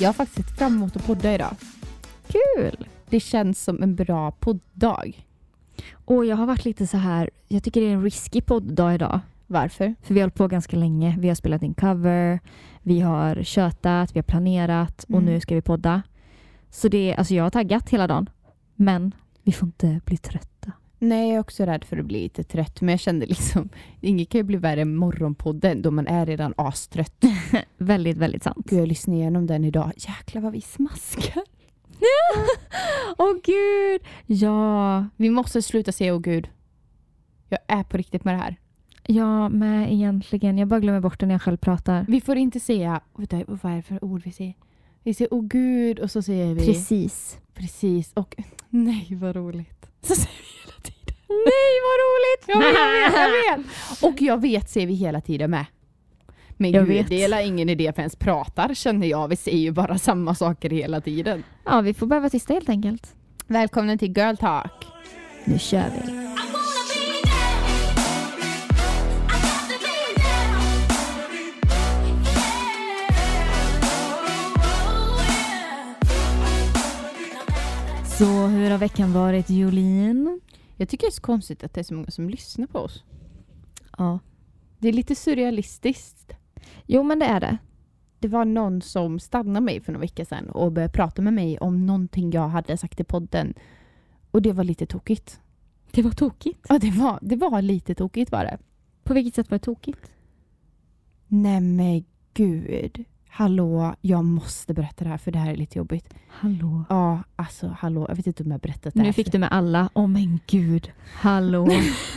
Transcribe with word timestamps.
Jag 0.00 0.08
har 0.08 0.12
faktiskt 0.12 0.48
sett 0.48 0.58
fram 0.58 0.74
emot 0.76 0.96
att 0.96 1.06
podda 1.06 1.34
idag. 1.34 1.56
Kul! 2.28 2.88
Det 3.08 3.20
känns 3.20 3.64
som 3.64 3.82
en 3.82 3.94
bra 3.94 4.30
podddag. 4.30 5.26
Och 6.04 6.24
jag 6.26 6.36
har 6.36 6.46
varit 6.46 6.64
lite 6.64 6.86
så 6.86 6.96
här, 6.96 7.30
jag 7.48 7.62
tycker 7.62 7.80
det 7.80 7.86
är 7.86 7.92
en 7.92 8.02
risky 8.02 8.40
podddag 8.40 8.94
idag. 8.94 9.20
Varför? 9.46 9.94
För 10.02 10.14
vi 10.14 10.20
har 10.20 10.24
hållit 10.24 10.34
på 10.34 10.48
ganska 10.48 10.76
länge. 10.76 11.16
Vi 11.18 11.28
har 11.28 11.34
spelat 11.34 11.62
in 11.62 11.74
cover, 11.74 12.40
vi 12.82 13.00
har 13.00 13.42
tjötat, 13.42 14.14
vi 14.16 14.18
har 14.18 14.22
planerat 14.24 15.04
och 15.04 15.10
Mm. 15.10 15.24
nu 15.24 15.40
ska 15.40 15.54
vi 15.54 15.62
podda. 15.62 16.02
Så 16.70 16.88
det 16.88 17.14
alltså 17.18 17.34
jag 17.34 17.42
har 17.44 17.50
taggat 17.50 17.88
hela 17.90 18.06
dagen. 18.06 18.30
Men 18.74 19.14
vi 19.42 19.52
får 19.52 19.66
inte 19.66 20.00
bli 20.04 20.16
trötta. 20.16 20.72
Nej, 21.08 21.28
jag 21.28 21.36
är 21.36 21.40
också 21.40 21.64
rädd 21.64 21.84
för 21.84 21.96
att 21.96 22.04
bli 22.06 22.22
lite 22.22 22.44
trött. 22.44 22.80
Men 22.80 22.88
jag 22.88 23.00
kände 23.00 23.26
liksom, 23.26 23.68
inget 24.00 24.28
kan 24.28 24.38
ju 24.38 24.42
bli 24.42 24.56
värre 24.56 24.80
än 24.82 24.96
morgonpodden 24.96 25.82
då 25.82 25.90
man 25.90 26.06
är 26.06 26.26
redan 26.26 26.54
astrött. 26.56 27.24
väldigt, 27.78 28.16
väldigt 28.16 28.42
sant. 28.42 28.66
Gud, 28.70 28.80
jag 28.80 28.88
lyssnade 28.88 29.18
igenom 29.20 29.46
den 29.46 29.64
idag. 29.64 29.92
Jäklar 29.96 30.42
vad 30.42 30.52
vi 30.52 30.60
smaskar. 30.60 31.42
Åh 33.18 33.34
gud! 33.44 34.00
Ja, 34.26 35.06
Vi 35.16 35.30
måste 35.30 35.62
sluta 35.62 35.92
säga 35.92 36.14
åh 36.14 36.20
gud. 36.20 36.48
Jag 37.48 37.58
är 37.68 37.82
på 37.82 37.96
riktigt 37.96 38.24
med 38.24 38.34
det 38.34 38.38
här. 38.38 38.56
ja 39.06 39.48
med 39.48 39.92
egentligen. 39.92 40.58
Jag 40.58 40.68
bara 40.68 40.80
glömmer 40.80 41.00
bort 41.00 41.20
det 41.20 41.26
när 41.26 41.34
jag 41.34 41.42
själv 41.42 41.56
pratar. 41.56 42.04
Vi 42.08 42.20
får 42.20 42.36
inte 42.36 42.60
säga, 42.60 43.00
vad 43.12 43.32
är 43.72 43.76
det 43.76 43.82
för 43.82 44.04
ord 44.04 44.22
vi 44.24 44.32
säger? 44.32 44.54
Vi 45.06 45.14
säger 45.14 45.34
åh 45.34 45.42
gud 45.46 45.98
och 45.98 46.10
så 46.10 46.22
säger 46.22 46.54
vi 46.54 46.66
Precis. 46.66 47.38
precis 47.54 48.12
och 48.14 48.34
nej 48.70 49.08
vad 49.10 49.36
roligt. 49.36 49.86
Så 50.02 50.14
säger 50.14 50.28
vi 50.38 50.60
hela 50.64 50.80
tiden. 50.82 51.14
Nej 51.28 51.74
vad 51.86 51.96
roligt! 52.06 52.44
Jag 52.46 52.58
vet, 52.58 52.78
jag 52.78 53.30
vet, 53.30 53.50
jag 53.50 53.58
vet. 53.58 53.66
Och 54.02 54.22
jag 54.22 54.40
vet 54.40 54.70
säger 54.70 54.86
vi 54.86 54.94
hela 54.94 55.20
tiden 55.20 55.50
med. 55.50 55.66
Men 56.56 56.70
Jag 56.72 56.86
gud, 56.86 56.96
vet. 56.96 57.08
det 57.08 57.22
är 57.24 57.46
ingen 57.46 57.68
idé 57.68 57.92
för 57.92 58.02
ens 58.02 58.16
pratar 58.16 58.74
känner 58.74 59.06
jag. 59.06 59.28
Vi 59.28 59.36
säger 59.36 59.58
ju 59.58 59.70
bara 59.72 59.98
samma 59.98 60.34
saker 60.34 60.70
hela 60.70 61.00
tiden. 61.00 61.42
Ja, 61.64 61.80
vi 61.80 61.94
får 61.94 62.06
behöva 62.06 62.30
tysta 62.30 62.54
helt 62.54 62.68
enkelt. 62.68 63.14
Välkommen 63.46 63.98
till 63.98 64.16
Girl 64.16 64.36
Talk. 64.36 64.86
Nu 65.44 65.58
kör 65.58 65.84
vi. 66.06 66.35
Så 78.18 78.46
hur 78.46 78.70
har 78.70 78.78
veckan 78.78 79.12
varit 79.12 79.50
Jolin? 79.50 80.40
Jag 80.76 80.88
tycker 80.88 81.06
det 81.06 81.10
är 81.10 81.12
så 81.12 81.22
konstigt 81.22 81.64
att 81.64 81.74
det 81.74 81.80
är 81.80 81.84
så 81.84 81.94
många 81.94 82.10
som 82.10 82.30
lyssnar 82.30 82.66
på 82.66 82.78
oss. 82.78 83.04
Ja. 83.98 84.18
Det 84.78 84.88
är 84.88 84.92
lite 84.92 85.14
surrealistiskt. 85.14 86.32
Jo 86.86 87.02
men 87.02 87.18
det 87.18 87.26
är 87.26 87.40
det. 87.40 87.58
Det 88.18 88.28
var 88.28 88.44
någon 88.44 88.82
som 88.82 89.18
stannade 89.18 89.60
mig 89.60 89.80
för 89.80 89.92
några 89.92 90.00
veckor 90.00 90.24
sedan 90.24 90.50
och 90.50 90.72
började 90.72 90.92
prata 90.92 91.22
med 91.22 91.32
mig 91.32 91.58
om 91.58 91.86
någonting 91.86 92.30
jag 92.30 92.48
hade 92.48 92.76
sagt 92.76 93.00
i 93.00 93.04
podden. 93.04 93.54
Och 94.30 94.42
det 94.42 94.52
var 94.52 94.64
lite 94.64 94.86
tokigt. 94.86 95.40
Det 95.90 96.02
var 96.02 96.10
tokigt. 96.10 96.66
Ja, 96.68 96.78
det 96.78 96.90
var, 96.90 97.18
det 97.22 97.36
var 97.36 97.62
lite 97.62 97.94
tokigt 97.94 98.32
var 98.32 98.44
det. 98.44 98.58
På 99.04 99.14
vilket 99.14 99.34
sätt 99.34 99.50
var 99.50 99.58
det 99.58 99.64
tokigt? 99.64 100.10
Nej 101.28 101.60
men 101.60 102.04
gud. 102.34 103.04
Hallå, 103.36 103.94
jag 104.00 104.24
måste 104.24 104.74
berätta 104.74 105.04
det 105.04 105.10
här 105.10 105.18
för 105.18 105.30
det 105.30 105.38
här 105.38 105.52
är 105.52 105.56
lite 105.56 105.78
jobbigt. 105.78 106.14
Hallå. 106.28 106.84
Ja, 106.88 107.20
alltså 107.36 107.76
hallå. 107.78 108.06
Jag 108.08 108.16
vet 108.16 108.26
inte 108.26 108.42
om 108.42 108.48
jag 108.50 108.54
har 108.54 108.60
berättat 108.60 108.94
det 108.94 109.00
här. 109.00 109.06
Nu 109.06 109.12
fick 109.12 109.32
du 109.32 109.38
med 109.38 109.52
alla. 109.52 109.88
Åh 109.94 110.06
men 110.06 110.40
gud. 110.46 110.92
Hallå. 111.14 111.68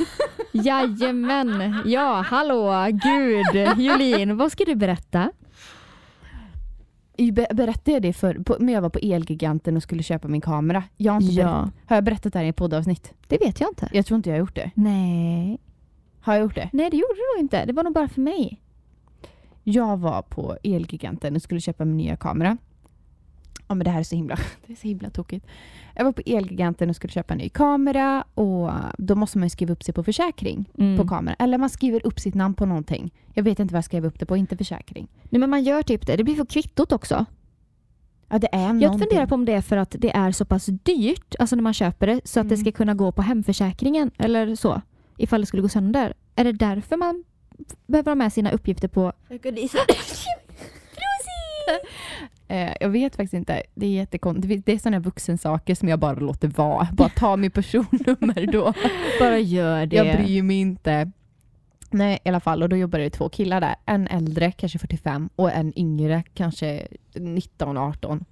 Jajamän. 0.51 1.81
Ja, 1.85 2.21
hallå. 2.27 2.87
Gud. 2.91 3.67
Jolin, 3.77 4.37
vad 4.37 4.51
ska 4.51 4.63
du 4.65 4.75
berätta? 4.75 5.31
Be- 7.33 7.47
Berättade 7.53 7.91
jag 7.91 8.01
det 8.01 8.13
för, 8.13 8.33
på, 8.33 8.55
när 8.59 8.73
jag 8.73 8.81
var 8.81 8.89
på 8.89 8.99
Elgiganten 9.01 9.77
och 9.77 9.83
skulle 9.83 10.03
köpa 10.03 10.27
min 10.27 10.41
kamera? 10.41 10.83
Jag 10.97 11.13
har, 11.13 11.21
inte 11.21 11.35
berätt, 11.35 11.45
Ja, 11.45 11.69
har 11.85 11.95
jag 11.97 12.03
berättat 12.03 12.33
det 12.33 12.39
här 12.39 12.45
i 12.45 12.49
ett 12.49 12.55
poddavsnitt? 12.55 13.13
det 13.27 13.37
vet 13.37 13.59
jag 13.59 13.69
inte. 13.69 13.89
Jag 13.93 14.05
tror 14.05 14.15
inte 14.15 14.29
jag 14.29 14.35
har 14.35 14.39
gjort 14.39 14.55
det. 14.55 14.71
Nej. 14.75 15.57
Har 16.21 16.33
jag 16.33 16.41
gjort 16.43 16.55
det? 16.55 16.69
Nej, 16.73 16.89
det 16.89 16.97
gjorde 16.97 17.13
du 17.13 17.35
nog 17.37 17.43
inte. 17.45 17.65
Det 17.65 17.73
var 17.73 17.83
nog 17.83 17.93
bara 17.93 18.07
för 18.07 18.21
mig. 18.21 18.61
Jag 19.71 19.97
var 19.97 20.21
på 20.21 20.57
Elgiganten 20.63 21.35
och 21.35 21.41
skulle 21.41 21.61
köpa 21.61 21.85
min 21.85 21.97
nya 21.97 22.15
kamera. 22.15 22.57
Ja 23.67 23.75
men 23.75 23.85
det 23.85 23.91
här 23.91 23.99
är 23.99 24.03
så 24.03 24.15
himla, 24.15 24.35
det 24.67 24.73
är 24.73 24.77
så 24.77 24.87
himla 24.87 25.09
tokigt. 25.09 25.45
Jag 25.95 26.03
var 26.05 26.11
på 26.11 26.21
Elgiganten 26.25 26.89
och 26.89 26.95
skulle 26.95 27.11
köpa 27.11 27.33
en 27.33 27.37
ny 27.37 27.49
kamera 27.49 28.23
och 28.33 28.71
då 28.97 29.15
måste 29.15 29.37
man 29.37 29.45
ju 29.45 29.49
skriva 29.49 29.73
upp 29.73 29.83
sig 29.83 29.93
på 29.93 30.03
försäkring 30.03 30.69
Mm. 30.77 30.97
på 30.97 31.07
kameran. 31.07 31.35
Eller 31.39 31.57
man 31.57 31.69
skriver 31.69 32.05
upp 32.07 32.19
sitt 32.19 32.35
namn 32.35 32.53
på 32.53 32.65
någonting. 32.65 33.11
Jag 33.33 33.43
vet 33.43 33.59
inte 33.59 33.73
vad 33.73 33.77
jag 33.77 33.85
skrev 33.85 34.05
upp 34.05 34.19
det 34.19 34.25
på, 34.25 34.37
inte 34.37 34.57
försäkring. 34.57 35.07
Nej, 35.23 35.39
men 35.39 35.49
man 35.49 35.63
gör 35.63 35.81
typ 35.83 36.07
det. 36.07 36.15
Det 36.15 36.23
blir 36.23 36.35
för 36.35 36.45
kvittot 36.45 36.91
också. 36.91 37.25
Ja 38.29 38.39
det 38.39 38.55
är 38.55 38.81
Jag 38.81 38.99
funderar 38.99 39.25
på 39.25 39.35
om 39.35 39.45
det 39.45 39.53
är 39.53 39.61
för 39.61 39.77
att 39.77 39.95
det 39.99 40.15
är 40.15 40.31
så 40.31 40.45
pass 40.45 40.65
dyrt, 40.65 41.35
alltså 41.39 41.55
när 41.55 41.63
man 41.63 41.73
köper 41.73 42.07
det, 42.07 42.21
så 42.23 42.39
att 42.39 42.49
det 42.49 42.55
Mm. 42.55 42.65
ska 42.65 42.71
kunna 42.71 42.93
gå 42.93 43.11
på 43.11 43.21
hemförsäkringen 43.21 44.11
eller 44.17 44.55
så. 44.55 44.81
Ifall 45.17 45.41
det 45.41 45.45
skulle 45.47 45.61
gå 45.61 45.69
sönder. 45.69 46.13
Är 46.35 46.43
det 46.43 46.51
därför 46.51 46.97
man 46.97 47.23
behöver 47.87 48.11
ha 48.11 48.15
med 48.15 48.33
sina 48.33 48.51
uppgifter 48.51 48.87
på... 48.87 49.13
Eh, 52.51 52.73
jag 52.79 52.89
vet 52.89 53.15
faktiskt 53.15 53.33
inte. 53.33 53.63
Det 53.75 53.85
är 53.85 53.91
jättekonstigt. 53.91 54.65
Det 54.65 54.71
är 54.71 54.77
sådana 54.77 54.99
vuxensaker 54.99 55.75
som 55.75 55.89
jag 55.89 55.99
bara 55.99 56.13
låter 56.13 56.47
vara. 56.47 56.87
Bara 56.91 57.09
ta 57.09 57.37
mitt 57.37 57.53
personnummer 57.53 58.51
då. 58.51 58.73
Bara 59.19 59.39
gör 59.39 59.85
det. 59.85 59.95
Jag 59.95 60.17
bryr 60.17 60.43
mig 60.43 60.59
inte. 60.59 61.11
Nej, 61.91 62.19
i 62.23 62.29
alla 62.29 62.39
fall. 62.39 62.63
Och 62.63 62.69
då 62.69 62.75
jobbade 62.75 63.03
det 63.03 63.09
två 63.09 63.29
killar 63.29 63.61
där. 63.61 63.75
En 63.85 64.07
äldre, 64.07 64.51
kanske 64.51 64.79
45, 64.79 65.29
och 65.35 65.51
en 65.51 65.79
yngre, 65.79 66.23
kanske 66.33 66.87
19-18. 67.13 68.23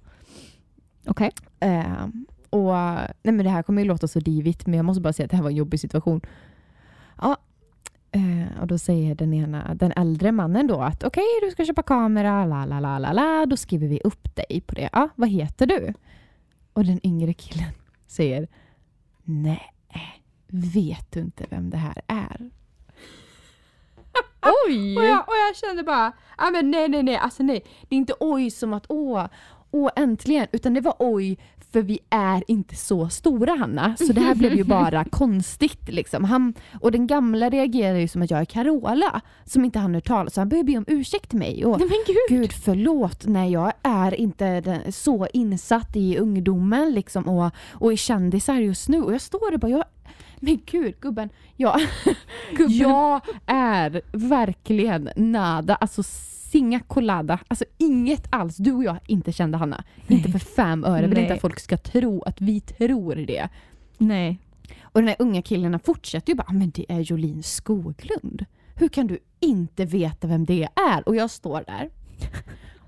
Okej. 1.06 1.30
Eh, 1.60 2.06
och 2.50 2.72
nej 3.22 3.34
men 3.34 3.38
det 3.38 3.50
här 3.50 3.62
kommer 3.62 3.82
ju 3.82 3.88
låta 3.88 4.08
så 4.08 4.20
divigt, 4.20 4.66
men 4.66 4.76
jag 4.76 4.84
måste 4.84 5.00
bara 5.00 5.12
säga 5.12 5.24
att 5.24 5.30
det 5.30 5.36
här 5.36 5.42
var 5.44 5.50
en 5.50 5.56
jobbig 5.56 5.80
situation. 5.80 6.20
Eh, 8.12 8.60
och 8.60 8.66
då 8.66 8.78
säger 8.78 9.14
den 9.14 9.34
ena, 9.34 9.74
den 9.74 9.92
äldre 9.96 10.32
mannen 10.32 10.66
då 10.66 10.80
att 10.80 11.04
okej, 11.04 11.24
du 11.42 11.50
ska 11.50 11.64
köpa 11.64 11.82
kamera, 11.82 12.46
la 12.46 12.64
la 12.64 12.80
la 12.80 12.98
la 12.98 13.12
la, 13.12 13.46
då 13.46 13.56
skriver 13.56 13.88
vi 13.88 14.00
upp 14.04 14.36
dig 14.36 14.60
på 14.66 14.74
det. 14.74 14.88
Ja, 14.92 15.08
vad 15.14 15.28
heter 15.28 15.66
du? 15.66 15.94
Och 16.72 16.84
den 16.84 17.06
yngre 17.06 17.34
killen 17.34 17.72
säger 18.06 18.48
nej, 19.24 19.72
vet 20.46 21.12
du 21.12 21.20
inte 21.20 21.46
vem 21.50 21.70
det 21.70 21.76
här 21.76 22.02
är? 22.06 22.50
Oj! 24.66 24.98
Och 24.98 25.04
jag, 25.04 25.18
och 25.18 25.34
jag 25.48 25.56
kände 25.56 25.82
bara, 25.82 26.12
ah, 26.36 26.50
men 26.50 26.70
nej 26.70 26.88
nej 26.88 27.02
nej, 27.02 27.16
alltså 27.16 27.42
nej. 27.42 27.64
Det 27.88 27.94
är 27.94 27.98
inte 27.98 28.14
oj 28.20 28.50
som 28.50 28.72
att 28.72 28.86
åh, 28.88 29.26
åh 29.70 29.90
äntligen, 29.96 30.46
utan 30.52 30.74
det 30.74 30.80
var 30.80 30.94
oj 30.98 31.38
för 31.72 31.82
vi 31.82 31.98
är 32.10 32.44
inte 32.46 32.76
så 32.76 33.08
stora 33.08 33.54
Hanna. 33.54 33.96
Så 33.96 34.12
det 34.12 34.20
här 34.20 34.34
blev 34.34 34.54
ju 34.54 34.64
bara 34.64 35.04
konstigt 35.10 35.88
liksom. 35.88 36.24
Han, 36.24 36.54
och 36.80 36.92
den 36.92 37.06
gamla 37.06 37.50
reagerar 37.50 37.98
ju 37.98 38.08
som 38.08 38.22
att 38.22 38.30
jag 38.30 38.40
är 38.40 38.44
Carola 38.44 39.20
som 39.44 39.64
inte 39.64 39.78
han 39.78 39.94
hört 39.94 40.06
talas 40.06 40.34
Så 40.34 40.40
han 40.40 40.48
börjar 40.48 40.64
be 40.64 40.76
om 40.76 40.84
ursäkt 40.86 41.30
till 41.30 41.38
mig. 41.38 41.64
Och, 41.64 41.78
Nej 41.78 41.88
men 41.88 41.98
gud! 42.06 42.40
Gud 42.40 42.52
förlåt, 42.52 43.26
nej 43.26 43.52
jag 43.52 43.72
är 43.82 44.14
inte 44.14 44.60
den, 44.60 44.92
så 44.92 45.26
insatt 45.32 45.96
i 45.96 46.18
ungdomen 46.18 46.94
liksom 46.94 47.28
och, 47.28 47.50
och 47.70 47.92
i 47.92 47.96
kändisar 47.96 48.54
just 48.54 48.88
nu. 48.88 49.02
Och 49.02 49.14
jag 49.14 49.20
står 49.20 49.50
där 49.50 49.58
bara, 49.58 49.70
jag, 49.70 49.84
men 50.40 50.60
gud 50.66 51.00
gubben, 51.00 51.28
jag, 51.56 51.80
Gubben. 52.56 52.76
jag 52.78 53.20
är 53.46 54.02
verkligen 54.12 55.10
nada, 55.16 55.74
alltså 55.74 56.02
singa 56.02 56.80
colada, 56.80 57.38
alltså 57.48 57.64
inget 57.78 58.26
alls. 58.30 58.56
Du 58.56 58.72
och 58.72 58.84
jag 58.84 58.96
inte 59.06 59.32
kände 59.32 59.58
Hanna. 59.58 59.84
Inte 60.06 60.30
för 60.30 60.38
fem 60.38 60.84
öre, 60.84 61.00
vill 61.06 61.14
Nej. 61.14 61.22
inte 61.22 61.34
att 61.34 61.40
folk 61.40 61.60
ska 61.60 61.76
tro 61.76 62.22
att 62.22 62.40
vi 62.40 62.60
tror 62.60 63.14
det. 63.14 63.48
Nej. 63.98 64.38
Och 64.82 65.00
den 65.00 65.08
här 65.08 65.16
unga 65.18 65.42
killen 65.42 65.80
fortsätter 65.80 66.28
ju 66.32 66.36
bara, 66.36 66.46
"Ah, 66.48 66.52
men 66.52 66.70
det 66.70 66.86
är 66.92 67.00
Jolin 67.00 67.42
Skoglund. 67.42 68.44
Hur 68.74 68.88
kan 68.88 69.06
du 69.06 69.18
inte 69.40 69.84
veta 69.84 70.26
vem 70.26 70.44
det 70.44 70.68
är? 70.90 71.08
Och 71.08 71.16
jag 71.16 71.30
står 71.30 71.64
där 71.66 71.90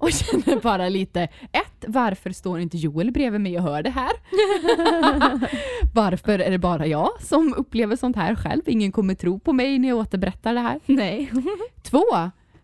och 0.04 0.12
känner 0.12 0.60
bara 0.60 0.88
lite, 0.88 1.22
ett, 1.52 1.84
varför 1.86 2.30
står 2.30 2.60
inte 2.60 2.76
Joel 2.76 3.10
bredvid 3.12 3.40
mig 3.40 3.56
och 3.58 3.62
hör 3.64 3.82
det 3.82 3.90
här? 3.90 4.10
varför 5.94 6.38
är 6.38 6.50
det 6.50 6.58
bara 6.58 6.86
jag 6.86 7.08
som 7.20 7.54
upplever 7.56 7.96
sånt 7.96 8.16
här 8.16 8.34
själv? 8.34 8.62
Ingen 8.66 8.92
kommer 8.92 9.14
tro 9.14 9.38
på 9.38 9.52
mig 9.52 9.78
när 9.78 9.88
jag 9.88 9.98
återberättar 9.98 10.54
det 10.54 10.60
här. 10.60 10.80
Nej. 10.86 11.30
Två, 11.82 12.04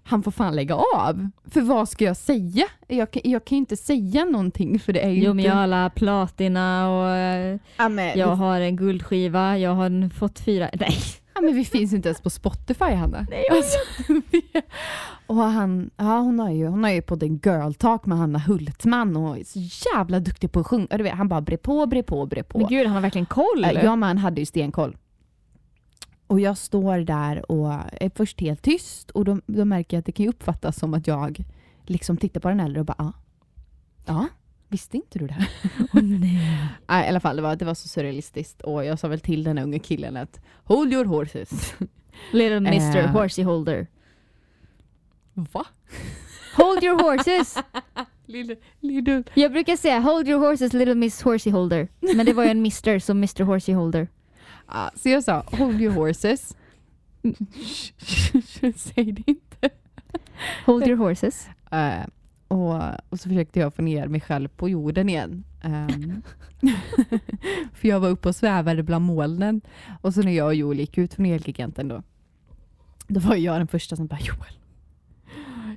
han 0.05 0.23
får 0.23 0.31
fan 0.31 0.57
lägga 0.57 0.75
av. 0.75 1.29
För 1.51 1.61
vad 1.61 1.89
ska 1.89 2.05
jag 2.05 2.17
säga? 2.17 2.65
Jag, 2.89 3.11
kan- 3.11 3.23
jag 3.25 3.45
kan 3.45 3.57
ju 3.57 3.61
inte 3.61 3.77
säga 3.77 4.25
någonting 4.25 4.79
för 4.81 4.93
det 4.93 5.01
är 5.05 5.11
ju 5.11 5.23
Jo 5.23 5.29
men 5.35 5.39
inte... 5.39 5.49
jag 5.49 5.55
har 5.55 5.63
alla 5.63 5.91
platina 5.91 6.91
och 6.91 7.11
eh, 7.11 7.59
Ja, 7.77 7.89
men, 7.89 8.19
jag 8.19 8.27
har 8.37 8.61
en 8.61 8.77
guldskiva, 8.77 9.59
jag 9.59 9.71
har 9.75 10.09
fått 10.11 10.39
fyra... 10.41 10.71
Nej. 10.73 10.97
Ja, 11.37 11.43
men 11.43 11.55
vi 11.55 11.65
finns 11.65 11.93
inte 11.93 12.09
ens 12.09 12.21
på 12.21 12.31
Spotify 12.31 12.85
Hanna. 12.85 13.27
Alltså, 13.51 13.79
vi- 14.31 14.63
och 15.27 15.37
han, 15.37 15.91
ja, 15.97 16.19
hon, 16.19 16.39
har 16.39 16.51
ju, 16.51 16.67
hon 16.67 16.85
har 16.85 16.91
ju 16.91 17.03
podden 17.03 17.41
Girl 17.45 17.73
Talk 17.73 18.07
med 18.07 18.19
Hanna 18.19 18.39
Hultman 18.39 19.17
och 19.17 19.39
är 19.39 19.45
så 19.45 19.59
jävla 19.95 20.21
duktig 20.21 20.53
på 20.53 20.61
att 20.61 20.67
sjunga. 20.67 20.87
Du 20.91 21.03
vet, 21.03 21.15
han 21.15 21.29
bara 21.29 21.41
bre 21.41 21.57
på, 21.57 21.87
bre 21.87 22.03
på, 22.03 22.27
bre 22.27 22.43
på. 22.43 22.59
Men 22.59 22.69
gud 22.69 22.87
han 22.87 22.95
har 22.95 23.03
verkligen 23.03 23.27
koll. 23.27 23.65
Äh, 23.65 23.85
Jag 23.85 23.99
med 23.99 24.09
han 24.09 24.19
hade 24.19 24.41
ju 24.41 24.47
stenkoll. 24.47 24.97
Och 26.27 26.41
jag 26.41 26.59
står 26.59 26.99
där 26.99 27.51
och 27.51 27.73
är 27.93 28.11
först 28.15 28.41
helt 28.41 28.63
tyst 28.63 29.11
och 29.11 29.25
då, 29.25 29.41
då 29.47 29.65
märker 29.65 29.97
jag 29.97 29.99
att 30.01 30.07
det 30.07 30.13
kan 30.13 30.29
uppfattas 30.29 30.79
som 30.79 30.95
att 30.95 31.07
jag 31.07 31.45
liksom 31.85 32.17
tittar 32.17 32.41
på 32.41 32.49
den 32.49 32.61
äldre 32.61 32.81
och 32.81 32.87
bara 32.87 32.97
ah. 33.05 33.13
Ja, 34.07 34.27
visste 34.69 34.97
inte 34.97 35.19
du 35.19 35.27
det? 35.27 35.47
Åh 35.95 36.03
nej. 36.03 36.59
Nej, 36.89 37.07
i 37.07 37.09
alla 37.09 37.21
fall, 37.21 37.37
det 37.37 37.43
var, 37.43 37.57
det 37.57 37.65
var 37.65 37.75
så 37.75 37.89
surrealistiskt. 37.89 38.63
Och 38.63 38.85
jag 38.85 38.99
sa 38.99 39.09
väl 39.09 39.21
till 39.21 39.45
den 39.45 39.59
unga 39.59 39.79
killen 39.79 40.17
att 40.17 40.41
hold 40.65 40.93
your 40.93 41.05
horses. 41.05 41.75
Little 42.33 42.57
Mr 42.57 42.97
Eh. 42.97 43.07
Horsey 43.11 43.45
Holder. 43.45 43.87
Va? 45.35 45.67
Hold 46.57 46.85
your 46.85 47.03
horses! 47.03 47.57
Lille, 48.27 48.57
lille. 48.81 49.23
Jag 49.35 49.53
brukar 49.53 49.77
säga 49.77 50.01
hold 50.01 50.29
your 50.29 50.41
horses 50.49 50.73
little 50.73 50.95
miss 50.95 51.23
horsey 51.23 51.53
holder. 51.53 51.89
Men 52.15 52.27
det 52.27 52.33
var 52.33 52.45
ju 52.45 52.51
en 52.51 52.63
mister 52.63 52.99
som 52.99 53.17
Mr 53.19 53.43
Horsey 53.45 53.75
Holder. 53.75 54.09
Ja, 54.69 54.91
så 54.97 55.09
jag 55.09 55.25
sa 55.25 55.45
hold 55.53 55.81
your 55.81 55.93
horses. 55.95 56.57
Säg 58.77 59.13
det 59.13 59.23
inte. 59.27 59.71
Hold 60.67 60.87
your 60.87 60.97
horses. 60.97 61.49
Eh, 61.71 62.05
och, 62.49 62.75
och 63.09 63.21
så 63.21 63.29
försökte 63.29 63.61
jag 63.61 63.75
få 63.75 63.83
ner 63.83 64.09
mig 64.09 64.21
själv 64.21 64.49
på 64.49 64.69
jorden 64.69 65.09
igen. 65.09 65.45
Ehm, 65.63 66.23
för 67.75 67.89
jag 67.89 68.01
var 68.01 68.09
uppe 68.09 68.29
och 68.29 68.37
svävade 68.37 68.83
bland 68.83 69.05
molnen. 69.05 69.61
Och 70.01 70.15
så 70.15 70.23
när 70.23 70.33
jag 70.33 70.47
och 70.47 70.55
Joel 70.55 70.81
gick 70.81 70.99
ut 70.99 71.15
från 71.15 71.27
Elgiganten 71.27 71.89
då. 71.89 72.03
Då 73.09 73.21
var 73.21 73.37
jag 73.37 73.61
den 73.61 73.69
första 73.69 73.97
som 73.97 74.07
bara 74.07 74.21
Joel. 74.21 74.59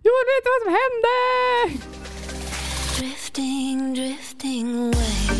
Joel 0.04 0.26
vet 0.30 0.44
du 0.44 0.50
vad 0.56 0.62
som 0.64 0.72
hände? 0.80 1.16
Drifting, 2.98 3.94
drifting 3.94 4.78
away. 4.78 5.40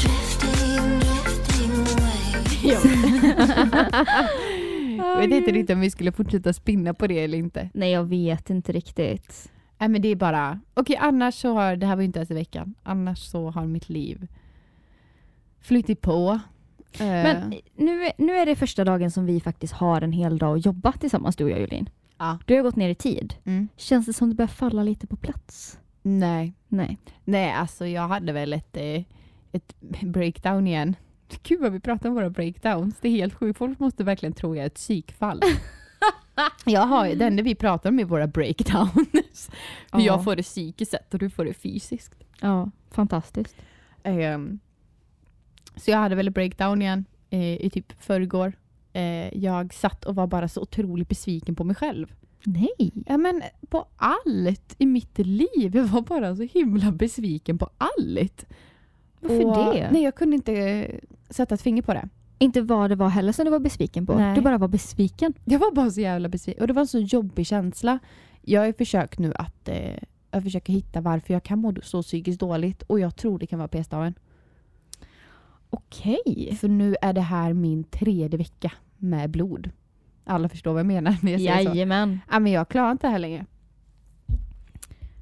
Drifting, 0.00 1.00
drifting 1.00 1.72
away. 1.80 2.26
Jag 5.06 5.28
vet 5.28 5.30
inte 5.32 5.52
riktigt 5.52 5.74
om 5.74 5.80
vi 5.80 5.90
skulle 5.90 6.12
fortsätta 6.12 6.52
spinna 6.52 6.94
på 6.94 7.06
det 7.06 7.18
eller 7.24 7.38
inte. 7.38 7.70
Nej 7.74 7.90
jag 7.92 8.04
vet 8.04 8.50
inte 8.50 8.72
riktigt. 8.72 9.52
Nej 9.78 9.88
men 9.88 10.02
det 10.02 10.08
är 10.08 10.16
bara, 10.16 10.60
okej 10.74 10.96
annars 10.96 11.34
så 11.34 11.52
har, 11.54 11.76
det 11.76 11.86
här 11.86 11.96
var 11.96 12.02
ju 12.02 12.06
inte 12.06 12.18
ens 12.18 12.30
i 12.30 12.34
veckan, 12.34 12.74
annars 12.82 13.18
så 13.18 13.50
har 13.50 13.66
mitt 13.66 13.88
liv 13.88 14.26
flyttit 15.60 16.00
på. 16.00 16.40
Eh, 16.92 17.06
Men 17.06 17.54
nu, 17.76 18.10
nu 18.18 18.32
är 18.32 18.46
det 18.46 18.56
första 18.56 18.84
dagen 18.84 19.10
som 19.10 19.26
vi 19.26 19.40
faktiskt 19.40 19.72
har 19.72 20.00
en 20.00 20.12
hel 20.12 20.38
dag 20.38 20.56
att 20.58 20.66
jobba 20.66 20.92
tillsammans 20.92 21.36
du 21.36 21.44
och 21.44 21.50
jag 21.50 21.60
Julin. 21.60 21.88
ja. 22.18 22.38
Du 22.46 22.54
har 22.56 22.62
gått 22.62 22.76
ner 22.76 22.88
i 22.88 22.94
tid. 22.94 23.34
mm. 23.44 23.68
Känns 23.76 24.06
det 24.06 24.12
som 24.12 24.28
det 24.28 24.34
börjar 24.34 24.48
falla 24.48 24.82
lite 24.82 25.06
på 25.06 25.16
plats? 25.16 25.78
Nej. 26.02 26.54
Nej. 26.68 26.98
Nej, 27.24 27.52
alltså 27.52 27.86
jag 27.86 28.08
hade 28.08 28.32
väl 28.32 28.52
ett, 28.52 28.76
eh, 28.76 29.02
ett 29.52 29.74
breakdown 30.02 30.66
igen. 30.66 30.96
Gud 31.42 31.60
vad 31.60 31.72
vi 31.72 31.80
pratar 31.80 32.08
om 32.08 32.14
våra 32.14 32.30
breakdowns. 32.30 32.96
Det 33.00 33.08
är 33.08 33.12
helt 33.12 33.34
sjukt. 33.34 33.58
Folk 33.58 33.78
måste 33.78 34.04
verkligen 34.04 34.32
tro 34.32 34.54
jag 34.54 34.62
är 34.62 34.66
ett 34.66 34.74
psykfall. 34.74 35.42
jag 36.64 36.80
har 36.80 37.08
det 37.08 37.24
enda 37.24 37.42
vi 37.42 37.54
pratar 37.54 37.90
om 37.90 37.98
är 37.98 38.04
våra 38.04 38.26
breakdowns. 38.26 39.50
Ja. 39.92 40.00
Jag 40.00 40.24
får 40.24 40.36
det 40.36 40.42
psykiskt 40.42 40.90
sett 40.90 41.14
och 41.14 41.20
du 41.20 41.30
får 41.30 41.44
det 41.44 41.54
fysiskt. 41.54 42.14
Ja, 42.40 42.70
fantastiskt. 42.90 43.56
Ehm, 44.02 44.58
så 45.76 45.90
jag 45.90 45.98
hade 45.98 46.14
väl 46.14 46.30
breakdown 46.30 46.82
igen 46.82 47.04
eh, 47.30 47.64
i 47.64 47.70
typ 47.70 48.02
förrgår. 48.02 48.52
Eh, 48.92 49.38
jag 49.38 49.74
satt 49.74 50.04
och 50.04 50.14
var 50.14 50.26
bara 50.26 50.48
så 50.48 50.60
otroligt 50.60 51.08
besviken 51.08 51.54
på 51.54 51.64
mig 51.64 51.76
själv. 51.76 52.12
Nej. 52.44 52.92
Ja 53.06 53.16
men 53.16 53.42
på 53.68 53.86
allt 53.96 54.74
i 54.78 54.86
mitt 54.86 55.18
liv. 55.18 55.76
Jag 55.76 55.84
var 55.84 56.02
bara 56.02 56.36
så 56.36 56.42
himla 56.42 56.92
besviken 56.92 57.58
på 57.58 57.70
allt. 57.78 58.46
Varför 59.20 59.44
Och- 59.44 59.74
det? 59.74 59.90
Nej, 59.90 60.02
jag 60.02 60.14
kunde 60.14 60.36
inte 60.36 60.52
eh, 60.52 60.98
sätta 61.30 61.54
ett 61.54 61.62
finger 61.62 61.82
på 61.82 61.94
det. 61.94 62.08
Inte 62.38 62.60
vad 62.60 62.90
det 62.90 62.96
var 62.96 63.08
heller 63.08 63.32
som 63.32 63.44
du 63.44 63.50
var 63.50 63.58
besviken 63.58 64.06
på. 64.06 64.14
Nej. 64.14 64.34
Du 64.34 64.40
bara 64.40 64.58
var 64.58 64.68
besviken. 64.68 65.34
Jag 65.44 65.58
var 65.58 65.72
bara 65.72 65.90
så 65.90 66.00
jävla 66.00 66.28
besviken. 66.28 66.60
Och 66.60 66.66
det 66.66 66.72
var 66.72 66.80
en 66.80 66.86
så 66.86 66.98
jobbig 66.98 67.46
känsla. 67.46 67.98
Jag 68.42 68.64
har 68.64 68.72
försökt 68.72 69.18
nu 69.18 69.32
att 69.34 69.68
eh, 69.68 69.96
jag 70.30 70.42
försöker 70.42 70.72
hitta 70.72 71.00
varför 71.00 71.32
jag 71.32 71.42
kan 71.42 71.58
må 71.58 71.74
så 71.82 72.02
psykiskt 72.02 72.40
dåligt. 72.40 72.82
Och 72.82 73.00
jag 73.00 73.16
tror 73.16 73.38
det 73.38 73.46
kan 73.46 73.58
vara 73.58 73.68
p-staven. 73.68 74.14
Okej. 75.70 76.56
För 76.60 76.68
nu 76.68 76.96
är 77.02 77.12
det 77.12 77.20
här 77.20 77.52
min 77.52 77.84
tredje 77.84 78.38
vecka 78.38 78.72
med 78.96 79.30
blod. 79.30 79.70
Alla 80.24 80.48
förstår 80.48 80.72
vad 80.72 80.80
jag 80.80 80.86
menar 80.86 81.16
när 81.22 81.32
jag 81.32 81.40
säger 81.40 81.62
så. 81.64 81.68
Jajamän. 81.68 82.20
Ja, 82.30 82.38
men 82.38 82.52
jag 82.52 82.68
klarar 82.68 82.90
inte 82.90 83.06
det 83.06 83.10
här 83.10 83.18
längre. 83.18 83.46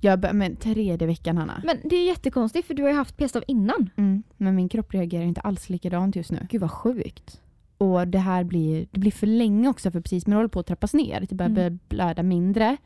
Jag 0.04 0.20
bör, 0.20 0.32
men 0.32 0.56
tredje 0.56 1.06
veckan 1.06 1.38
Hanna. 1.38 1.62
Men 1.64 1.76
det 1.84 1.96
är 1.96 2.06
jättekonstigt 2.06 2.66
för 2.66 2.74
du 2.74 2.82
har 2.82 2.90
ju 2.90 2.96
haft 2.96 3.16
p-stav 3.16 3.44
innan. 3.46 3.90
Mm, 3.96 4.22
men 4.36 4.54
min 4.54 4.68
kropp 4.68 4.94
reagerar 4.94 5.24
inte 5.24 5.40
alls 5.40 5.68
likadant 5.68 6.16
just 6.16 6.32
nu. 6.32 6.46
Gud 6.50 6.60
vad 6.60 6.70
sjukt. 6.70 7.40
Och 7.78 8.08
det 8.08 8.18
här 8.18 8.44
blir, 8.44 8.86
det 8.90 9.00
blir 9.00 9.10
för 9.10 9.26
länge 9.26 9.68
också 9.68 9.90
för 9.90 10.00
precis 10.00 10.26
när 10.26 10.34
det 10.34 10.38
håller 10.38 10.48
på 10.48 10.60
att 10.60 10.66
trappas 10.66 10.94
ner, 10.94 11.26
det 11.28 11.34
börjar 11.34 11.50
Mm. 11.66 11.78
blöda 11.88 12.22
mindre. 12.22 12.76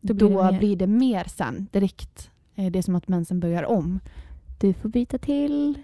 Då 0.00 0.14
Då, 0.14 0.28
blir 0.28 0.36
det 0.36 0.50
mer. 0.52 0.58
blir 0.58 0.76
det 0.76 0.86
mer 0.86 1.24
sen 1.24 1.66
direkt. 1.72 2.30
Eh, 2.54 2.70
Det 2.70 2.78
är 2.78 2.82
som 2.82 2.94
att 2.94 3.08
mensen 3.08 3.40
börjar 3.40 3.64
om. 3.64 4.00
Du 4.60 4.72
får 4.72 4.88
byta 4.88 5.18
till 5.18 5.78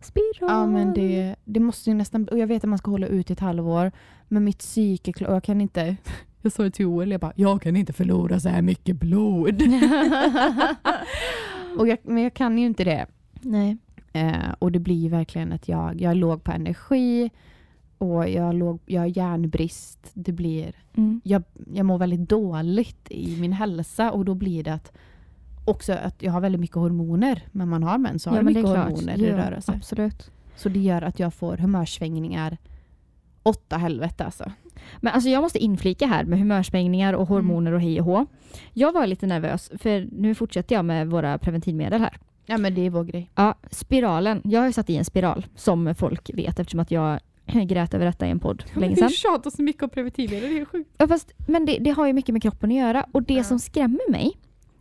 spiral. 0.00 0.50
Ja 0.50 0.66
men 0.66 0.94
det, 0.94 1.36
det 1.44 1.60
måste 1.60 1.90
ju 1.90 1.94
nästan, 1.96 2.28
och 2.28 2.38
jag 2.38 2.46
vet 2.46 2.64
att 2.64 2.68
man 2.70 2.78
ska 2.78 2.90
hålla 2.90 3.06
ut 3.06 3.30
i 3.30 3.32
ett 3.32 3.40
halvår. 3.40 3.92
Men 4.28 4.44
mitt 4.44 4.58
psyke, 4.58 5.26
och 5.26 5.34
jag 5.34 5.44
kan 5.44 5.60
inte, 5.60 5.96
jag 6.42 6.52
sa 6.52 6.62
det 6.62 6.70
till 6.70 6.82
Joel, 6.82 7.10
jag 7.10 7.20
bara, 7.20 7.32
jag 7.36 7.62
kan 7.62 7.76
inte 7.76 7.92
förlora 7.92 8.40
så 8.40 8.48
här 8.48 8.62
mycket 8.62 8.96
blod. 8.96 9.62
och 11.78 11.88
jag, 11.88 11.98
men 12.02 12.22
jag 12.22 12.34
kan 12.34 12.58
ju 12.58 12.66
inte 12.66 12.84
det. 12.84 13.06
Nej. 13.40 13.76
Eh, 14.12 14.52
och 14.58 14.72
det 14.72 14.78
blir 14.78 14.96
ju 15.02 15.08
verkligen 15.08 15.52
att 15.52 15.68
jag, 15.68 16.00
jag 16.00 16.10
är 16.10 16.14
låg 16.14 16.44
på 16.44 16.52
energi 16.52 17.30
och 17.98 18.28
jag, 18.28 18.48
är 18.48 18.52
låg, 18.52 18.80
jag 18.86 19.00
har 19.00 19.16
järnbrist. 19.18 20.10
Det 20.14 20.32
blir, 20.32 20.74
Mm. 20.96 21.20
jag, 21.24 21.42
jag 21.74 21.86
mår 21.86 21.98
väldigt 21.98 22.28
dåligt 22.28 23.06
i 23.10 23.40
min 23.40 23.52
hälsa 23.52 24.12
och 24.12 24.24
då 24.24 24.34
blir 24.34 24.64
det 24.64 24.74
att 24.74 24.92
också 25.64 25.92
att 25.92 26.22
jag 26.22 26.32
har 26.32 26.40
väldigt 26.40 26.60
mycket 26.60 26.76
hormoner. 26.76 27.42
Men 27.52 27.68
man 27.68 27.82
har 27.82 27.98
mens 27.98 28.22
så 28.22 28.30
har 28.30 28.36
Ja, 28.36 28.40
du 28.40 28.44
men 28.44 28.54
det 28.54 28.62
mycket 28.62 28.78
hormoner 28.78 29.18
i 29.22 29.28
Ja, 29.28 29.36
rörelse. 29.36 29.72
Absolut. 29.76 30.30
Så 30.56 30.68
det 30.68 30.78
gör 30.78 31.02
att 31.02 31.18
jag 31.18 31.34
får 31.34 31.56
humörsvängningar 31.56 32.58
åtta 33.42 33.76
helvete 33.76 34.24
alltså. 34.24 34.52
Men 35.00 35.12
alltså 35.12 35.30
jag 35.30 35.42
måste 35.42 35.58
inflika 35.58 36.06
här 36.06 36.24
med 36.24 36.38
humörsvängningar 36.38 37.12
och 37.12 37.28
hormoner 37.28 37.72
och 37.72 37.80
hej 37.80 38.00
och 38.00 38.06
hå. 38.06 38.26
Jag 38.72 38.92
var 38.92 39.06
lite 39.06 39.26
nervös 39.26 39.70
för 39.78 40.08
nu 40.12 40.34
fortsätter 40.34 40.74
jag 40.74 40.84
med 40.84 41.10
våra 41.10 41.38
preventivmedel 41.38 42.00
här. 42.00 42.16
Ja 42.46 42.58
men 42.58 42.74
det 42.74 42.86
är 42.86 42.90
vår 42.90 43.04
grej. 43.04 43.30
Ja, 43.34 43.54
spiralen. 43.70 44.40
Jag 44.44 44.60
har 44.60 44.66
ju 44.66 44.72
satt 44.72 44.90
i 44.90 44.96
en 44.96 45.04
spiral 45.04 45.46
som 45.54 45.94
folk 45.94 46.30
vet 46.34 46.58
eftersom 46.58 46.80
att 46.80 46.90
jag 46.90 47.20
grät 47.68 47.94
över 47.94 48.06
detta 48.06 48.26
i 48.26 48.30
en 48.30 48.40
podd 48.40 48.64
länge 48.74 48.96
sedan. 48.96 49.08
tjatar 49.10 49.50
så 49.50 49.62
mycket 49.62 49.82
om 49.82 49.90
preventivmedel, 49.90 50.50
det 50.50 50.60
är 50.60 50.64
sjukt. 50.64 50.90
Ja, 50.98 51.08
fast, 51.08 51.32
men 51.48 51.66
det, 51.66 51.78
det 51.80 51.90
har 51.90 52.06
ju 52.06 52.12
mycket 52.12 52.32
med 52.32 52.42
kroppen 52.42 52.70
att 52.70 52.76
göra 52.76 53.06
och 53.12 53.22
det 53.22 53.34
Ja. 53.34 53.44
som 53.44 53.58
skrämmer 53.58 54.10
mig 54.10 54.32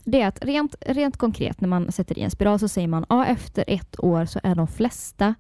det 0.03 0.21
är 0.21 0.27
att 0.27 0.45
rent, 0.45 0.75
rent 0.81 1.17
konkret 1.17 1.61
när 1.61 1.67
man 1.67 1.91
sätter 1.91 2.19
i 2.19 2.21
en 2.21 2.31
spiral 2.31 2.59
så 2.59 2.67
säger 2.67 2.87
man 2.87 3.05
ja 3.09 3.25
efter 3.25 3.63
ett 3.67 3.99
år 4.03 4.25
så 4.25 4.39
är 4.43 4.55
de 4.55 4.67
flesta 4.67 5.35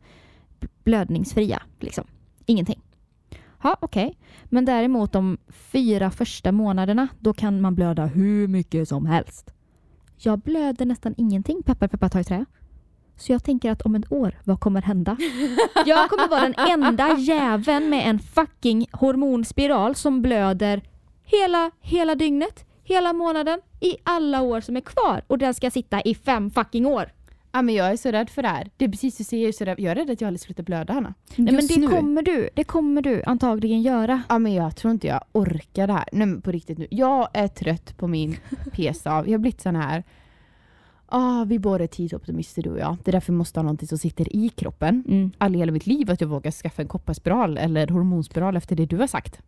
blödningsfria. 0.83 1.61
Liksom. 1.79 2.03
Ingenting. 2.45 2.79
Ja, 3.63 3.77
okej. 3.79 4.17
Men 4.45 4.65
däremot 4.65 5.11
de 5.11 5.37
fyra 5.49 6.11
första 6.11 6.51
månaderna 6.51 7.07
då 7.19 7.33
kan 7.33 7.61
man 7.61 7.75
blöda 7.75 8.05
hur 8.05 8.47
mycket 8.47 8.87
som 8.87 9.05
helst. 9.05 9.53
Jag 10.17 10.39
blöder 10.39 10.85
nästan 10.85 11.15
ingenting, 11.17 11.63
peppar 11.63 11.87
peppar 11.87 12.09
ta 12.09 12.19
i 12.19 12.23
trä. 12.23 12.45
Så 13.17 13.31
jag 13.31 13.43
tänker 13.43 13.71
att 13.71 13.81
om 13.81 13.95
ett 13.95 14.11
år, 14.11 14.39
vad 14.43 14.59
kommer 14.59 14.81
hända? 14.81 15.17
Jag 15.85 16.09
kommer 16.09 16.27
vara 16.27 16.41
den 16.41 16.55
enda 16.57 17.17
jäveln 17.17 17.89
med 17.89 18.09
en 18.09 18.19
fucking 18.19 18.87
hormonspiral 18.91 19.95
som 19.95 20.21
blöder 20.21 20.81
hela, 21.23 21.71
hela 21.79 22.15
dygnet, 22.15 22.65
hela 22.83 23.13
månaden, 23.13 23.59
i 23.79 23.95
alla 24.03 24.41
år 24.41 24.61
som 24.61 24.77
är 24.77 24.81
kvar. 24.81 25.21
Och 25.27 25.37
den 25.37 25.53
ska 25.53 25.71
sitta 25.71 26.01
i 26.01 26.15
fem 26.15 26.51
fucking 26.51 26.85
år. 26.85 27.11
Ja 27.51 27.61
men 27.61 27.75
jag 27.75 27.91
är 27.91 27.97
så 27.97 28.11
rädd 28.11 28.29
för 28.29 28.41
det 28.41 28.47
här. 28.47 28.69
Det 28.77 28.85
är 28.85 28.89
precis 28.89 29.17
det 29.29 29.37
jag 29.37 29.47
är 29.47 29.51
så 29.51 29.65
rädd. 29.65 29.79
Jag 29.79 29.91
är 29.91 29.95
rädd 29.95 30.09
att 30.09 30.21
jag 30.21 30.27
aldrig 30.27 30.41
slutar 30.41 30.63
blöda 30.63 30.93
Hanna. 30.93 31.13
Nej, 31.35 31.53
men 31.53 31.67
det 31.67 31.79
nu. 31.79 31.87
kommer 31.87 32.21
du, 32.21 32.49
det 32.53 32.63
kommer 32.63 33.01
du 33.01 33.23
antagligen 33.25 33.81
göra. 33.81 34.21
Ja 34.29 34.39
men 34.39 34.53
jag 34.53 34.75
tror 34.75 34.91
inte 34.91 35.07
jag 35.07 35.23
orkar 35.31 35.87
det 35.87 35.93
här. 35.93 36.09
Nej 36.11 36.27
men 36.27 36.41
på 36.41 36.51
riktigt 36.51 36.77
nu. 36.77 36.87
Jag 36.91 37.27
är 37.33 37.47
trött 37.47 37.97
på 37.97 38.07
min 38.07 38.37
p-stav. 38.71 39.27
Jag 39.27 39.33
har 39.33 39.39
blivit 39.39 39.61
sån 39.61 39.75
här. 39.75 40.03
Ah, 41.11 41.43
vi 41.43 41.59
båda 41.59 41.83
är 41.83 41.87
tidsoptimister 41.87 42.61
du 42.61 42.69
och 42.69 42.79
jag. 42.79 42.97
Det 43.03 43.09
är 43.09 43.11
därför 43.11 43.33
vi 43.33 43.37
måste 43.37 43.59
ha 43.59 43.63
någonting 43.63 43.87
som 43.87 43.97
sitter 43.97 44.35
i 44.35 44.49
kroppen. 44.49 45.03
Mm. 45.07 45.55
I 45.55 45.57
hela 45.57 45.71
mitt 45.71 45.87
liv 45.87 46.11
att 46.11 46.21
jag 46.21 46.27
vågar 46.27 46.51
skaffa 46.51 46.81
en 46.81 46.87
kopparspiral 46.87 47.57
eller 47.57 47.87
hormonspiral 47.87 48.57
efter 48.57 48.75
det 48.75 48.85
du 48.85 48.97
har 48.97 49.07
sagt. 49.07 49.41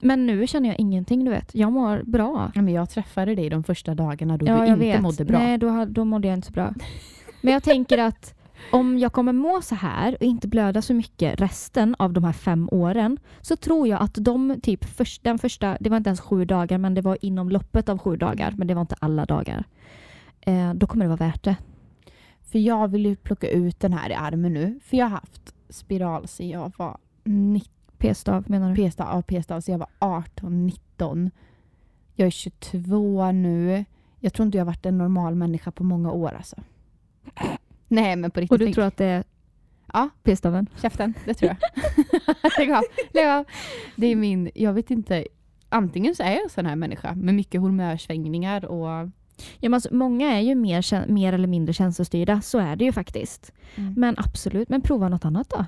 Men 0.00 0.26
nu 0.26 0.46
känner 0.46 0.68
jag 0.68 0.80
ingenting, 0.80 1.24
du 1.24 1.30
vet. 1.30 1.54
Jag 1.54 1.72
mår 1.72 2.02
bra. 2.02 2.52
Ja, 2.54 2.62
men 2.62 2.74
jag 2.74 2.90
träffade 2.90 3.34
dig 3.34 3.50
de 3.50 3.64
första 3.64 3.94
dagarna 3.94 4.36
då 4.36 4.46
ja, 4.46 4.60
du 4.60 4.66
inte 4.66 4.78
vet. 4.78 5.02
mådde 5.02 5.24
bra. 5.24 5.38
Nej, 5.38 5.58
då, 5.58 5.84
då 5.84 6.04
mådde 6.04 6.28
jag 6.28 6.36
inte 6.36 6.46
så 6.46 6.52
bra. 6.52 6.74
Men 7.40 7.52
jag 7.52 7.62
tänker 7.62 7.98
att 7.98 8.34
om 8.72 8.98
jag 8.98 9.12
kommer 9.12 9.32
må 9.32 9.62
så 9.62 9.74
här 9.74 10.16
och 10.20 10.22
inte 10.22 10.48
blöda 10.48 10.82
så 10.82 10.94
mycket 10.94 11.40
resten 11.40 11.96
av 11.98 12.12
de 12.12 12.24
här 12.24 12.32
fem 12.32 12.68
åren 12.72 13.18
så 13.40 13.56
tror 13.56 13.88
jag 13.88 14.02
att 14.02 14.14
de 14.14 14.60
typ 14.62 14.84
först, 14.84 15.24
den 15.24 15.38
första, 15.38 15.76
det 15.80 15.90
var 15.90 15.96
inte 15.96 16.08
ens 16.08 16.20
sju 16.20 16.44
dagar 16.44 16.78
men 16.78 16.94
det 16.94 17.00
var 17.00 17.18
inom 17.20 17.48
loppet 17.48 17.88
av 17.88 17.98
sju 17.98 18.16
dagar 18.16 18.54
men 18.56 18.66
det 18.66 18.74
var 18.74 18.80
inte 18.80 18.96
alla 18.98 19.24
dagar. 19.24 19.64
Eh, 20.40 20.74
då 20.74 20.86
kommer 20.86 21.04
det 21.04 21.08
vara 21.08 21.28
värt 21.28 21.44
det. 21.44 21.56
För 22.42 22.58
jag 22.58 22.88
vill 22.88 23.06
ju 23.06 23.16
plocka 23.16 23.50
ut 23.50 23.80
den 23.80 23.92
här 23.92 24.10
i 24.10 24.14
armen 24.14 24.54
nu. 24.54 24.80
För 24.84 24.96
jag 24.96 25.06
har 25.06 25.10
haft 25.10 25.54
spiral 25.68 26.28
sedan 26.28 26.48
jag 26.48 26.72
var 26.76 26.98
19 27.24 27.80
P-stav 28.00 28.44
menar 28.50 28.74
du? 28.74 28.82
p-stav, 28.82 29.08
ja, 29.12 29.22
p-stav 29.22 29.60
så 29.60 29.70
jag 29.70 29.78
var 29.78 29.88
18, 29.98 30.66
19. 30.66 31.30
Jag 32.14 32.26
är 32.26 32.30
22 32.30 33.32
nu. 33.32 33.84
Jag 34.20 34.32
tror 34.32 34.46
inte 34.46 34.58
jag 34.58 34.64
har 34.64 34.72
varit 34.72 34.86
en 34.86 34.98
normal 34.98 35.34
människa 35.34 35.70
på 35.70 35.84
många 35.84 36.12
år 36.12 36.32
alltså. 36.32 36.56
Nej 37.88 38.16
men 38.16 38.30
på 38.30 38.40
riktigt. 38.40 38.52
Och 38.52 38.58
du 38.58 38.64
tänk- 38.64 38.74
tror 38.74 38.84
att 38.84 38.96
det 38.96 39.04
är 39.04 39.24
Ja. 39.92 40.08
p-staven? 40.22 40.66
Käften, 40.82 41.14
det 41.24 41.34
tror 41.34 41.48
jag. 41.50 41.58
Lägg 42.58 42.72
av, 42.72 42.82
lägg 43.12 43.26
av. 43.28 43.44
Det 43.96 44.06
är 44.06 44.16
min, 44.16 44.50
jag 44.54 44.72
vet 44.72 44.90
inte. 44.90 45.24
Antingen 45.68 46.14
så 46.14 46.22
är 46.22 46.30
jag 46.30 46.42
en 46.42 46.50
sån 46.50 46.66
här 46.66 46.76
människa 46.76 47.14
med 47.14 47.34
mycket 47.34 47.60
humörsvängningar 47.60 48.64
och... 48.64 49.08
Ja, 49.58 49.68
men 49.68 49.74
alltså, 49.74 49.94
många 49.94 50.32
är 50.36 50.40
ju 50.40 50.54
mer, 50.54 51.08
mer 51.12 51.32
eller 51.32 51.48
mindre 51.48 51.72
känslostyrda, 51.72 52.40
så 52.40 52.58
är 52.58 52.76
det 52.76 52.84
ju 52.84 52.92
faktiskt. 52.92 53.52
Men 53.96 54.14
absolut, 54.18 54.68
men 54.68 54.80
prova 54.80 55.08
något 55.08 55.24
annat 55.24 55.48
då. 55.50 55.64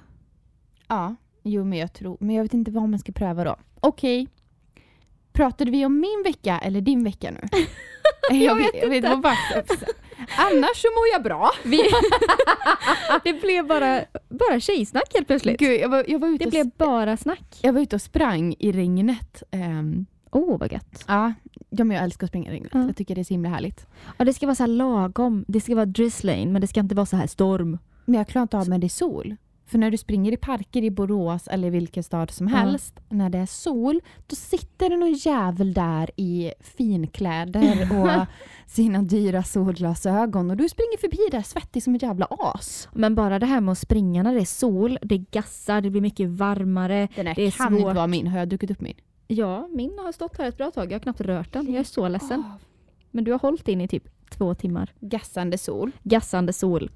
Ja, 0.89 1.15
jo 1.43 1.65
men 1.65 1.79
jag 1.79 1.93
tror, 1.93 2.17
men 2.21 2.35
jag 2.37 2.43
vet 2.43 2.55
inte 2.55 2.71
vad 2.71 2.89
man 2.89 2.99
ska 2.99 3.13
pröva 3.13 3.45
då. 3.45 3.57
Okej. 3.81 4.29
Pratade 5.33 5.71
vi 5.71 5.87
om 5.87 6.01
min 6.01 6.23
vecka 6.25 6.59
eller 6.59 6.81
din 6.81 7.05
vecka 7.05 7.31
nu? 7.31 7.41
Jag 8.37 8.55
vet 8.57 8.71
jag 8.75 8.89
vet 8.89 9.05
inte. 9.05 9.17
bara, 9.17 9.37
Annars 10.37 10.77
så 10.77 10.89
mår 10.89 11.09
jag 11.12 11.23
bra. 11.23 11.51
Det 13.25 13.33
blev 13.33 13.67
bara, 13.67 14.01
bara 14.29 14.61
tjejsnack 14.61 15.15
helt 15.15 15.27
plötsligt. 15.27 15.59
Gud, 15.59 15.81
jag, 15.81 15.89
var, 15.89 16.05
jag, 16.09 16.19
var 16.19 16.29
ute 16.29 16.45
Det 16.45 16.51
blev 16.51 16.71
bara 16.79 17.17
snack. 17.17 17.59
jag 17.62 17.73
var 17.73 17.81
ute 17.81 17.97
och 17.97 18.03
sprang 18.03 18.55
i 18.59 18.73
regnet. 18.73 19.43
Ehm, 19.51 20.07
Åh, 20.31 20.55
oh, 20.55 20.59
vad 20.59 20.73
gött. 20.73 21.05
ja, 21.09 21.33
ja, 21.71 21.85
men 21.85 21.97
jag 21.97 22.05
älskar 22.05 22.25
att 22.27 22.31
springa 22.31 22.51
i 22.51 22.55
regnet. 22.55 22.71
Ja. 22.75 22.87
Jag 22.87 22.97
tycker 22.97 23.15
det 23.15 23.21
är 23.21 23.25
så 23.25 23.35
himla 23.35 23.49
härligt. 23.49 23.87
Ja, 24.17 24.25
det 24.25 24.33
ska 24.33 24.47
vara 24.47 24.55
så 24.55 24.62
här 24.62 24.69
lagom. 24.69 25.45
Det 25.49 25.61
ska 25.61 25.75
vara 25.75 25.87
drizzling, 25.87 26.53
men 26.53 26.61
det 26.61 26.67
ska 26.67 26.81
inte 26.81 26.95
vara 26.95 27.07
så 27.07 27.17
här 27.17 27.27
storm. 27.27 27.79
Men 28.05 28.15
jag 28.19 28.29
klarar 28.29 28.43
inte 28.43 28.59
av 28.59 28.69
med 28.69 28.81
det 28.81 28.87
är 28.87 28.89
sol. 28.89 29.37
För 29.73 29.79
när 29.79 29.91
du 29.91 29.97
springer 29.97 30.33
i 30.33 30.37
parker 30.37 30.83
i 30.85 30.91
Borås 30.91 31.49
eller 31.49 31.71
vilken 31.71 32.02
stad 32.02 32.31
som 32.31 32.47
helst, 32.47 33.00
när 33.09 33.31
det 33.31 33.38
är 33.38 33.47
sol, 33.47 34.00
då 34.26 34.37
sitter 34.37 34.91
det 34.91 34.97
någon 34.97 35.12
jävel 35.12 35.75
där 35.75 36.11
i 36.17 36.52
finkläder 36.61 37.88
och 38.02 38.26
sina 38.67 39.02
dyra 39.02 39.43
solglasögon 39.43 40.50
och 40.50 40.57
du 40.57 40.69
springer 40.69 40.99
förbi 40.99 41.19
där 41.31 41.43
svettig 41.43 41.83
som 41.83 41.95
ett 41.95 42.02
jävla 42.02 42.26
as. 42.31 42.88
Men 42.93 43.14
bara 43.14 43.38
det 43.38 43.47
här 43.47 43.61
med 43.61 43.73
att 43.73 43.79
springa 43.79 44.23
när 44.23 44.35
det 44.35 44.41
är 44.41 44.45
sol, 44.45 44.99
det 45.02 45.19
gassar, 45.19 45.81
det 45.81 45.91
blir 45.91 46.00
mycket 46.00 46.29
varmare. 46.29 47.09
Den 47.17 47.26
här 47.26 47.35
Det 47.35 47.43
är 47.43 47.50
kan 47.50 47.69
svårt. 47.69 47.81
inte 47.81 47.95
vara 47.95 48.07
min. 48.07 48.26
Har 48.26 48.38
jag 48.38 48.49
druckit 48.49 48.71
upp 48.71 48.81
min? 48.81 48.97
Ja, 49.26 49.69
min 49.73 49.99
har 50.05 50.12
stått 50.12 50.38
här 50.38 50.49
ett 50.49 50.57
bra 50.57 50.71
tag. 50.71 50.85
Jag 50.93 50.95
har 50.95 51.00
knappt 51.02 51.21
rört 51.21 51.52
den. 51.52 51.67
Jag 51.73 51.81
är 51.81 51.85
så 51.85 52.09
ledsen. 52.09 52.45
Men 53.11 53.25
du 53.25 53.33
har 53.33 53.38
hållit 53.38 53.69
in 53.69 53.81
i 53.81 53.88
typ 53.88 54.05
två 54.31 54.55
timmar. 54.55 54.93
Gassande 55.00 55.59
sol. 55.59 55.91
Gassande 56.02 56.52
sol. 56.52 56.91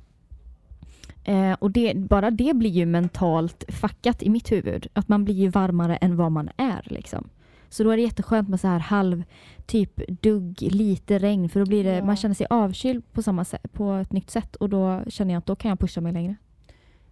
Eh, 1.28 1.52
och 1.52 1.70
det, 1.70 1.94
bara 1.96 2.30
det 2.30 2.56
blir 2.56 2.70
ju 2.70 2.86
mentalt 2.86 3.64
fuckat 3.68 4.22
i 4.22 4.30
mitt 4.30 4.52
huvud. 4.52 4.86
Att 4.92 5.08
man 5.08 5.24
blir 5.24 5.34
ju 5.34 5.48
varmare 5.48 5.96
än 5.96 6.16
vad 6.16 6.32
man 6.32 6.50
är. 6.56 6.86
Liksom. 6.90 7.28
Så 7.68 7.84
då 7.84 7.90
är 7.90 7.96
det 7.96 8.02
jätteskönt 8.02 8.48
med 8.48 8.60
så 8.60 8.68
här 8.68 8.78
halv, 8.78 9.22
typ 9.66 10.20
dugg, 10.22 10.62
lite 10.62 11.18
regn. 11.18 11.48
För 11.48 11.60
då 11.60 11.66
blir 11.66 11.84
det, 11.84 11.96
Ja. 11.96 12.04
man 12.04 12.16
känner 12.16 12.34
sig 12.34 12.46
avkyld 12.50 13.12
på, 13.12 13.22
samma 13.22 13.44
sätt, 13.44 13.72
på 13.72 13.92
ett 13.92 14.12
nytt 14.12 14.30
sätt. 14.30 14.56
Och 14.56 14.68
då 14.68 15.02
känner 15.08 15.34
jag 15.34 15.38
att 15.38 15.46
då 15.46 15.56
kan 15.56 15.68
jag 15.68 15.78
pusha 15.78 16.00
mig 16.00 16.12
längre. 16.12 16.36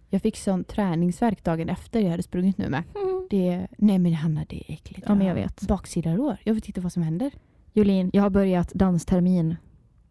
Jag 0.09 0.21
fick 0.21 0.37
sån 0.37 0.63
träningsvärk 0.63 1.43
dagen 1.43 1.69
efter 1.69 1.99
jag 1.99 2.11
hade 2.11 2.23
sprungit 2.23 2.57
nu 2.57 2.69
med. 2.69 2.83
Det, 3.29 3.67
nej 3.77 3.99
men 3.99 4.13
Hanna 4.13 4.45
det 4.49 4.55
är 4.55 4.73
äckligt. 4.73 5.03
Ja, 5.07 5.15
men 5.15 5.27
jag 5.27 5.35
vet. 5.35 5.61
Baksida 5.61 6.15
rår. 6.15 6.37
Jag 6.43 6.53
vet 6.53 6.67
inte 6.67 6.81
vad 6.81 6.91
som 6.91 7.03
händer. 7.03 7.31
Jolin, 7.73 8.09
jag 8.13 8.21
har 8.23 8.29
börjat 8.29 8.73
danstermin. 8.73 9.55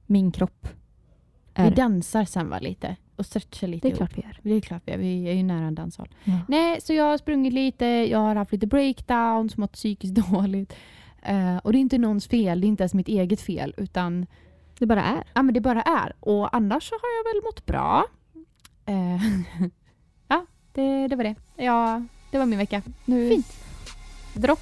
Min 0.07 0.33
kropp 0.33 0.69
Vi 1.57 1.63
är... 1.63 1.75
dansar 1.77 2.25
sen 2.25 2.49
va 2.51 2.59
lite 2.59 2.97
och 3.17 3.27
stretchar 3.27 3.67
lite. 3.69 3.89
Det 3.89 3.93
är 3.95 3.97
klart 3.97 4.17
vi 4.19 4.23
gör. 4.23 4.39
Det 4.43 4.55
är 4.55 4.61
klart 4.61 4.83
vi 4.85 4.93
är. 4.93 4.99
Vi 4.99 5.29
är 5.29 5.33
ju 5.33 5.43
nära 5.43 5.65
en 5.67 5.75
danshall. 5.75 6.09
Ja. 6.25 6.39
Nej, 6.49 6.81
så 6.81 6.93
jag 6.93 7.05
har 7.05 7.19
sprungit 7.19 7.53
lite, 7.53 7.87
jag 7.87 8.19
har 8.19 8.35
haft 8.35 8.53
lite 8.53 8.67
breakdowns, 8.67 9.57
mått 9.57 9.73
psykiskt 9.73 10.15
dåligt. 10.31 10.73
Eh, 11.23 11.57
och 11.57 11.73
det 11.73 11.79
är 11.79 11.81
inte 11.81 11.99
någons 11.99 12.29
fel, 12.29 12.61
det 12.61 12.67
är 12.67 12.69
inte 12.69 12.83
ens 12.83 12.95
mitt 12.95 13.09
eget 13.09 13.41
fel. 13.41 13.75
Utan 13.77 14.27
Det 14.79 14.87
bara 14.87 15.05
är. 15.05 15.25
ja, 15.35 15.43
men 15.43 15.55
det 15.55 15.61
bara 15.61 15.83
är. 15.83 16.13
Och 16.21 16.57
annars 16.57 16.89
så 16.89 16.95
har 16.95 17.09
jag 17.19 17.35
väl 17.35 17.43
mått 17.45 17.67
bra. 17.67 18.05
Eh, 18.87 19.23
ja, 20.29 20.47
det, 20.73 21.09
det 21.09 21.17
var 21.17 21.25
det. 21.25 21.35
Ja, 21.57 22.05
det 22.31 22.39
var 22.39 22.47
min 22.47 22.59
vecka. 22.59 22.83
Nu, 23.05 23.29
Fint. 23.29 23.47
Dropp. 24.35 24.61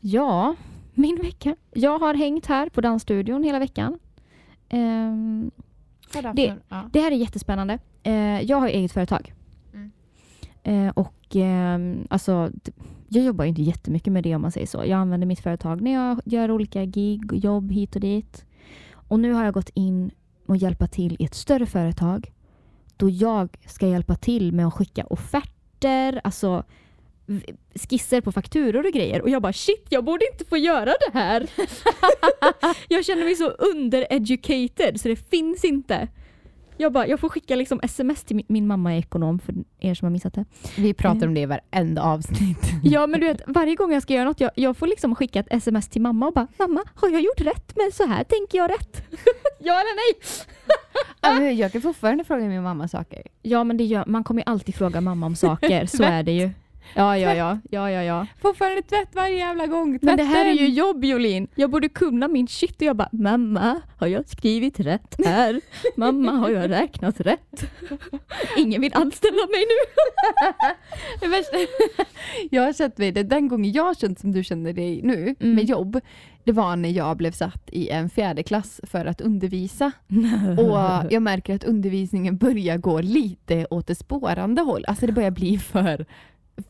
Ja, 0.00 0.54
min 0.94 1.16
vecka. 1.16 1.56
Jag 1.72 1.98
har 1.98 2.14
hängt 2.14 2.46
här 2.46 2.68
på 2.68 2.80
dansstudion 2.80 3.42
hela 3.42 3.58
veckan. 3.58 3.98
Ehm, 4.68 5.50
Det- 6.34 6.54
ja. 6.68 6.90
det 6.92 7.00
här 7.00 7.10
är 7.12 7.16
jättespännande. 7.16 7.78
Eh, 8.02 8.40
jag 8.42 8.56
har 8.56 8.68
eget 8.68 8.92
företag. 8.92 9.34
Mm. 9.74 9.90
Eh, 10.62 10.92
och 10.96 11.36
ehm, 11.36 12.06
alltså, 12.10 12.50
jag 13.08 13.24
jobbar 13.24 13.44
inte 13.44 13.62
jättemycket 13.62 14.12
med 14.12 14.22
det 14.24 14.34
om 14.34 14.42
man 14.42 14.52
säger 14.52 14.66
så. 14.66 14.78
Jag 14.78 14.92
använder 14.92 15.26
mitt 15.26 15.40
företag 15.40 15.80
när 15.80 15.92
jag 15.92 16.20
gör 16.24 16.50
olika 16.50 16.84
gig 16.84 17.32
och 17.32 17.38
jobb 17.38 17.72
hit 17.72 17.94
och 17.94 18.00
dit. 18.00 18.44
Och 18.92 19.20
nu 19.20 19.32
har 19.32 19.44
jag 19.44 19.54
gått 19.54 19.70
in 19.74 20.10
och 20.46 20.56
hjälpa 20.56 20.86
till 20.86 21.16
i 21.18 21.24
ett 21.24 21.34
större 21.34 21.66
företag 21.66 22.32
då 22.96 23.08
jag 23.10 23.56
ska 23.66 23.88
hjälpa 23.88 24.14
till 24.14 24.52
med 24.52 24.66
att 24.66 24.74
skicka 24.74 25.04
offerter, 25.06 26.20
alltså 26.24 26.64
skisser 27.74 28.20
på 28.20 28.32
fakturor 28.32 28.86
och 28.86 28.92
grejer. 28.92 29.22
Och 29.22 29.30
jag 29.30 29.42
bara 29.42 29.52
shit, 29.52 29.86
jag 29.88 30.04
borde 30.04 30.24
inte 30.32 30.44
få 30.44 30.56
göra 30.56 30.84
det 30.84 31.18
här. 31.18 31.50
jag 32.88 33.04
känner 33.04 33.24
mig 33.24 33.34
så 33.34 33.48
undereducated 33.48 35.00
så 35.00 35.08
det 35.08 35.30
finns 35.30 35.64
inte. 35.64 36.08
Jag 36.80 36.92
bara, 36.92 37.06
jag 37.06 37.20
får 37.20 37.28
skicka 37.28 37.56
liksom 37.56 37.80
sms 37.82 38.24
till 38.24 38.36
min, 38.36 38.46
min 38.48 38.66
mamma 38.66 38.94
är 38.94 38.98
ekonom 38.98 39.38
för 39.38 39.54
er 39.80 39.94
som 39.94 40.06
har 40.06 40.10
missat 40.10 40.34
det. 40.34 40.44
Vi 40.76 40.94
pratar 40.94 41.26
om 41.26 41.34
det 41.34 41.40
i 41.40 41.46
varenda 41.46 42.02
avsnitt. 42.02 42.58
Ja 42.82 43.06
men 43.06 43.20
du 43.20 43.26
vet, 43.26 43.42
varje 43.46 43.74
gång 43.74 43.92
jag 43.92 44.02
ska 44.02 44.14
göra 44.14 44.24
något, 44.24 44.40
jag, 44.40 44.50
jag 44.54 44.76
får 44.76 44.86
liksom 44.86 45.14
skicka 45.14 45.40
ett 45.40 45.46
sms 45.50 45.88
till 45.88 46.02
mamma 46.02 46.26
och 46.26 46.32
bara 46.32 46.46
Mamma, 46.58 46.84
har 46.94 47.08
jag 47.08 47.20
gjort 47.20 47.40
rätt? 47.40 47.72
Men 47.76 47.92
så 47.92 48.06
här 48.06 48.24
tänker 48.24 48.58
jag 48.58 48.70
rätt. 48.70 49.02
ja 49.58 49.72
eller 49.80 49.96
nej? 49.96 51.54
Jag 51.54 51.72
kan 51.72 51.82
fortfarande 51.82 52.24
fråga 52.24 52.44
min 52.44 52.62
mamma 52.62 52.88
saker. 52.88 53.22
Ja 53.42 53.64
men 53.64 53.76
det 53.76 53.84
gör, 53.84 54.04
man 54.06 54.24
kommer 54.24 54.40
ju 54.40 54.44
alltid 54.46 54.74
fråga 54.74 55.00
mamma 55.00 55.26
om 55.26 55.36
saker, 55.36 55.86
så 55.86 56.02
är 56.02 56.22
det 56.22 56.32
ju. 56.32 56.50
Ja, 56.94 57.18
ja, 57.18 57.34
ja, 57.34 57.58
ja, 57.70 57.90
ja, 57.90 58.02
ja. 58.02 58.26
Fortfarande 58.42 58.82
tvätt 58.82 59.08
varje 59.14 59.36
jävla 59.36 59.66
gång. 59.66 59.98
Men 60.02 60.16
det 60.16 60.22
här 60.22 60.40
är 60.46 60.54
Tvätten! 60.54 60.66
ju 60.66 60.72
jobb 60.72 61.04
Jolin. 61.04 61.48
Jag 61.54 61.70
borde 61.70 61.88
kunna 61.88 62.28
min 62.28 62.48
shit 62.48 62.76
och 62.76 62.82
jag 62.82 62.96
bara 62.96 63.08
Mamma, 63.12 63.80
har 63.98 64.06
jag 64.06 64.28
skrivit 64.28 64.80
rätt 64.80 65.14
här? 65.24 65.60
Mamma, 65.96 66.32
har 66.32 66.50
jag 66.50 66.70
räknat 66.70 67.20
rätt? 67.20 67.64
Ingen 68.56 68.80
vill 68.80 68.94
anställa 68.94 69.46
mig 69.50 69.64
nu. 69.68 69.74
Jag 72.50 72.62
har 72.62 72.72
känt 72.72 72.98
mig, 72.98 73.12
det 73.12 73.22
den 73.22 73.48
gången 73.48 73.72
jag 73.72 73.84
har 73.84 73.94
känt 73.94 74.18
som 74.20 74.32
du 74.32 74.44
känner 74.44 74.72
dig 74.72 75.00
nu 75.02 75.34
Mm. 75.40 75.54
med 75.54 75.64
jobb, 75.64 76.00
det 76.44 76.52
var 76.52 76.76
när 76.76 76.88
jag 76.88 77.16
blev 77.16 77.32
satt 77.32 77.62
i 77.72 77.88
en 77.88 78.10
fjärde 78.10 78.42
klass 78.42 78.80
för 78.82 79.06
att 79.06 79.20
undervisa. 79.20 79.92
Och 80.58 81.12
jag 81.12 81.22
märker 81.22 81.54
att 81.54 81.64
undervisningen 81.64 82.36
börjar 82.36 82.76
gå 82.76 83.00
lite 83.00 83.66
åt 83.70 83.86
det 83.86 83.94
spårande 83.94 84.62
håll. 84.62 84.84
Alltså 84.88 85.06
det 85.06 85.12
börjar 85.12 85.30
bli 85.30 85.58
för, 85.58 86.06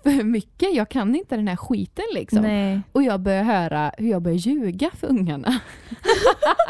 för 0.03 0.25
mycket. 0.25 0.75
Jag 0.75 0.89
kan 0.89 1.15
inte 1.15 1.37
den 1.37 1.49
här 1.49 1.57
skiten 1.57 2.05
liksom. 2.15 2.43
Nej. 2.43 2.81
Och 2.93 3.03
jag 3.03 3.21
börjar 3.21 3.45
höra 3.45 3.93
hur 3.99 4.11
jag 4.11 4.23
börjar 4.23 4.39
ljuga 4.39 4.91
för 4.95 5.07
ungarna. 5.07 5.61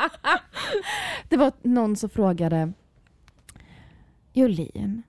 det 1.29 1.37
var 1.37 1.53
någon 1.63 1.97
som 1.97 2.11
frågade 2.11 2.73
Jolin, 4.33 5.03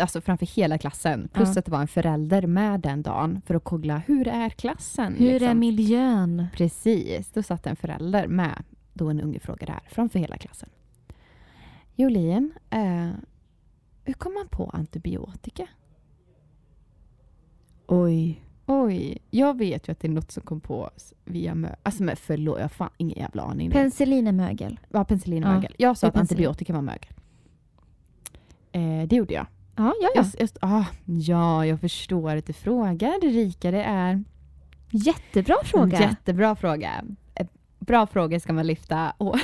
alltså 0.00 0.20
framför 0.20 0.46
hela 0.46 0.78
klassen, 0.78 1.28
plus 1.32 1.48
Ja. 1.54 1.58
att 1.58 1.64
det 1.64 1.70
var 1.70 1.80
en 1.80 1.88
förälder 1.88 2.46
med 2.46 2.80
den 2.80 3.02
dagen 3.02 3.42
för 3.46 3.54
att 3.54 3.64
kolla 3.64 3.98
hur 4.06 4.28
är 4.28 4.48
klassen? 4.50 5.14
Hur 5.18 5.30
liksom. 5.30 5.48
är 5.48 5.54
miljön? 5.54 6.46
Precis, 6.54 7.30
då 7.32 7.42
satt 7.42 7.66
en 7.66 7.76
förälder 7.76 8.26
med 8.26 8.64
då 8.92 9.08
en 9.10 9.20
unge 9.20 9.40
frågade 9.40 9.72
här 9.72 9.82
framför 9.90 10.18
hela 10.18 10.36
klassen. 10.36 10.68
Jolin, 11.94 12.52
eh, 12.70 13.10
hur 14.04 14.12
kom 14.14 14.34
man 14.34 14.48
på 14.48 14.70
antibiotika? 14.74 15.68
Oj. 17.86 18.42
Oj, 18.66 19.18
jag 19.30 19.58
vet 19.58 19.88
ju 19.88 19.92
att 19.92 20.00
det 20.00 20.08
är 20.08 20.12
något 20.12 20.30
som 20.32 20.42
kom 20.42 20.60
på 20.60 20.82
oss 20.82 21.14
via 21.24 21.54
mö... 21.54 21.74
Alltså 21.82 22.02
men 22.02 22.16
förlåt, 22.16 22.58
jag 22.58 22.64
har 22.64 22.68
fan 22.68 22.90
ingen 22.96 23.18
jävla 23.18 23.42
aning. 23.42 23.68
nu. 23.68 23.72
Penicillin 23.74 24.26
är 24.26 24.32
mögel. 24.32 24.80
Ja, 24.88 25.04
penicillin 25.04 25.44
och 25.44 25.50
Ja, 25.50 25.54
mögel. 25.54 25.74
Jag 25.78 25.98
sa 25.98 26.06
det 26.06 26.06
är 26.06 26.08
att 26.08 26.14
penicillin. 26.14 26.46
antibiotika 26.48 26.72
var 26.72 26.82
mögel. 26.82 27.08
Eh, 28.72 29.08
det 29.08 29.16
gjorde 29.16 29.34
jag. 29.34 29.46
Ja, 29.76 29.92
ja, 30.00 30.08
ja. 30.14 30.24
Jag, 30.38 30.38
jag, 30.38 30.48
ah, 30.60 30.84
ja, 31.04 31.66
jag 31.66 31.80
förstår 31.80 32.36
att 32.36 32.46
du 32.46 32.52
frågar 32.52 33.24
Erika. 33.24 33.70
Det 33.70 33.82
är 33.82 34.24
Jättebra 34.90 35.56
fråga. 35.64 36.00
jättebra 36.00 36.56
fråga. 36.56 37.04
Eh, 37.34 37.46
Bra 37.78 38.06
fråga 38.06 38.40
ska 38.40 38.52
man 38.52 38.66
lyfta. 38.66 39.12
Och, 39.18 39.34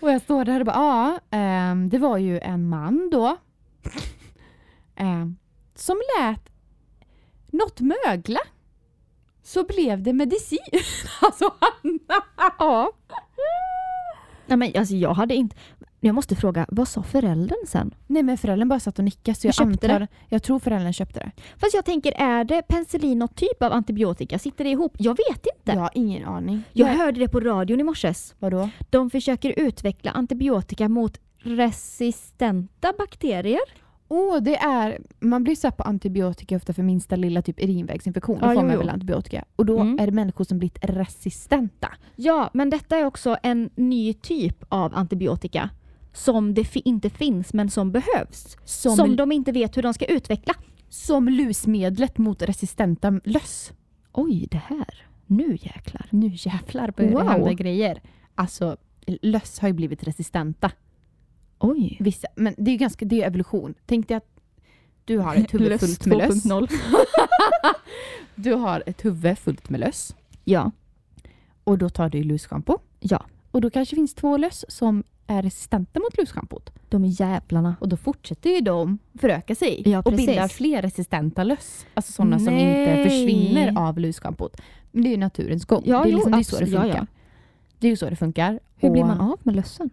och 0.00 0.10
jag 0.10 0.22
står 0.22 0.44
där 0.44 0.60
och 0.60 0.66
bara, 0.66 0.76
ja, 0.76 1.18
ehm, 1.38 1.88
det 1.88 1.98
var 1.98 2.18
ju 2.18 2.38
en 2.40 2.68
man 2.68 3.10
då 3.12 3.36
ehm, 4.96 5.36
som 5.78 5.96
lät 6.18 6.40
något 7.50 7.80
mögla. 7.80 8.40
så 9.42 9.64
blev 9.64 10.02
det 10.02 10.12
medicin. 10.12 10.58
alltså 11.20 11.44
Hanna! 11.60 12.24
Ja. 12.58 12.92
Nej, 14.46 14.56
men 14.58 14.72
alltså 14.76 14.94
jag 14.94 15.14
hade 15.14 15.34
inte... 15.34 15.56
Jag 16.00 16.14
måste 16.14 16.36
fråga, 16.36 16.66
vad 16.68 16.88
sa 16.88 17.02
föräldern 17.02 17.66
sen? 17.66 17.94
Nej 18.06 18.22
men 18.22 18.38
föräldern 18.38 18.68
bara 18.68 18.80
satt 18.80 18.98
och 18.98 19.04
nickade 19.04 19.34
så 19.38 19.46
jag 19.46 19.54
köpte 19.54 19.92
antar, 19.94 20.08
jag 20.28 20.42
tror 20.42 20.58
föräldern 20.58 20.92
köpte 20.92 21.20
det. 21.20 21.30
Fast 21.56 21.74
jag 21.74 21.84
tänker, 21.84 22.12
är 22.12 22.44
det 22.44 22.62
penicillin 22.62 23.18
något 23.18 23.36
typ 23.36 23.62
av 23.62 23.72
antibiotika? 23.72 24.38
Sitter 24.38 24.64
det 24.64 24.70
ihop? 24.70 24.92
Jag 24.98 25.16
vet 25.16 25.46
inte. 25.56 25.72
Jag 25.72 25.80
har 25.80 25.90
ingen 25.94 26.24
aning. 26.24 26.62
Jag 26.72 26.86
Nej. 26.86 26.96
hörde 26.96 27.20
det 27.20 27.28
på 27.28 27.40
radion 27.40 27.80
i 27.80 27.82
morses. 27.82 28.34
Vadå? 28.38 28.68
De 28.90 29.10
försöker 29.10 29.54
utveckla 29.56 30.10
antibiotika 30.10 30.88
mot 30.88 31.20
resistenta 31.38 32.92
bakterier. 32.98 33.60
Åh, 34.08 34.42
det 34.42 34.56
är... 34.56 34.98
Man 35.20 35.44
blir 35.44 35.54
satt 35.56 35.76
på 35.76 35.82
antibiotika 35.82 36.56
ofta 36.56 36.72
för 36.72 36.82
minsta 36.82 37.16
lilla 37.16 37.42
typ 37.42 37.62
urinvägsinfektion. 37.64 38.38
Då 38.40 38.46
Ja, 38.46 38.54
får 38.54 38.62
man 38.62 38.72
jo. 38.72 38.78
väl 38.78 38.88
antibiotika. 38.88 39.44
Och 39.56 39.66
då 39.66 39.80
Mm. 39.80 39.98
är 39.98 40.06
det 40.06 40.12
människor 40.12 40.44
som 40.44 40.58
blivit 40.58 40.78
resistenta. 40.82 41.88
Ja, 42.16 42.50
men 42.54 42.70
detta 42.70 42.96
är 42.96 43.04
också 43.04 43.36
en 43.42 43.70
ny 43.74 44.14
typ 44.14 44.64
av 44.68 44.94
antibiotika 44.94 45.70
som 46.12 46.54
det 46.54 46.64
fi- 46.64 46.82
inte 46.84 47.10
finns 47.10 47.52
men 47.54 47.70
som 47.70 47.92
behövs. 47.92 48.56
Som, 48.64 48.96
Som 48.96 49.16
de 49.16 49.32
inte 49.32 49.52
vet 49.52 49.76
hur 49.76 49.82
de 49.82 49.94
ska 49.94 50.04
utveckla. 50.04 50.54
som 50.88 51.28
lusmedlet 51.28 52.18
mot 52.18 52.42
resistenta 52.42 53.20
löss. 53.24 53.72
Oj, 54.12 54.46
det 54.50 54.60
här. 54.66 55.06
Nu 55.26 55.50
jäklar. 55.60 56.06
Nu 56.10 56.30
jävlar 56.32 56.90
börjar 56.90 57.10
Wow. 57.12 57.24
det 57.24 57.30
hända 57.30 57.52
grejer. 57.52 58.02
Alltså, 58.34 58.76
löss 59.06 59.58
har 59.58 59.68
ju 59.68 59.74
blivit 59.74 60.04
resistenta. 60.04 60.70
Oj. 61.58 61.96
Vissa, 62.00 62.28
men 62.34 62.54
det 62.58 62.70
är 62.70 62.76
ganska, 62.76 63.04
det 63.04 63.22
är 63.22 63.26
evolution. 63.26 63.74
Tänk 63.86 64.08
dig 64.08 64.16
att 64.16 64.28
du 65.04 65.18
har 65.18 65.34
ett 65.34 65.54
huvud 65.54 65.80
fullt 65.80 66.06
med 66.06 66.18
löss. 66.18 66.44
2.0. 66.44 66.70
Du 68.34 68.54
har 68.54 68.82
ett 68.86 69.04
huvud 69.04 69.38
fullt 69.38 69.70
med 69.70 69.80
löss. 69.80 70.16
Ja. 70.44 70.70
Och 71.64 71.78
då 71.78 71.88
tar 71.88 72.08
du 72.08 72.22
lusschampo. 72.22 72.78
Ja. 73.00 73.24
Och 73.50 73.60
då 73.60 73.70
kanske 73.70 73.96
finns 73.96 74.14
två 74.14 74.36
löss 74.36 74.64
som 74.68 75.04
är 75.26 75.42
resistenta 75.42 76.00
mot 76.00 76.18
lusschampot. 76.18 76.70
De 76.88 77.04
jävlarna. 77.04 77.76
Och 77.80 77.88
då 77.88 77.96
fortsätter 77.96 78.50
ju 78.50 78.60
de 78.60 78.98
föröka 79.20 79.54
sig 79.54 79.82
Ja, 79.84 80.02
och 80.04 80.12
bildar 80.12 80.48
fler 80.48 80.82
resistenta 80.82 81.44
löss. 81.44 81.86
Alltså 81.94 82.12
sådana 82.12 82.38
som 82.38 82.58
inte 82.58 83.04
försvinner 83.04 83.78
av 83.78 83.98
lusschampot. 83.98 84.60
Men 84.92 85.02
det 85.02 85.08
är 85.08 85.10
ju 85.10 85.16
naturens 85.16 85.64
gång. 85.64 85.82
Ja, 85.86 86.02
det 86.02 86.08
är, 86.08 86.12
jo, 86.12 86.16
liksom, 86.16 86.32
det 86.32 86.38
är 86.38 86.42
så 86.42 86.56
det 86.56 86.62
absolut. 86.62 86.74
Ja, 86.74 86.82
funkar. 86.82 86.98
ja. 86.98 87.06
Det 87.78 87.86
är 87.86 87.90
ju 87.90 87.96
så 87.96 88.10
det 88.10 88.16
funkar. 88.16 88.60
Hur 88.76 88.90
blir 88.90 89.02
Och 89.02 89.08
man 89.08 89.20
av 89.20 89.38
med 89.42 89.56
lössen? 89.56 89.90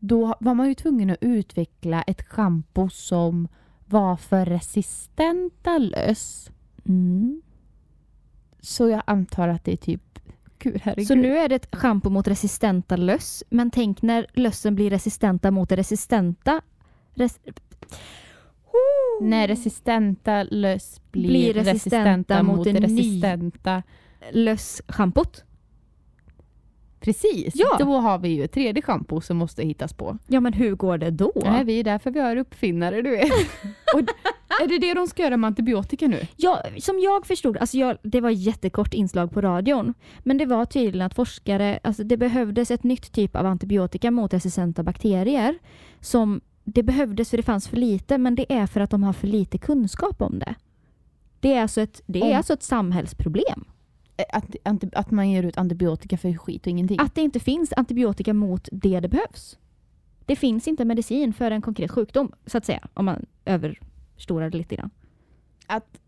Då 0.00 0.34
var 0.40 0.54
man 0.54 0.68
ju 0.68 0.74
tvungen 0.74 1.10
att 1.10 1.18
utveckla 1.20 2.02
ett 2.02 2.28
schampo 2.28 2.88
som 2.88 3.48
var 3.86 4.16
för 4.16 4.46
resistenta 4.46 5.78
löss. 5.78 6.50
Mm. 6.88 7.42
Så 8.60 8.88
jag 8.88 9.02
antar 9.06 9.48
att 9.48 9.64
det 9.64 9.72
är 9.72 9.76
typ... 9.76 10.02
Gud. 10.58 11.06
Så 11.06 11.14
nu 11.14 11.38
är 11.38 11.48
det 11.48 11.54
ett 11.54 11.76
schampo 11.76 12.10
mot 12.10 12.28
resistenta 12.28 12.96
löss. 12.96 13.44
Men 13.50 13.70
tänk 13.70 14.02
när 14.02 14.26
lössen 14.34 14.74
blir 14.74 14.90
resistenta 14.90 15.50
mot 15.50 15.68
det 15.68 15.76
resistenta... 15.76 16.60
Res 17.14 17.40
När 19.20 19.48
resistenta 19.48 20.42
löss 20.42 21.00
blir, 21.10 21.28
Blir 21.28 21.54
resistenta, 21.54 21.98
resistenta 21.98 22.42
mot, 22.42 22.56
mot 22.56 22.64
det 22.64 22.80
resistenta... 22.80 23.82
lösschampot. 24.32 25.44
Precis, 27.00 27.54
Ja. 27.56 27.76
då 27.78 27.98
har 27.98 28.18
vi 28.18 28.28
ju 28.28 28.44
ett 28.44 28.52
tredje 28.52 28.82
schampo 28.82 29.20
som 29.20 29.36
måste 29.36 29.62
hittas 29.62 29.92
på. 29.92 30.18
Ja 30.26 30.40
men 30.40 30.52
hur 30.52 30.74
går 30.74 30.98
det 30.98 31.10
då? 31.10 31.32
Nej, 31.34 31.64
vi 31.64 31.80
är 31.80 31.84
därför 31.84 32.10
vi 32.10 32.20
har 32.20 32.36
uppfinnare, 32.36 33.02
du 33.02 33.10
vet. 33.10 33.32
Och 33.94 34.00
är 34.62 34.68
det 34.68 34.78
det 34.78 34.94
de 34.94 35.06
ska 35.06 35.22
göra 35.22 35.36
med 35.36 35.48
antibiotika 35.48 36.08
nu? 36.08 36.26
Ja, 36.36 36.62
som 36.78 36.98
jag 37.00 37.26
förstod, 37.26 37.56
alltså 37.56 37.76
jag, 37.76 37.96
det 38.02 38.20
var 38.20 38.30
ett 38.30 38.38
jättekort 38.40 38.94
inslag 38.94 39.32
på 39.32 39.40
radion, 39.40 39.94
men 40.18 40.38
det 40.38 40.46
var 40.46 40.64
tydligen 40.64 41.06
att 41.06 41.14
forskare, 41.14 41.78
alltså 41.82 42.04
det 42.04 42.16
behövdes 42.16 42.70
ett 42.70 42.84
nytt 42.84 43.12
typ 43.12 43.36
av 43.36 43.46
antibiotika 43.46 44.10
mot 44.10 44.34
resistenta 44.34 44.82
bakterier. 44.82 45.58
Som 46.00 46.40
det 46.64 46.82
behövdes 46.82 47.30
för 47.30 47.36
det 47.36 47.42
fanns 47.42 47.68
för 47.68 47.76
lite, 47.76 48.18
men 48.18 48.34
det 48.34 48.52
är 48.52 48.66
för 48.66 48.80
att 48.80 48.90
de 48.90 49.02
har 49.02 49.12
för 49.12 49.26
lite 49.26 49.58
kunskap 49.58 50.22
om 50.22 50.38
det. 50.38 50.54
Det 51.40 51.54
är 51.54 51.62
alltså 51.62 51.80
ett, 51.80 52.02
det 52.06 52.32
är 52.32 52.36
alltså 52.36 52.52
ett 52.52 52.62
samhällsproblem. 52.62 53.64
Att, 54.28 54.54
att 54.92 55.10
man 55.10 55.30
ger 55.30 55.42
ut 55.42 55.58
antibiotika 55.58 56.18
för 56.18 56.34
skit 56.34 56.62
och 56.62 56.66
ingenting. 56.70 57.00
Att 57.00 57.14
det 57.14 57.20
inte 57.20 57.40
finns 57.40 57.72
antibiotika 57.76 58.34
mot 58.34 58.68
det 58.72 59.00
det 59.00 59.08
behövs. 59.08 59.58
Det 60.26 60.36
finns 60.36 60.68
inte 60.68 60.84
medicin 60.84 61.32
för 61.32 61.50
en 61.50 61.62
konkret 61.62 61.90
sjukdom, 61.90 62.32
så 62.46 62.58
att 62.58 62.64
säga, 62.64 62.88
om 62.94 63.04
man 63.04 63.26
överstorar 63.44 64.50
det 64.50 64.58
lite 64.58 64.76
grann. 64.76 64.90
Att, 65.66 66.00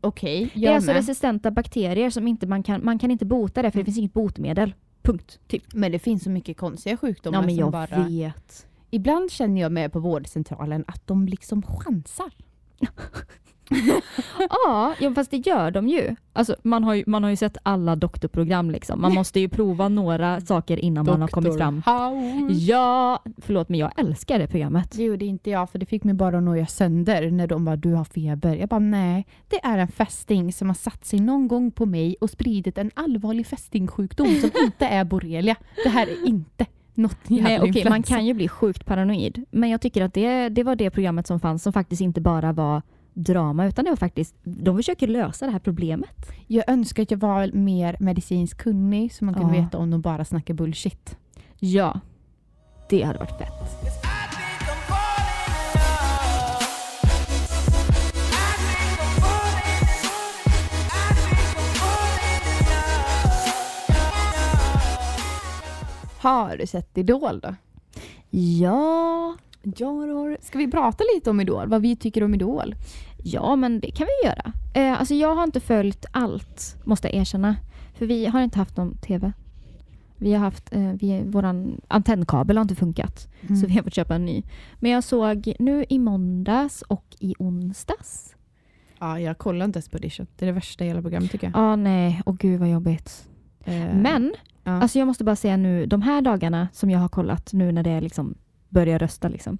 Okej, 0.00 0.50
Det 0.54 0.66
är 0.66 0.74
alltså 0.74 0.90
med. 0.90 0.96
resistenta 0.96 1.50
bakterier 1.50 2.10
som 2.10 2.28
inte 2.28 2.46
man 2.46 2.62
kan, 2.62 2.84
man 2.84 2.98
kan 2.98 3.10
inte 3.10 3.24
bota 3.24 3.62
det 3.62 3.70
för 3.70 3.78
det 3.78 3.84
finns 3.84 3.98
inget 3.98 4.12
botemedel. 4.12 4.74
Punkt. 5.02 5.38
Typ. 5.46 5.62
Men 5.74 5.92
det 5.92 5.98
finns 5.98 6.24
så 6.24 6.30
mycket 6.30 6.56
konstiga 6.56 6.96
sjukdomar 6.96 7.38
Ja 7.38 7.40
men 7.40 7.50
som 7.50 7.58
jag 7.58 7.72
bara... 7.72 8.08
vet. 8.08 8.66
Ibland 8.90 9.30
känner 9.30 9.60
jag 9.60 9.72
mig 9.72 9.88
på 9.88 10.00
vårdcentralen 10.00 10.84
att 10.86 11.06
de 11.06 11.26
liksom 11.26 11.62
chansar. 11.62 12.32
Ja, 14.50 14.94
fast 15.14 15.30
det 15.30 15.36
gör 15.36 15.70
de 15.70 15.88
ju. 15.88 16.16
Alltså, 16.32 16.56
man, 16.62 16.84
har 16.84 16.94
ju 16.94 17.04
man 17.06 17.22
har 17.22 17.30
ju 17.30 17.36
sett 17.36 17.56
alla 17.62 17.96
doktorprogram 17.96 18.70
liksom. 18.70 19.00
Man 19.00 19.14
måste 19.14 19.40
ju 19.40 19.48
prova 19.48 19.88
några 19.88 20.40
saker 20.40 20.76
innan 20.76 21.06
man 21.06 21.20
har 21.20 21.28
kommit 21.28 21.56
fram. 21.56 21.82
House. 21.86 22.54
Ja, 22.54 23.22
förlåt 23.38 23.68
men 23.68 23.80
jag 23.80 23.92
älskar 23.96 24.38
det 24.38 24.46
programmet. 24.46 24.92
Det 24.92 25.04
gjorde 25.04 25.24
inte 25.24 25.50
jag 25.50 25.70
för 25.70 25.78
det 25.78 25.86
fick 25.86 26.04
mig 26.04 26.14
bara 26.14 26.38
att 26.38 26.42
noja 26.42 26.66
sönder 26.66 27.30
när 27.30 27.46
de 27.46 27.64
bara 27.64 27.76
du 27.76 27.92
har 27.92 28.04
feber. 28.04 28.56
Jag 28.56 28.68
bara 28.68 28.80
nej, 28.80 29.26
det 29.48 29.64
är 29.64 29.78
en 29.78 29.88
fästing 29.88 30.52
som 30.52 30.68
har 30.68 30.74
satt 30.74 31.04
sig 31.04 31.20
någon 31.20 31.48
gång 31.48 31.70
på 31.70 31.86
mig 31.86 32.16
och 32.20 32.30
spridit 32.30 32.78
en 32.78 32.90
allvarlig 32.94 33.46
fästingsjukdom 33.46 34.40
som 34.40 34.50
inte 34.64 34.86
är 34.86 35.04
borrelia. 35.04 35.56
Det 35.84 35.88
här 35.88 36.06
är 36.06 36.26
inte 36.26 36.66
något 36.94 37.18
jävla 37.26 37.48
Nej, 37.48 37.70
okej, 37.70 37.88
man 37.88 38.02
kan 38.02 38.26
ju 38.26 38.34
bli 38.34 38.48
sjukt 38.48 38.86
paranoid. 38.86 39.44
Men 39.50 39.70
jag 39.70 39.80
tycker 39.80 40.02
att 40.02 40.14
det, 40.14 40.48
det 40.48 40.62
var 40.62 40.76
det 40.76 40.90
programmet 40.90 41.26
som 41.26 41.40
fanns 41.40 41.62
som 41.62 41.72
faktiskt 41.72 42.02
inte 42.02 42.20
bara 42.20 42.52
var 42.52 42.82
drama 43.18 43.66
utan 43.66 43.84
det 43.84 43.90
var 43.90 43.96
faktiskt, 43.96 44.34
de 44.42 44.76
försöker 44.76 45.06
lösa 45.06 45.46
det 45.46 45.52
här 45.52 45.58
problemet. 45.58 46.32
Jag 46.46 46.68
önskar 46.70 47.02
att 47.02 47.10
jag 47.10 47.18
var 47.18 47.50
mer 47.52 47.96
medicinskt 48.00 48.58
kunnig 48.62 49.12
så 49.14 49.24
man 49.24 49.34
kunde 49.34 49.56
Ja. 49.56 49.62
veta 49.62 49.78
om 49.78 49.90
de 49.90 50.00
bara 50.00 50.24
snackar 50.24 50.54
bullshit. 50.54 51.16
Ja, 51.58 52.00
det 52.90 53.02
hade 53.02 53.18
varit 53.18 53.38
fett. 53.38 53.52
Har 66.20 66.56
du 66.56 66.66
sett 66.66 66.98
Idol 66.98 67.40
då? 67.40 67.54
Ja, 68.30 69.36
Jag 69.62 69.86
har... 69.86 70.38
Ska 70.40 70.58
vi 70.58 70.70
prata 70.70 71.04
lite 71.14 71.30
om 71.30 71.40
Idol? 71.40 71.68
Vad 71.68 71.82
vi 71.82 71.96
tycker 71.96 72.24
om 72.24 72.34
Idol? 72.34 72.74
Ja 73.22 73.56
men 73.56 73.80
det 73.80 73.90
kan 73.90 74.06
vi 74.06 74.28
göra. 74.28 74.52
Eh, 74.74 74.98
alltså 74.98 75.14
jag 75.14 75.34
har 75.34 75.44
inte 75.44 75.60
följt 75.60 76.06
allt, 76.10 76.76
måste 76.84 77.08
jag 77.08 77.14
erkänna. 77.14 77.56
För 77.94 78.06
vi 78.06 78.26
har 78.26 78.40
inte 78.42 78.58
haft 78.58 78.76
någon 78.76 78.96
TV. 78.96 79.32
Vi 80.16 80.32
har 80.32 80.40
haft, 80.40 80.74
eh, 80.74 80.92
vi, 80.92 81.22
våran 81.26 81.80
antennkabel 81.88 82.56
har 82.56 82.62
inte 82.62 82.74
funkat. 82.74 83.28
Mm. 83.42 83.56
Så 83.56 83.66
vi 83.66 83.74
har 83.74 83.82
fått 83.82 83.94
köpa 83.94 84.14
en 84.14 84.24
ny. 84.24 84.42
Men 84.80 84.90
jag 84.90 85.04
såg 85.04 85.52
nu 85.58 85.84
i 85.88 85.98
måndags 85.98 86.82
och 86.82 87.04
i 87.20 87.34
onsdags. 87.38 88.34
Ja, 88.98 89.20
jag 89.20 89.38
kollar 89.38 89.64
inte 89.64 89.76
ens 89.76 89.88
på 89.88 89.96
Audition. 89.96 90.26
Det 90.36 90.44
är 90.44 90.46
det 90.46 90.52
värsta 90.52 90.84
i 90.84 90.88
hela 90.88 91.02
programmet 91.02 91.30
tycker 91.30 91.46
jag. 91.46 91.56
Ja, 91.56 91.76
nej. 91.76 92.22
Och 92.26 92.38
gud 92.38 92.60
vad 92.60 92.70
jobbigt. 92.70 93.28
Eh, 93.64 93.94
Men, 93.94 94.34
ja. 94.64 94.72
alltså 94.72 94.98
jag 94.98 95.06
måste 95.06 95.24
bara 95.24 95.36
säga 95.36 95.56
nu, 95.56 95.86
de 95.86 96.02
här 96.02 96.22
dagarna 96.22 96.68
som 96.72 96.90
jag 96.90 96.98
har 96.98 97.08
kollat 97.08 97.52
nu 97.52 97.72
när 97.72 97.82
det 97.82 97.90
är 97.90 98.00
liksom 98.00 98.34
börjar 98.68 98.98
rösta 98.98 99.28
liksom. 99.28 99.58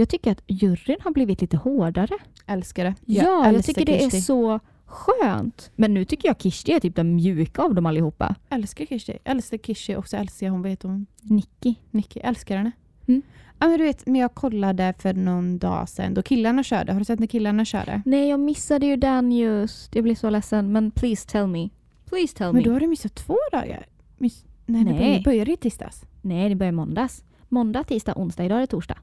Jag 0.00 0.08
tycker 0.08 0.32
att 0.32 0.42
juryn 0.46 0.96
har 1.04 1.10
blivit 1.10 1.40
lite 1.40 1.56
hårdare. 1.56 2.14
älskar 2.46 2.84
det. 2.84 2.94
Ja, 3.04 3.22
jag 3.22 3.46
älskar 3.54 3.72
tycker 3.72 3.86
det 3.86 3.96
är 3.98 4.10
Kirsti. 4.10 4.20
så 4.20 4.60
skönt. 4.86 5.70
Men 5.76 5.94
nu 5.94 6.04
tycker 6.04 6.28
jag 6.28 6.40
Kirsti 6.40 6.72
är 6.72 6.80
typ 6.80 6.96
den 6.96 7.14
mjuka 7.14 7.62
av 7.62 7.74
dem 7.74 7.86
allihopa. 7.86 8.34
älskar 8.50 8.86
Kirsti. 8.86 9.18
Älskar 9.24 9.58
Kirsti 9.58 9.94
och 9.96 10.08
så 10.08 10.16
älskar 10.16 10.46
jag 10.46 10.52
hon, 10.52 10.62
vad 10.62 10.70
heter 10.70 10.88
hon? 10.88 11.06
Nicky. 11.22 11.74
Nicky. 11.90 12.20
Älskar 12.20 12.56
henne. 12.56 12.70
Mm. 13.08 13.22
Ja 13.58 13.68
men 13.68 13.78
du 13.78 13.84
vet, 13.84 14.06
men 14.06 14.14
jag 14.20 14.34
kollade 14.34 14.94
för 14.98 15.14
någon 15.14 15.58
dag 15.58 15.88
sedan 15.88 16.14
då 16.14 16.22
killarna 16.22 16.62
körde. 16.62 16.92
Har 16.92 16.98
du 16.98 17.04
sett 17.04 17.20
när 17.20 17.26
killarna 17.26 17.64
körde? 17.64 18.02
Nej, 18.04 18.28
jag 18.28 18.40
missade 18.40 18.86
ju 18.86 18.96
den 18.96 19.32
just. 19.32 19.94
Jag 19.94 20.04
blir 20.04 20.14
så 20.14 20.30
ledsen. 20.30 20.72
Men 20.72 20.90
please 20.90 21.28
tell 21.28 21.46
me. 21.46 21.68
Please 22.10 22.36
tell 22.36 22.46
Men 22.46 22.56
me. 22.56 22.62
då 22.62 22.72
har 22.72 22.80
du 22.80 22.86
missat 22.86 23.14
två 23.14 23.36
dagar. 23.52 23.86
Miss... 24.18 24.44
Nej, 24.66 24.84
det 24.84 24.90
Nej. 24.90 24.98
började- 25.00 25.22
började 25.22 25.52
i 25.52 25.56
tisdags. 25.56 26.04
Nej, 26.22 26.48
det 26.48 26.54
börjar 26.54 26.72
måndags. 26.72 27.24
Måndag, 27.48 27.84
tisdag, 27.84 28.12
onsdag. 28.16 28.44
Idag 28.44 28.56
är 28.56 28.60
det 28.60 28.66
torsdag. 28.66 28.98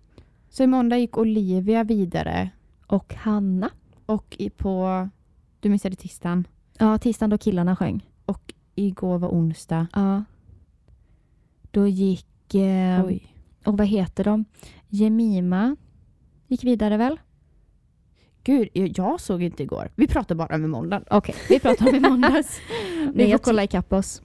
Så 0.56 0.64
i 0.64 0.68
måndag 0.68 0.98
gick 0.98 1.18
Olivia 1.18 1.84
vidare 1.84 2.50
Och 2.88 3.14
Hanna. 3.16 3.70
och 4.06 4.36
i 4.40 4.50
på... 4.50 5.10
Du 5.60 5.70
missade 5.70 5.96
tisdagen. 5.96 6.48
Ja, 6.78 6.98
tisdagen 6.98 7.30
då 7.30 7.38
killarna 7.38 7.76
sjöng. 7.76 8.10
Och 8.26 8.54
igår 8.76 9.18
var 9.18 9.30
onsdag. 9.30 9.88
Ja. 9.94 10.24
Då 11.72 11.88
gick... 11.88 12.56
Eh, 12.56 13.06
Oj. 13.06 13.28
och 13.66 13.78
vad 13.78 13.88
heter 13.88 14.24
de? 14.24 14.46
Jemima 14.88 15.76
gick 16.48 16.64
vidare 16.64 16.98
väl? 16.98 17.20
Gud, 18.44 18.70
jag- 18.74 19.20
såg 19.22 19.44
inte 19.44 19.64
igår. 19.64 19.92
Vi 19.96 20.08
pratar 20.08 20.36
bara 20.36 20.56
om 20.56 20.64
imorgon. 20.66 21.04
Okej, 21.10 21.36
vi 21.50 21.60
pratar 21.60 21.90
om 21.90 21.96
i 21.96 22.00
måndags. 22.00 22.60
Ni 23.14 23.32
får 23.32 23.38
kolla 23.38 23.64
ikapp 23.64 23.94
oss. 23.94 24.22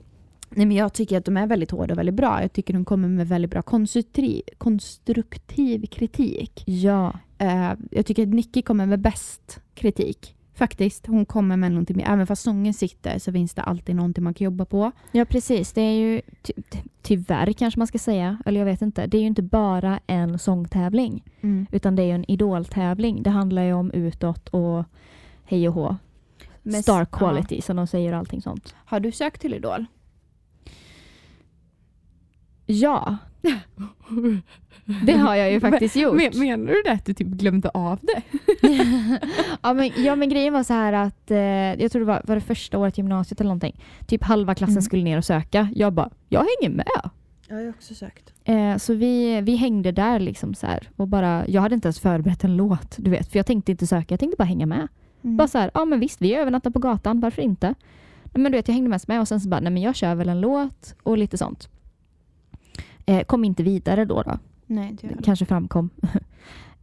Nej, 0.51 0.67
men 0.67 0.77
jag 0.77 0.93
tycker 0.93 1.19
att 1.19 1.25
de 1.25 1.37
är 1.37 1.47
väldigt 1.47 1.71
hårda 1.71 1.95
och 1.95 1.99
väldigt 1.99 2.15
bra. 2.15 2.43
Jag 2.43 2.53
tycker 2.53 2.75
de 2.75 2.85
kommer 2.85 3.09
med 3.09 3.29
väldigt 3.29 3.51
bra 3.51 3.63
konstruktiv, 4.59 5.87
kritik. 5.87 6.63
Ja. 6.67 7.13
Eh, 7.39 7.73
jag 7.91 8.07
tycker 8.07 8.23
att 8.23 8.29
Nicky 8.29 8.63
kommer 8.63 8.87
med 8.87 9.01
bäst 9.01 9.61
kritik. 9.75 10.37
Faktiskt. 10.55 11.07
Hon 11.07 11.27
kommer 11.27 11.57
med 11.57 11.73
någonting 11.73 11.97
mer. 11.97 12.09
Även 12.09 12.27
fast 12.27 12.43
sången 12.43 12.75
sitter 12.75 13.19
så 13.19 13.33
finns 13.33 13.55
det 13.55 13.63
alltid 13.63 13.97
någonting 13.97 14.25
man 14.25 14.35
kan 14.35 14.45
jobba 14.45 14.65
på. 14.65 14.93
ja, 15.13 15.25
precis. 15.25 15.73
Det 15.73 15.81
är 15.81 15.93
ju 15.93 16.21
ty 16.43 16.53
tyvärr 17.03 17.53
kanske 17.53 17.81
man 17.81 17.87
ska 17.87 17.99
säga, 17.99 18.39
eller 18.47 18.61
jag 18.61 18.65
vet 18.65 18.83
inte. 18.83 19.07
Det 19.07 19.17
är 19.17 19.21
ju 19.21 19.27
inte 19.27 19.43
bara 19.43 20.01
en 20.07 20.39
sångtävling, 20.39 21.25
utan 21.73 21.97
det 21.97 22.03
är 22.03 22.07
ju 22.07 22.13
en 22.13 22.31
idoltävling. 22.31 23.23
Det 23.23 23.31
handlar 23.31 23.63
ju 23.63 23.73
om 23.73 23.91
utåt 23.91 24.49
och 24.49 24.85
hej 25.45 25.69
och 25.69 25.75
hå. 25.75 25.97
Star 26.83 27.05
quality 27.05 27.61
som 27.63 27.77
de 27.77 27.87
säger 27.87 28.13
och 28.13 28.19
allting 28.19 28.43
sånt. 28.43 28.63
Ja. 28.67 28.79
Har 28.85 29.01
du 29.01 29.13
sökt 29.13 29.41
till 29.41 29.55
Idol? 29.55 29.87
Ja. 32.71 33.17
Det 35.07 35.13
har 35.13 35.35
jag 35.35 35.53
ju 35.53 35.61
faktiskt 35.71 35.97
gjort. 35.97 36.15
Men, 36.17 36.39
menar 36.41 36.73
du 36.73 36.83
det 36.85 36.93
att 36.93 37.05
du 37.07 37.15
typ 37.15 37.27
glömde 37.27 37.69
av 37.69 37.99
det? 38.03 38.23
ja, 39.63 39.73
men, 39.73 39.91
ja 39.97 40.17
men 40.17 40.29
grejen 40.29 40.53
var 40.53 40.63
så 40.63 40.73
här 40.73 40.93
att 40.93 41.31
eh, 41.31 41.39
jag 41.83 41.93
tror 41.93 42.01
det 42.01 42.07
var, 42.07 42.23
var 42.25 42.35
det 42.35 42.41
första 42.41 42.79
året 42.79 42.99
i 42.99 43.01
gymnasiet 43.01 43.41
eller 43.41 43.49
någonting. 43.49 43.85
Typ 44.07 44.23
halva 44.25 44.55
klassen 44.55 44.73
Mm. 44.73 44.83
skulle 44.83 45.03
ner 45.03 45.19
och 45.19 45.25
söka. 45.25 45.69
Jag 45.75 45.93
bara, 45.93 46.11
jag 46.29 46.41
hänger 46.61 46.77
med. 46.77 46.87
Jag 47.49 47.57
har 47.57 47.69
också 47.69 47.95
sökt. 47.95 48.33
Eh, 48.45 48.77
så 48.77 48.95
vi, 48.95 49.41
vi 49.41 49.57
hängde 49.57 49.93
där 49.93 50.19
liksom 50.19 50.55
så 50.55 50.67
här 50.67 50.89
och 50.97 51.09
bara, 51.09 51.45
jag 51.49 51.63
hade 51.63 51.75
inte 51.75 51.87
ens 51.87 52.01
förberett 52.01 52.45
en 52.45 52.57
låt, 52.57 52.95
du 52.99 53.11
vet. 53.11 53.29
För 53.33 53.39
jag 53.39 53.47
tänkte 53.47 53.73
inte 53.73 53.87
söka, 53.87 54.07
jag 54.13 54.21
tänkte 54.21 54.37
bara 54.39 54.45
hänga 54.45 54.67
med. 54.67 54.89
Mm. 55.25 55.37
Bara 55.37 55.49
så 55.49 55.59
här, 55.59 55.71
ja 55.75 55.85
men 55.85 56.01
visst 56.01 56.23
vi 56.23 56.35
övernattar 56.35 56.71
på 56.71 56.79
gatan, 56.79 57.21
varför 57.21 57.43
inte? 57.43 57.75
Men 58.35 58.53
du 58.53 58.59
vet 58.59 58.69
jag 58.69 58.75
hängde 58.75 58.91
mest 58.91 59.09
med 59.09 59.21
och 59.21 59.29
sen 59.29 59.41
så 59.41 59.49
bara, 59.49 59.61
nej 59.61 59.73
men 59.73 59.83
jag 59.83 59.97
kör 59.97 60.15
väl 60.15 60.29
en 60.29 60.41
låt 60.41 60.95
och 61.03 61.19
lite 61.19 61.39
sånt. 61.39 61.69
Eh, 63.07 63.25
kom 63.25 63.45
inte 63.45 63.63
vidare 63.63 64.05
då 64.05 64.23
då. 64.23 64.39
Nej, 64.67 64.97
Det 65.01 65.23
kanske 65.25 65.47
framkom. 65.47 65.91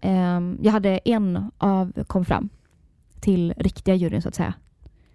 Ehm, 0.01 0.58
jag 0.62 0.71
hade 0.71 0.97
en 0.97 1.51
av 1.58 2.03
kom 2.08 2.25
fram 2.25 2.49
till 3.19 3.53
riktiga 3.58 3.95
juryn 3.95 4.21
så 4.21 4.27
att 4.27 4.36
säga. 4.36 4.53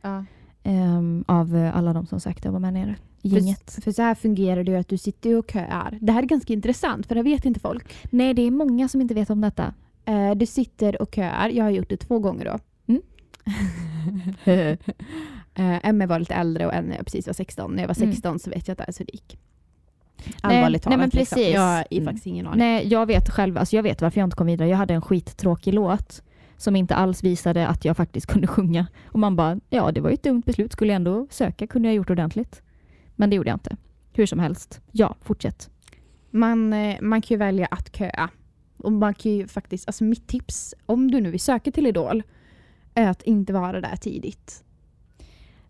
Ja. 0.03 0.25
Ehm, 0.63 1.25
av 1.29 1.57
eh, 1.57 1.77
alla 1.77 1.93
de 1.93 2.07
som 2.07 2.21
sökte 2.21 2.49
och 2.49 2.53
var 2.53 2.61
med 2.61 2.73
nere 2.75 2.97
gänget. 3.23 3.73
För, 3.73 3.83
för 3.83 3.93
så 3.93 4.03
här 4.03 4.15
fungerar 4.15 4.65
det 4.65 4.71
ju 4.73 4.79
att 4.79 4.89
du 4.89 4.99
sitter 4.99 5.39
och 5.39 5.51
köar. 5.51 5.99
Det 6.01 6.13
här 6.13 6.23
är 6.23 6.27
ganska 6.27 6.53
intressant 6.53 7.07
för 7.07 7.15
det 7.15 7.23
vet 7.23 7.45
inte 7.45 7.61
folk. 7.61 7.95
Nej, 8.11 8.35
det 8.35 8.43
är 8.43 8.51
många 8.51 8.89
som 8.89 9.01
inte 9.01 9.15
vet 9.15 9.31
om 9.31 9.41
detta. 9.41 9.75
Eh, 10.05 10.31
du 10.35 10.47
sitter 10.47 11.03
och 11.03 11.15
köar. 11.15 11.49
Jag 11.49 11.65
har 11.65 11.71
gjort 11.71 11.89
det 11.89 11.97
två 11.97 12.19
gånger 12.19 12.45
då. 12.45 12.59
Mm. 12.87 13.03
eh, 15.55 15.89
Emma 15.89 16.07
var 16.07 16.19
lite 16.19 16.35
äldre 16.35 16.67
och 16.67 16.75
en 16.75 16.93
jag 16.97 17.05
precis 17.07 17.27
var 17.27 17.35
16. 17.35 17.73
När 17.73 17.83
jag 17.83 17.89
var 17.89 18.03
Mm. 18.03 18.13
16 18.13 18.39
så 18.39 18.51
vet 18.51 18.69
jag 18.69 18.73
att 18.73 18.79
det 18.79 18.85
är 18.89 18.93
så 18.93 19.05
det 19.05 19.13
gick. 19.13 19.39
Nej, 20.27 20.57
Allvarligt 20.57 20.87
nej, 20.87 20.97
talat. 20.97 20.99
men 20.99 21.21
Liksom. 21.21 21.37
precis. 21.37 21.55
Jag 21.55 21.61
har 21.61 21.85
Mm. 21.91 22.05
faktiskt 22.05 22.27
ingen 22.27 22.47
aning. 22.47 22.59
Nej, 22.59 22.87
jag 22.89 23.07
vet 23.07 23.31
själv, 23.31 23.59
alltså 23.59 23.77
jag 23.77 23.83
vet 23.83 24.03
varför 24.03 24.21
jag 24.21 24.27
inte 24.27 24.37
kom 24.37 24.47
vidare. 24.47 24.69
Jag 24.69 24.77
hade 24.77 24.95
en 24.95 25.03
skittråkig 25.03 25.75
låt 25.75 26.23
som 26.57 26.77
inte 26.77 26.95
alls 26.95 27.25
visade 27.25 27.67
att 27.69 27.85
jag 27.85 27.97
faktiskt 27.97 28.27
kunde 28.33 28.47
sjunga. 28.47 28.87
Och 29.07 29.19
man 29.19 29.37
bara, 29.37 29.61
ja 29.71 29.93
det 29.93 30.01
var 30.01 30.11
ju 30.11 30.15
ett 30.15 30.23
dumt 30.23 30.43
beslut. 30.47 30.73
Skulle 30.73 30.93
jag 30.93 30.97
ändå 30.97 31.27
söka 31.31 31.67
kunde 31.67 31.89
jag 31.89 31.95
gjort 31.95 32.11
ordentligt. 32.11 32.63
Men 33.17 33.31
det 33.31 33.37
gjorde 33.37 33.49
jag 33.51 33.55
inte. 33.57 33.77
Hur 34.13 34.27
som 34.27 34.39
helst. 34.39 34.81
Ja, 34.93 35.15
fortsätt. 35.23 35.71
Man, 36.31 36.73
eh, 36.73 36.97
man 37.01 37.23
kan 37.23 37.35
ju 37.35 37.39
välja 37.39 37.67
att 37.71 37.97
köa. 37.97 38.29
Och 38.79 38.93
man 38.93 39.15
kan 39.15 39.33
ju 39.33 39.49
faktiskt, 39.49 39.89
alltså 39.89 40.05
mitt 40.05 40.27
tips 40.29 40.75
om 40.87 41.11
du 41.11 41.21
nu 41.21 41.31
vill 41.31 41.41
söka 41.41 41.71
till 41.73 41.87
Idol 41.87 42.23
är 42.95 43.09
att 43.11 43.23
inte 43.23 43.53
vara 43.53 43.81
där 43.81 43.97
tidigt. 43.97 44.65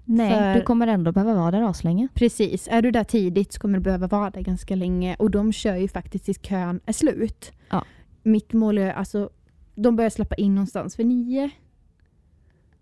Nej, 0.05 0.31
För- 0.31 0.55
du 0.55 0.63
kommer 0.63 0.87
ändå 0.87 1.13
behöva 1.13 1.35
vara 1.35 1.51
där 1.51 1.63
aslänge. 1.63 2.09
Precis, 2.15 2.69
är 2.71 2.83
du 2.83 2.91
där 2.91 3.05
tidigt 3.05 3.53
så 3.53 3.61
kommer 3.61 3.79
du 3.79 3.85
behöva 3.85 4.07
vara 4.07 4.31
där 4.31 4.41
ganska 4.41 4.75
länge 4.77 5.17
och 5.19 5.31
de 5.31 5.53
kör 5.53 5.77
ju 5.77 5.89
faktiskt 5.89 6.25
tills 6.25 6.39
kön 6.39 6.81
är 6.87 6.93
slut. 6.93 7.53
Ja. 7.71 7.85
Mitt 8.23 8.53
mål 8.53 8.79
är 8.79 8.93
alltså, 8.93 9.31
de 9.75 9.97
börjar 9.97 10.11
släppa 10.11 10.35
in 10.35 10.55
någonstans 10.55 10.97
för 10.97 11.05
nio. 11.05 11.51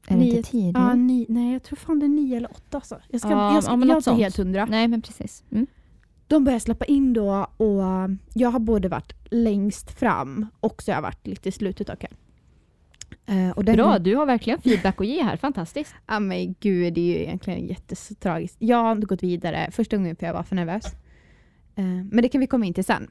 Är 0.08 0.16
det 0.16 0.24
Nio- 0.24 0.36
inte 0.36 0.50
tidigare? 0.50 0.84
Ja, 0.88 0.94
ni, 0.94 1.26
nej, 1.28 1.52
jag 1.52 1.62
tror 1.62 1.76
fan 1.76 1.98
det 1.98 2.06
är 2.06 2.08
nio 2.08 2.36
eller 2.36 2.50
åtta. 2.50 2.76
Alltså. 2.76 3.00
Jag, 3.08 3.20
ska, 3.20 3.30
Ja, 3.30 3.54
jag, 3.54 3.62
ska, 3.64 3.72
ja, 3.72 3.78
jag 3.80 3.90
är 3.90 3.96
inte 3.96 4.12
helt 4.12 4.36
hundra. 4.36 4.64
Nej, 4.64 4.88
men 4.88 5.02
precis. 5.02 5.44
Mm. 5.50 5.66
De 6.26 6.44
börjar 6.44 6.58
släppa 6.58 6.84
in 6.84 7.12
då 7.12 7.46
och 7.56 7.82
jag 8.34 8.50
har 8.50 8.58
både 8.58 8.88
varit 8.88 9.12
längst 9.30 9.90
fram 9.90 10.46
och 10.60 10.82
så 10.82 10.90
har 10.90 10.96
jag 10.96 11.02
varit 11.02 11.26
lite 11.26 11.48
i 11.48 11.52
slutet 11.52 11.90
av 11.90 11.96
kön. 11.96 12.14
Eh, 13.26 13.50
och 13.50 13.64
den- 13.64 13.76
Bra, 13.76 13.98
du 13.98 14.16
har 14.16 14.26
verkligen 14.26 14.60
feedback 14.60 15.00
att 15.00 15.06
ge 15.06 15.22
här. 15.22 15.36
Fantastiskt. 15.36 15.94
Ja 16.06 16.20
men 16.20 16.54
gud, 16.60 16.94
det 16.94 17.00
är 17.00 17.18
ju 17.18 17.22
egentligen 17.24 17.66
jättetragiskt. 17.66 18.56
Jag 18.58 18.76
har 18.76 18.92
inte 18.92 19.06
gått 19.06 19.22
vidare. 19.22 19.68
Första 19.72 19.96
gången 19.96 20.16
för 20.16 20.26
jag 20.26 20.34
var 20.34 20.42
för 20.42 20.56
nervös. 20.56 20.84
Eh, 21.74 21.84
Men 21.84 22.16
det 22.22 22.28
kan 22.28 22.40
vi 22.40 22.46
komma 22.46 22.66
in 22.66 22.74
till 22.74 22.84
sen. 22.84 23.10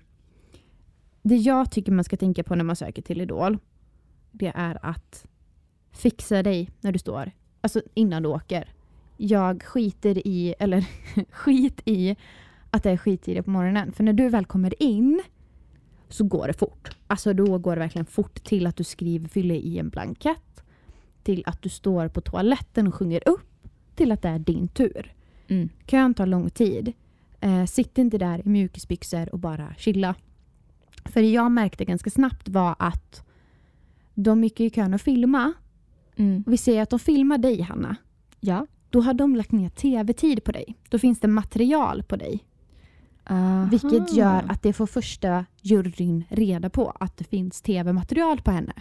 Det 1.22 1.36
jag 1.36 1.72
tycker 1.72 1.92
man 1.92 2.04
ska 2.04 2.18
tänka 2.18 2.44
på 2.44 2.56
när 2.56 2.64
man 2.64 2.76
söker 2.76 3.02
till 3.02 3.22
Idol, 3.22 3.58
det 4.32 4.52
är 4.56 4.86
att 4.86 5.26
fixa 5.92 6.44
dig 6.44 6.70
när 6.82 6.92
du 6.92 7.00
står, 7.00 7.32
alltså 7.62 7.82
innan 7.94 8.24
du 8.24 8.30
åker. 8.30 8.74
Jag 9.18 9.64
skiter 9.64 10.28
i, 10.28 10.56
eller 10.60 10.86
skit 11.32 11.82
i 11.86 12.16
att 12.72 12.84
det 12.84 12.92
är 12.92 12.98
skittidigt 12.98 13.46
på 13.46 13.52
morgonen. 13.52 13.92
För 13.92 14.04
när 14.04 14.14
du 14.14 14.30
väl 14.30 14.46
kommer 14.46 14.84
in 14.84 15.22
så 16.10 16.24
går 16.24 16.48
det 16.48 16.54
fort. 16.54 16.98
Alltså 17.08 17.34
då 17.34 17.58
går 17.58 17.76
det 17.76 17.80
verkligen 17.80 18.06
fort 18.06 18.44
till 18.44 18.68
att 18.68 18.76
du 18.76 18.84
skriver, 18.84 19.28
fyller 19.28 19.56
i 19.56 19.80
en 19.80 19.90
blankett 19.90 20.64
till 21.24 21.44
att 21.46 21.62
du 21.62 21.70
står 21.70 22.08
på 22.08 22.22
toaletten 22.22 22.88
och 22.88 22.96
sjunger 22.96 23.30
upp 23.30 23.68
till 23.96 24.12
att 24.12 24.22
det 24.22 24.30
är 24.30 24.40
din 24.40 24.68
tur. 24.68 25.14
Mm. 25.48 25.70
Kön 25.86 26.14
tar 26.14 26.26
lång 26.26 26.50
tid. 26.50 26.94
Eh, 27.40 27.66
sitt 27.66 27.98
inte 27.98 28.18
där 28.18 28.40
i 28.46 28.50
mjukisbyxor 28.50 29.34
och 29.34 29.40
bara 29.40 29.76
chilla. 29.78 30.16
För 31.06 31.22
det 31.22 31.30
jag 31.30 31.52
märkte 31.52 31.86
ganska 31.86 32.10
snabbt 32.10 32.50
var 32.50 32.76
att 32.80 33.24
de 34.14 34.44
gick 34.44 34.60
i 34.60 34.70
kön 34.70 34.94
och 34.94 35.02
filma. 35.02 35.54
Mm. 36.16 36.44
Och 36.46 36.54
vi 36.54 36.58
ser 36.58 36.82
att 36.82 36.90
de 36.90 37.00
filmar 37.00 37.38
dig 37.38 37.62
Hanna. 37.62 37.96
Ja. 38.40 38.68
Då 38.90 39.02
har 39.02 39.14
de 39.14 39.36
lagt 39.36 39.52
ner 39.52 39.70
tv-tid 39.70 40.44
på 40.44 40.52
dig. 40.52 40.76
Då 40.90 41.00
finns 41.00 41.20
det 41.20 41.28
material 41.28 42.04
på 42.04 42.16
dig. 42.16 42.44
Vilket 43.72 44.14
gör 44.14 44.46
att 44.50 44.64
det 44.64 44.74
får 44.74 44.88
första 44.88 45.46
juryn 45.62 46.24
reda 46.30 46.70
på 46.70 46.94
att 47.00 47.18
det 47.18 47.24
finns 47.24 47.62
tv-material 47.62 48.42
på 48.42 48.52
henne. 48.52 48.74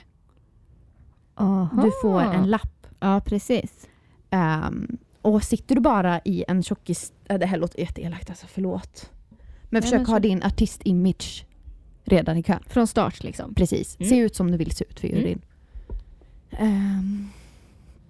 Aha. 1.35 1.83
Du 1.83 1.91
får 2.03 2.21
en 2.21 2.51
lapp 2.51 2.79
Ja, 3.01 3.21
precis. 3.21 3.89
Ehm, 4.31 4.99
och 5.23 5.43
sitter 5.43 5.75
du 5.75 5.81
bara 5.81 6.21
i 6.25 6.45
en 6.49 6.63
tjockis... 6.63 7.13
Det 7.27 7.47
här 7.47 7.57
låter 7.57 7.81
jätteelakt 7.81 8.31
alltså, 8.31 8.47
förlåt. 8.47 9.11
Men 9.31 9.39
Nej, 9.71 9.83
försök 9.83 9.99
men 9.99 10.07
ha 10.07 10.19
din 10.21 10.43
artist-image 10.43 11.45
redan 12.05 12.37
i 12.37 12.43
kön. 12.43 12.63
Från 12.67 12.87
start 12.87 13.23
liksom. 13.23 13.55
Precis. 13.55 13.97
Mm. 14.01 14.09
Se 14.11 14.19
ut 14.19 14.37
som 14.37 14.51
du 14.51 14.57
vill 14.57 14.71
se 14.71 14.85
ut 14.85 15.01
för 15.01 15.09
juryn. 15.09 15.41
Ehm, 16.51 17.29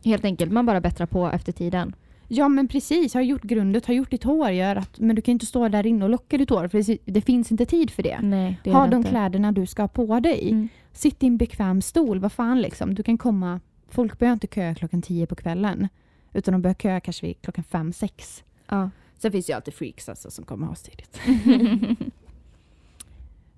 Helt 0.05 0.25
enkelt, 0.25 0.53
man 0.53 0.67
bara 0.67 0.81
bättrar 0.81 1.07
på 1.07 1.27
efter 1.27 1.53
tiden. 1.53 1.95
Ja 2.29 2.49
men 2.49 2.69
precis, 2.69 3.15
har 3.15 3.21
gjort 3.21 3.43
grundet, 3.43 3.87
har 3.87 3.95
gjort 3.95 4.11
ditt 4.11 4.25
hår. 4.25 4.51
Gör 4.51 4.77
att, 4.77 4.99
men 4.99 5.17
du 5.17 5.23
kan 5.23 5.33
inte 5.33 5.47
stå 5.47 5.69
där 5.69 5.87
inne 5.87 6.05
och 6.05 6.11
locka 6.11 6.39
ditt 6.39 6.51
hår 6.51 6.69
för 6.69 6.83
det, 6.83 6.99
det 7.05 7.21
finns 7.21 7.51
inte 7.51 7.67
tid 7.67 7.91
för 7.91 8.03
det. 8.03 8.21
Nej, 8.21 8.61
det 8.65 8.71
ha 8.71 8.87
de 8.87 8.97
inte. 8.97 9.09
kläderna 9.09 9.53
du 9.53 9.67
ska 9.67 9.83
ha 9.83 9.89
på 9.89 10.21
dig. 10.21 10.51
Mm. 10.51 10.69
Sitt 10.93 11.23
i 11.23 11.27
en 11.27 11.37
bekväm 11.37 11.83
stol, 11.83 12.19
vad 12.19 12.33
fan 12.33 12.61
liksom. 12.61 12.95
Du 12.95 13.03
kan 13.03 13.19
komma... 13.19 13.61
Folk 13.89 14.19
börjar 14.19 14.33
inte 14.33 14.47
köa 14.47 14.75
klockan 14.75 15.03
tio 15.03 15.27
på 15.27 15.35
kvällen. 15.35 15.89
Utan 16.33 16.53
de 16.53 16.63
börjar 16.63 16.75
köa 16.75 17.01
kanske 17.01 17.27
vid 17.27 17.43
klockan 17.43 17.65
fem, 17.65 17.93
sex. 17.93 18.45
Ja. 18.69 18.91
Sen 19.19 19.33
finns 19.33 19.51
ju 19.51 19.55
alltid 19.55 19.75
freaks 19.75 20.09
alltså 20.09 20.31
som 20.31 20.45
kommer 20.45 20.73
astidigt. 20.73 21.21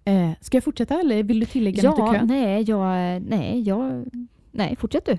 Eh, 0.05 0.31
ska 0.41 0.57
jag 0.57 0.65
fortsätta 0.65 1.01
eller 1.01 1.23
vill 1.23 1.41
du 1.41 1.47
tillägga 1.47 1.91
något 1.91 1.99
i 1.99 2.17
ja, 2.17 2.25
nej, 2.25 2.63
jag, 2.63 3.23
nej, 3.23 3.63
jag, 3.63 4.05
nej, 4.53 4.77
fortsätt 4.77 5.07
du. 5.07 5.19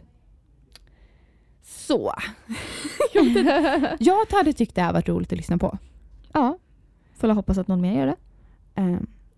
Så. 1.91 2.13
jag 3.99 4.25
hade 4.32 4.54
tyckt 4.54 4.75
det 4.75 4.82
här 4.82 4.93
varit 4.93 5.10
roligt 5.10 5.32
att 5.32 5.38
lyssna 5.38 5.58
på. 5.58 5.77
Ja, 6.34 6.58
får 7.17 7.30
jag 7.30 7.36
hoppas 7.36 7.58
att 7.58 7.67
någon 7.67 7.82
mer 7.82 7.97
gör 7.99 8.06
det. 8.06 8.15
Eh, 8.75 8.97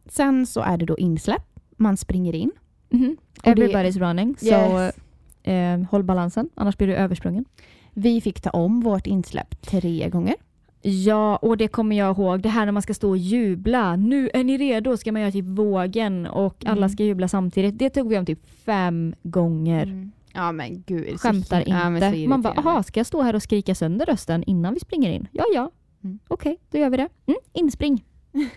sen 0.10 0.46
så 0.46 0.62
är 0.62 0.78
det 0.78 0.86
då 0.86 0.98
insläpp. 0.98 1.46
Man 1.78 1.98
springer 1.98 2.36
in. 2.36 2.52
Mhm. 2.90 3.18
det- 3.44 3.50
Everybody's 3.52 4.00
running, 4.00 4.36
så 4.40 4.46
Yes. 4.46 4.96
eh, 5.44 5.80
håll 5.92 6.04
balansen, 6.04 6.50
annars 6.56 6.78
blir 6.78 6.88
du 6.88 6.96
översprungen. 6.96 7.46
Vi 7.94 8.22
fick 8.22 8.42
ta 8.42 8.50
om 8.50 8.82
vårt 8.82 9.08
insläpp 9.08 9.62
tre 9.62 10.10
gånger. 10.10 10.36
Ja, 10.82 11.36
och 11.36 11.58
det 11.58 11.68
kommer 11.68 11.96
jag 11.98 12.18
ihåg. 12.18 12.42
Det 12.42 12.50
här 12.50 12.66
när 12.66 12.72
man 12.72 12.82
ska 12.82 12.94
stå 12.94 13.10
och 13.10 13.18
jubla. 13.18 13.96
Nu 13.96 14.30
är 14.34 14.44
ni 14.44 14.58
redo, 14.58 14.98
ska 14.98 15.12
man 15.12 15.22
göra 15.22 15.32
typ 15.32 15.46
vågen 15.46 16.28
och 16.28 16.64
alla 16.66 16.78
Mm. 16.78 16.90
ska 16.90 17.04
jubla 17.04 17.28
samtidigt. 17.28 17.78
Det 17.80 17.90
tog 17.90 18.10
vi 18.10 18.18
om 18.18 18.26
typ 18.26 18.46
fem 18.66 19.16
gånger. 19.24 20.10
Ja 20.34 20.52
men 20.52 20.84
gud. 20.86 21.20
Skämtar 21.20 21.64
ja, 21.68 22.00
så 22.00 22.16
inte. 22.16 22.28
Man 22.28 22.42
bara, 22.42 22.54
aha, 22.54 22.84
ska 22.84 23.00
jag 23.00 23.08
stå 23.08 23.22
här 23.22 23.36
och 23.36 23.44
skrika 23.44 23.76
sönder 23.76 24.06
rösten 24.06 24.44
innan 24.44 24.74
vi 24.74 24.80
springer 24.80 25.10
in? 25.10 25.28
Ja, 25.32 25.44
ja. 25.54 25.72
Mm. 26.04 26.20
Okej, 26.28 26.60
då 26.70 26.78
gör 26.78 26.90
vi 26.90 26.98
det. 26.98 27.10
Mm, 27.26 27.40
inspring. 27.54 28.06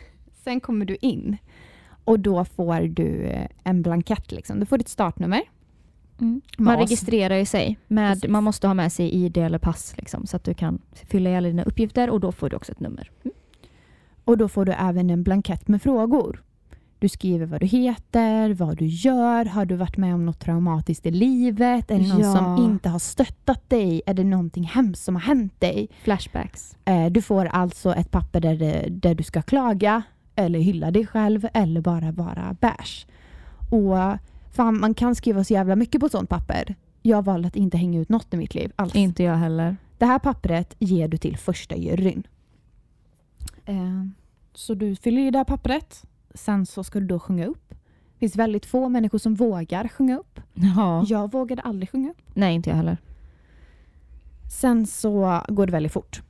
Sen 0.44 0.60
kommer 0.60 0.84
du 0.84 0.96
in 1.00 1.36
och 2.04 2.20
då 2.20 2.44
får 2.44 2.80
du 2.80 3.22
eh, 3.22 3.46
en 3.64 3.82
blankett. 3.82 4.32
Liksom. 4.32 4.60
Du 4.60 4.66
får 4.66 4.78
ditt 4.78 4.88
startnummer. 4.88 5.42
Mm. 6.20 6.40
Man 6.58 6.78
registrerar 6.78 7.36
ju 7.36 7.46
sig. 7.46 7.78
Med, 7.86 8.12
Precis. 8.12 8.30
man 8.30 8.44
måste 8.44 8.66
ha 8.66 8.74
med 8.74 8.92
sig 8.92 9.14
ID 9.14 9.36
eller 9.36 9.58
pass 9.58 9.94
liksom, 9.96 10.26
så 10.26 10.36
att 10.36 10.44
du 10.44 10.54
kan 10.54 10.82
fylla 10.92 11.30
i 11.30 11.36
alla 11.36 11.48
dina 11.48 11.62
uppgifter 11.62 12.10
och 12.10 12.20
då 12.20 12.32
får 12.32 12.50
du 12.50 12.56
också 12.56 12.72
ett 12.72 12.80
nummer. 12.80 13.10
Och 14.24 14.38
då 14.38 14.48
får 14.48 14.64
du 14.64 14.72
även 14.72 15.10
en 15.10 15.22
blankett 15.22 15.68
med 15.68 15.82
frågor. 15.82 16.42
Du 17.06 17.10
skriver 17.10 17.46
vad 17.46 17.60
du 17.60 17.66
heter, 17.66 18.54
vad 18.54 18.76
du 18.76 18.86
gör, 18.86 19.44
har 19.44 19.66
du 19.66 19.76
varit 19.76 19.96
med 19.96 20.14
om 20.14 20.26
något 20.26 20.38
traumatiskt 20.40 21.06
i 21.06 21.10
livet? 21.10 21.90
Är 21.90 21.98
det 21.98 22.08
någon 22.08 22.20
Ja. 22.20 22.32
som 22.36 22.64
inte 22.64 22.88
har 22.88 22.98
stöttat 22.98 23.70
dig? 23.70 24.02
Är 24.06 24.14
det 24.14 24.24
någonting 24.24 24.64
hemskt 24.64 25.04
som 25.04 25.14
har 25.14 25.22
hänt 25.22 25.60
dig? 25.60 25.88
Flashbacks. 26.02 26.76
Eh, 26.84 27.06
Du 27.06 27.22
får 27.22 27.44
alltså 27.46 27.94
ett 27.94 28.10
papper 28.10 28.40
där, 28.40 28.86
där 28.90 29.14
du 29.14 29.22
ska 29.24 29.42
klaga 29.42 30.02
eller 30.36 30.58
hylla 30.58 30.90
dig 30.90 31.06
själv 31.06 31.46
eller 31.54 31.80
bara 31.80 32.12
vara 32.12 32.56
bärs. 32.60 33.06
Och 33.70 34.18
fan, 34.56 34.80
man 34.80 34.94
kan 34.94 35.14
skriva 35.14 35.44
så 35.44 35.52
jävla 35.52 35.76
mycket 35.76 36.00
på 36.00 36.08
sånt 36.08 36.28
papper. 36.30 36.74
Jag 37.02 37.24
valde 37.24 37.48
att 37.48 37.56
inte 37.56 37.76
hänga 37.76 38.00
ut 38.00 38.08
något 38.08 38.34
i 38.34 38.36
mitt 38.36 38.54
liv 38.54 38.72
alls. 38.76 38.94
Inte 38.94 39.22
jag 39.22 39.36
heller. 39.36 39.76
Det 39.98 40.06
här 40.06 40.18
pappret 40.18 40.74
ger 40.78 41.08
du 41.08 41.16
till 41.16 41.36
första 41.36 41.76
juryn. 41.76 42.26
Eh, 43.64 44.04
Så 44.54 44.74
du 44.74 44.96
fyller 44.96 45.22
i 45.26 45.30
det 45.30 45.38
här 45.38 45.44
pappret. 45.44 46.02
Sen 46.36 46.66
så 46.66 46.84
ska 46.84 47.00
du 47.00 47.06
då 47.06 47.18
sjunga 47.18 47.46
upp. 47.46 47.68
Det 47.68 48.18
finns 48.18 48.36
väldigt 48.36 48.66
få 48.66 48.88
människor 48.88 49.18
som 49.18 49.34
vågar 49.34 49.88
sjunga 49.88 50.18
upp. 50.18 50.40
Ja. 50.54 51.04
Jag 51.08 51.32
vågade 51.32 51.62
aldrig 51.62 51.90
sjunga 51.90 52.10
upp. 52.10 52.22
Nej, 52.34 52.54
inte 52.54 52.70
jag 52.70 52.76
heller. 52.76 52.96
Sen 54.60 54.86
så 54.86 55.40
går 55.48 55.66
det 55.66 55.72
väldigt 55.72 55.92
fort. 55.92 56.22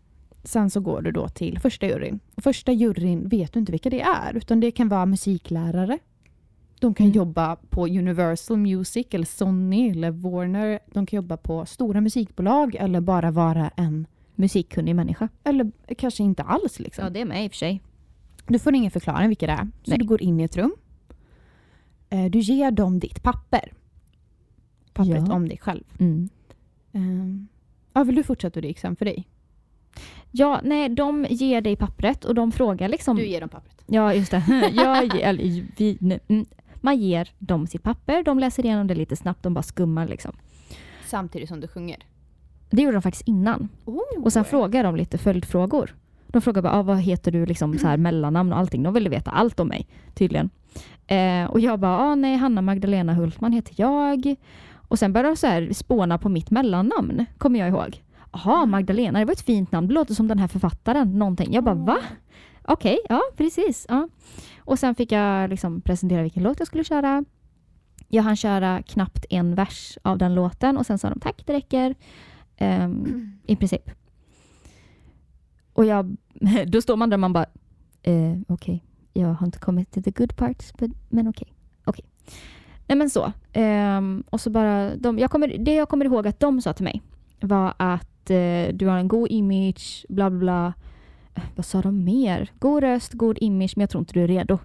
Sen 0.45 0.71
så 0.71 0.81
går 0.81 1.03
du 1.03 1.11
då 1.13 1.29
till 1.29 1.59
första 1.59 1.87
juryn. 1.87 2.21
Första 2.37 2.73
juryn 2.73 3.29
vet 3.29 3.53
du 3.53 3.59
inte 3.61 3.73
vilka 3.73 3.91
det 3.91 4.01
är, 4.01 4.35
utan 4.37 4.61
det 4.61 4.71
kan 4.71 4.89
vara 4.89 5.07
musiklärare. 5.07 5.99
De 6.81 6.95
kan 6.95 7.07
Mm. 7.07 7.17
jobba 7.17 7.57
på 7.57 7.87
Universal 7.87 8.57
Music 8.57 9.07
eller 9.11 9.25
Sony 9.27 9.91
eller 9.91 10.11
Warner. 10.11 10.79
De 10.93 11.07
kan 11.07 11.17
jobba 11.17 11.37
på 11.37 11.67
stora 11.67 12.01
musikbolag 12.01 12.75
eller 12.75 13.01
bara 13.01 13.31
vara 13.31 13.71
en, 13.77 14.07
Musikkunnig 14.35 14.95
människa. 14.97 15.29
eller 15.45 15.73
kanske 15.99 16.23
inte 16.23 16.43
alls 16.43 16.79
liksom. 16.81 17.05
Ja, 17.05 17.11
det 17.11 17.21
är 17.21 17.25
med 17.25 17.45
i 17.45 17.49
och 17.49 17.53
för 17.53 17.57
sig. 17.57 17.83
Du 18.47 18.59
får 18.59 18.75
ingen 18.75 18.91
förklaring 18.91 19.29
vilka 19.29 19.47
det 19.47 19.53
är. 19.53 19.65
Så 19.83 19.91
Nej. 19.91 19.99
du 19.99 20.05
går 20.05 20.23
in 20.23 20.41
i 20.41 20.43
ett 20.45 20.57
rum. 20.57 20.75
Eh, 22.11 22.25
Du 22.25 22.39
ger 22.39 22.71
dem 22.71 22.99
ditt 22.99 23.23
papper. 23.23 23.73
Pappret 24.93 25.25
Ja. 25.29 25.35
om 25.35 25.49
dig 25.49 25.59
själv. 25.59 25.85
Mm. 25.99 26.29
Eh, 26.93 27.47
Ja, 27.93 28.05
vill 28.05 28.15
du 28.15 28.23
fortsätta 28.23 28.55
hur 28.55 28.63
det 28.63 28.69
gick 28.69 28.79
sen 28.79 28.97
för 28.97 29.05
dig? 29.05 29.29
Ja, 30.31 30.61
nej, 30.65 30.89
de 30.89 31.27
ger 31.31 31.61
dig 31.61 31.77
pappret 31.77 32.25
och 32.25 32.35
de 32.35 32.53
frågar 32.53 32.89
liksom... 32.89 33.19
ger 33.19 33.41
dem 33.41 33.49
pappret. 33.49 33.83
Ja, 33.87 34.15
just 34.15 34.31
det. 34.31 34.43
Jag, 34.75 35.21
eller, 35.21 35.65
vi, 35.77 35.97
nej, 36.01 36.21
mm. 36.29 36.47
Man 36.81 36.97
ger 36.97 37.31
dem 37.39 37.67
sitt 37.67 37.83
papper, 37.83 38.23
de 38.23 38.39
läser 38.39 38.65
igenom 38.65 38.87
det 38.87 38.95
lite 38.95 39.17
snabbt, 39.17 39.43
de 39.43 39.55
bara 39.55 39.63
skummar 39.63 40.09
liksom. 40.09 40.33
Samtidigt 41.07 41.49
som 41.49 41.61
du 41.61 41.69
sjunger. 41.69 41.99
Det 42.71 42.83
gjorde 42.83 42.97
de 42.97 43.03
faktiskt 43.03 43.29
innan. 43.29 43.69
Och 44.25 44.33
sen 44.33 44.45
frågar 44.45 44.85
de 44.85 44.97
lite 44.97 45.19
följdfrågor. 45.19 45.95
De 46.37 46.43
frågar 46.43 46.63
bara, 46.63 46.73
ah, 46.73 46.83
vad 46.83 46.99
heter 47.01 47.33
du, 47.33 47.47
liksom, 47.47 47.79
så 47.79 47.87
här, 47.87 47.97
mellannamn 47.97 48.53
och 48.53 48.59
allting. 48.59 48.83
De 48.83 48.95
ville 48.95 49.09
veta 49.09 49.31
allt 49.31 49.61
om 49.61 49.69
mig, 49.69 49.87
tydligen. 50.15 50.51
Eh, 51.07 51.45
och 51.45 51.61
jag 51.61 51.79
bara, 51.79 51.99
ah, 51.99 52.15
nej, 52.15 52.37
Hanna 52.37 52.63
Magdalena 52.63 53.15
Hultman 53.15 53.53
heter 53.53 53.75
jag. 53.77 54.35
Och 54.89 54.99
sen 54.99 55.13
började 55.13 55.29
de 55.29 55.37
så 55.37 55.47
här 55.47 55.73
spåna 55.73 56.19
på 56.19 56.29
mitt 56.29 56.51
mellannamn, 56.51 57.25
kommer 57.39 57.59
jag 57.59 57.69
ihåg. 57.69 58.03
Jaha, 58.33 58.67
Magdalena, 58.67 59.19
det 59.19 59.25
var 59.25 59.33
ett 59.33 59.41
fint 59.41 59.73
namn. 59.73 59.89
Det 59.89 59.95
låter 59.95 60.15
som 60.15 60.29
den 60.29 60.39
här 60.39 60.49
författaren, 60.49 61.19
någonting. 61.19 61.53
Jag 61.53 61.65
bara, 61.65 61.75
va? 61.75 61.99
Okej, 62.65 62.99
ja 63.09 63.21
precis. 63.37 63.87
Ja. 63.89 64.09
Och 64.59 64.79
sen 64.79 64.95
fick 64.95 65.13
jag 65.13 65.51
liksom 65.51 65.81
presentera 65.81 66.23
vilken 66.23 66.43
låt 66.43 66.59
jag 66.59 66.67
skulle 66.67 66.85
köra. 66.85 67.25
Jag 68.09 68.23
hann 68.23 68.37
köra 68.37 68.83
knappt 68.83 69.27
en 69.31 69.55
vers 69.55 69.99
av 70.03 70.19
den 70.19 70.35
låten 70.35 70.77
och 70.77 70.87
sen 70.87 70.99
sa 70.99 71.11
de 71.11 71.21
tack, 71.21 71.43
det 71.47 71.53
räcker. 71.53 71.95
Ehm, 72.57 73.33
I 73.47 73.57
princip. 73.57 73.91
Och 75.77 75.85
jag, 75.85 76.17
då 76.67 76.83
står 76.83 76.97
man 76.97 77.11
där 77.11 77.17
och 77.17 77.21
man 77.21 77.33
bara, 77.33 77.47
eh, 78.03 78.33
okej, 78.49 78.85
jag 79.13 79.29
har 79.29 79.47
inte 79.47 79.59
kommit 79.59 79.91
till 79.91 80.03
the 80.03 80.11
good 80.11 80.37
parts, 80.37 80.73
but, 80.79 80.91
men 81.09 81.29
okej. 81.29 81.53
okej. 81.85 82.05
Nej 82.87 82.99
men 82.99 83.11
så. 83.11 83.33
Ehm, 83.53 84.25
och 84.31 84.41
så 84.41 84.51
bara, 84.51 84.97
de, 84.97 85.19
jag 85.19 85.31
kommer, 85.31 85.59
det 85.59 85.75
jag 85.75 85.89
kommer 85.89 86.05
ihåg 86.05 86.27
att 86.27 86.41
de 86.41 86.61
sa 86.61 86.73
till 86.73 86.85
mig 86.85 87.03
var 87.41 87.75
att 87.77 88.31
eh, 88.31 88.69
du 88.75 88.87
har 88.87 88.99
en 88.99 89.09
god 89.09 89.27
image, 89.31 90.07
bla 90.09 90.31
bla 90.31 90.39
bla. 90.39 90.73
Eh, 91.35 91.43
Vad 91.57 91.67
sa 91.67 91.83
de 91.83 92.05
mer? 92.05 92.51
God 92.59 92.83
röst, 92.83 93.13
god 93.13 93.39
image, 93.41 93.73
men 93.77 93.81
jag 93.83 93.91
tror 93.91 94.01
inte 94.01 94.13
du 94.15 94.23
är 94.23 94.29
redo. 94.29 94.59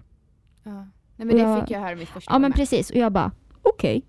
Ja. 0.62 0.70
Nej, 1.16 1.26
men 1.26 1.28
det 1.28 1.38
Jag- 1.42 1.60
fick 1.60 1.70
jag 1.70 1.80
höra 1.80 1.96
mitt 1.96 2.08
första 2.08 2.32
Ja 2.32 2.38
men 2.38 2.48
med. 2.50 2.56
precis, 2.56 2.90
och 2.90 2.96
jag 2.96 3.12
bara 3.12 3.30
okej. 3.62 4.02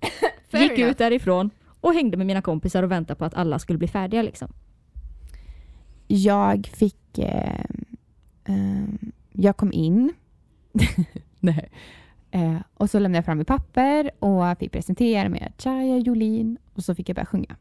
Fair 0.50 0.62
Gick 0.62 0.72
enough. 0.78 0.90
ut 0.90 0.98
därifrån 0.98 1.50
och 1.80 1.94
hängde 1.94 2.16
med 2.16 2.26
mina 2.26 2.42
kompisar 2.42 2.82
och 2.82 2.90
väntade 2.90 3.18
på 3.18 3.24
att 3.24 3.34
alla 3.34 3.58
skulle 3.58 3.78
bli 3.78 3.88
färdiga 3.88 4.22
liksom. 4.22 4.48
Jag 6.06 6.66
fick... 6.66 7.18
Eh, 7.18 7.64
eh, 8.44 8.84
jag 9.32 9.56
kom 9.56 9.72
in. 9.72 10.12
Nej. 11.40 11.68
Eh, 12.30 12.56
och 12.74 12.90
så 12.90 12.98
lämnade 12.98 13.18
jag 13.18 13.24
fram 13.24 13.38
mitt 13.38 13.46
papper 13.46 14.10
och 14.18 14.58
fick 14.58 14.72
presentera 14.72 15.28
mig. 15.28 15.52
Chaya 15.58 15.98
Jolin. 15.98 16.58
Och 16.74 16.84
så 16.84 16.94
fick 16.94 17.08
jag 17.08 17.16
börja 17.16 17.26
sjunga. 17.26 17.56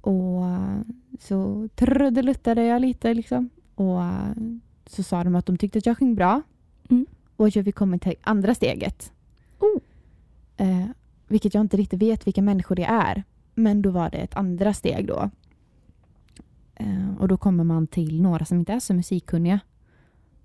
Och 0.00 0.44
så 1.20 1.68
trudeluttade 1.74 2.64
jag 2.64 2.80
lite 2.80 3.14
liksom. 3.14 3.50
Och 3.74 4.00
så 4.86 5.02
sa 5.02 5.24
de 5.24 5.34
att 5.34 5.46
de 5.46 5.58
tyckte 5.58 5.78
att 5.78 5.86
jag 5.86 5.98
sjöng 5.98 6.14
bra. 6.14 6.42
Mm. 6.90 7.06
Och 7.36 7.46
att 7.46 7.56
jag 7.56 7.64
fick 7.64 7.74
komma 7.74 7.98
till 7.98 8.14
andra 8.20 8.54
steget. 8.54 9.12
Oh. 9.58 9.80
Eh, 10.56 10.86
vilket 11.28 11.54
jag 11.54 11.60
inte 11.60 11.76
riktigt 11.76 12.02
vet 12.02 12.26
vilka 12.26 12.42
människor 12.42 12.74
det 12.74 12.84
är. 12.84 13.24
Men 13.54 13.82
då 13.82 13.90
var 13.90 14.10
det 14.10 14.18
ett 14.18 14.36
andra 14.36 14.74
steg 14.74 15.06
då. 15.06 15.30
Eh, 16.82 17.20
och 17.20 17.28
då 17.28 17.36
kommer 17.36 17.64
man 17.64 17.86
till 17.86 18.22
några 18.22 18.44
som 18.44 18.58
inte 18.58 18.72
är 18.72 18.80
så 18.80 18.94
musikkunniga. 18.94 19.60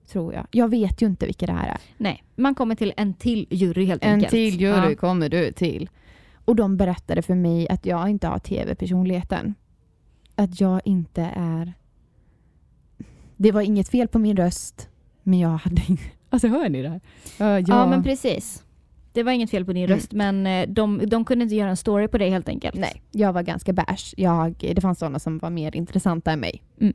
Tror 0.08 0.34
jag. 0.34 0.47
Jag 0.52 0.69
vet 0.69 1.02
ju 1.02 1.06
inte 1.06 1.26
vilka 1.26 1.45
det 1.45 1.54
här 1.54 1.67
är. 1.69 1.78
Nej, 1.97 2.23
man 2.36 2.56
kommer 2.56 2.76
till 2.76 2.93
en 2.97 3.13
till 3.13 3.47
jury 3.50 3.86
helt 3.86 4.04
En 4.04 4.13
enkelt. 4.13 4.32
till 4.32 4.62
jury 4.62 4.89
Ja. 4.89 4.95
kommer 4.95 5.30
du 5.30 5.52
till. 5.52 5.89
Och 6.45 6.56
de 6.56 6.78
berättade 6.78 7.21
för 7.21 7.36
mig 7.36 7.69
att 7.69 7.86
jag 7.86 8.10
inte 8.10 8.28
har 8.28 8.39
tv-personligheten. 8.39 9.56
Att 10.36 10.62
jag 10.62 10.82
inte 10.86 11.21
är... 11.36 11.73
Det 13.38 13.52
var 13.52 13.62
inget 13.62 13.89
fel 13.89 14.08
på 14.08 14.19
min 14.19 14.38
röst, 14.38 14.89
men 15.23 15.39
jag 15.39 15.50
hade 15.50 15.82
inte... 15.88 16.04
Alltså 16.30 16.47
hör 16.47 16.69
ni 16.69 16.82
det 16.82 16.89
här? 16.89 17.02
Ja, 17.38 17.60
Ja 17.60 17.88
men 17.89 18.04
precis. 18.04 18.63
Det 19.17 19.23
var 19.23 19.32
inget 19.32 19.49
fel 19.51 19.65
på 19.65 19.73
din 19.73 19.84
Mm. 19.86 19.95
röst 19.97 20.12
men 20.13 20.47
eh, 20.47 20.67
de, 20.69 21.01
de 21.08 21.25
kunde 21.25 21.43
inte 21.43 21.56
göra 21.56 21.69
en 21.69 21.77
story 21.77 22.08
på 22.08 22.17
dig 22.17 22.30
helt 22.30 22.49
enkelt. 22.49 22.75
Nej, 22.75 23.01
jag 23.12 23.34
var 23.34 23.41
ganska 23.43 23.73
bärs. 23.73 24.13
Jag, 24.17 24.56
det 24.75 24.82
fanns 24.82 24.99
sådana 24.99 25.19
som 25.19 25.38
var 25.39 25.49
mer 25.49 25.75
intressanta 25.75 26.32
än 26.32 26.39
mig. 26.39 26.63
Mm. 26.82 26.93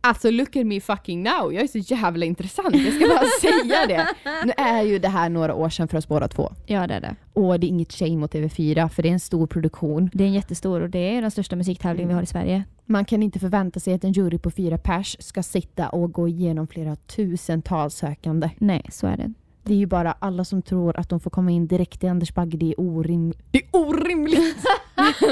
Alltså 0.00 0.30
look 0.30 0.56
at 0.56 0.66
me 0.66 0.80
fucking 0.80 1.22
now, 1.22 1.52
jag 1.52 1.62
är 1.62 1.66
så 1.66 1.78
jävla 1.78 2.26
intressant. 2.26 2.74
Jag 2.74 2.94
ska 2.94 3.06
bara 3.08 3.24
säga 3.40 3.86
det. 3.88 4.06
Nu 4.46 4.52
är 4.56 4.82
ju 4.82 4.98
det 4.98 5.08
här 5.08 5.28
några 5.28 5.54
år 5.54 5.68
sedan 5.68 5.88
för 5.88 5.98
oss 5.98 6.08
båda 6.08 6.28
två. 6.28 6.52
Ja 6.66 6.86
det 6.86 6.94
är 6.94 7.00
det. 7.00 7.16
Och 7.32 7.60
det 7.60 7.66
är 7.66 7.68
inget 7.68 7.92
shame 7.92 8.16
mot 8.16 8.34
TV4 8.34 8.88
för 8.88 9.02
det 9.02 9.08
är 9.08 9.12
en 9.12 9.20
stor 9.20 9.46
produktion. 9.46 10.10
Det 10.14 10.24
är 10.24 10.28
en 10.28 10.34
jättestor 10.34 10.80
och 10.80 10.90
det 10.90 10.98
är 11.16 11.22
den 11.22 11.30
största 11.30 11.56
musiktävlingen 11.56 12.08
vi 12.08 12.14
har 12.14 12.22
i 12.22 12.26
Sverige. 12.26 12.64
Man 12.84 13.04
kan 13.04 13.22
inte 13.22 13.38
förvänta 13.38 13.80
sig 13.80 13.94
att 13.94 14.04
en 14.04 14.12
jury 14.12 14.38
på 14.38 14.50
fyra 14.50 14.78
pers 14.78 15.16
ska 15.20 15.42
sitta 15.42 15.88
och 15.88 16.12
gå 16.12 16.28
igenom 16.28 16.66
flera 16.66 16.96
tusentals 16.96 17.94
sökande. 17.94 18.50
Nej, 18.58 18.82
så 18.92 19.06
är 19.06 19.16
det. 19.16 19.32
Det 19.68 19.74
är 19.74 19.78
ju 19.78 19.86
bara 19.86 20.12
alla 20.12 20.44
som 20.44 20.62
tror 20.62 20.96
att 20.96 21.08
de 21.08 21.20
får 21.20 21.30
komma 21.30 21.50
in 21.50 21.66
direkt 21.66 22.04
i 22.04 22.08
Anders 22.08 22.34
Bagge. 22.34 22.56
Det 22.58 22.66
är 22.72 22.80
orimligt. 22.80 23.42
Det 23.50 23.58
är 23.58 23.68
orimligt! 23.72 24.64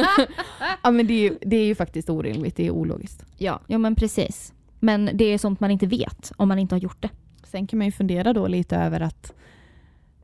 ja 0.83 0.91
men 0.91 1.07
det 1.07 1.15
är, 1.15 1.23
ju, 1.23 1.39
det 1.41 1.57
är 1.57 1.65
ju 1.65 1.75
faktiskt 1.75 2.11
orimligt. 2.11 2.57
Det 2.57 2.67
är 2.67 2.71
ologiskt. 2.71 3.25
Ja, 3.39 3.61
ja 3.67 3.79
men 3.79 3.95
precis. 3.95 4.53
Men 4.81 5.11
det 5.15 5.25
är 5.25 5.39
sånt 5.39 5.61
man 5.61 5.71
inte 5.71 5.87
vet 5.87 6.33
om 6.37 6.49
man 6.49 6.59
inte 6.59 6.75
har 6.75 6.81
gjort 6.81 7.03
det. 7.03 7.11
Sen 7.45 7.67
kan 7.67 7.79
man 7.79 7.87
ju 7.87 7.93
fundera 7.93 8.33
då 8.33 8.47
lite 8.47 8.77
över 8.77 9.01
att 9.01 9.33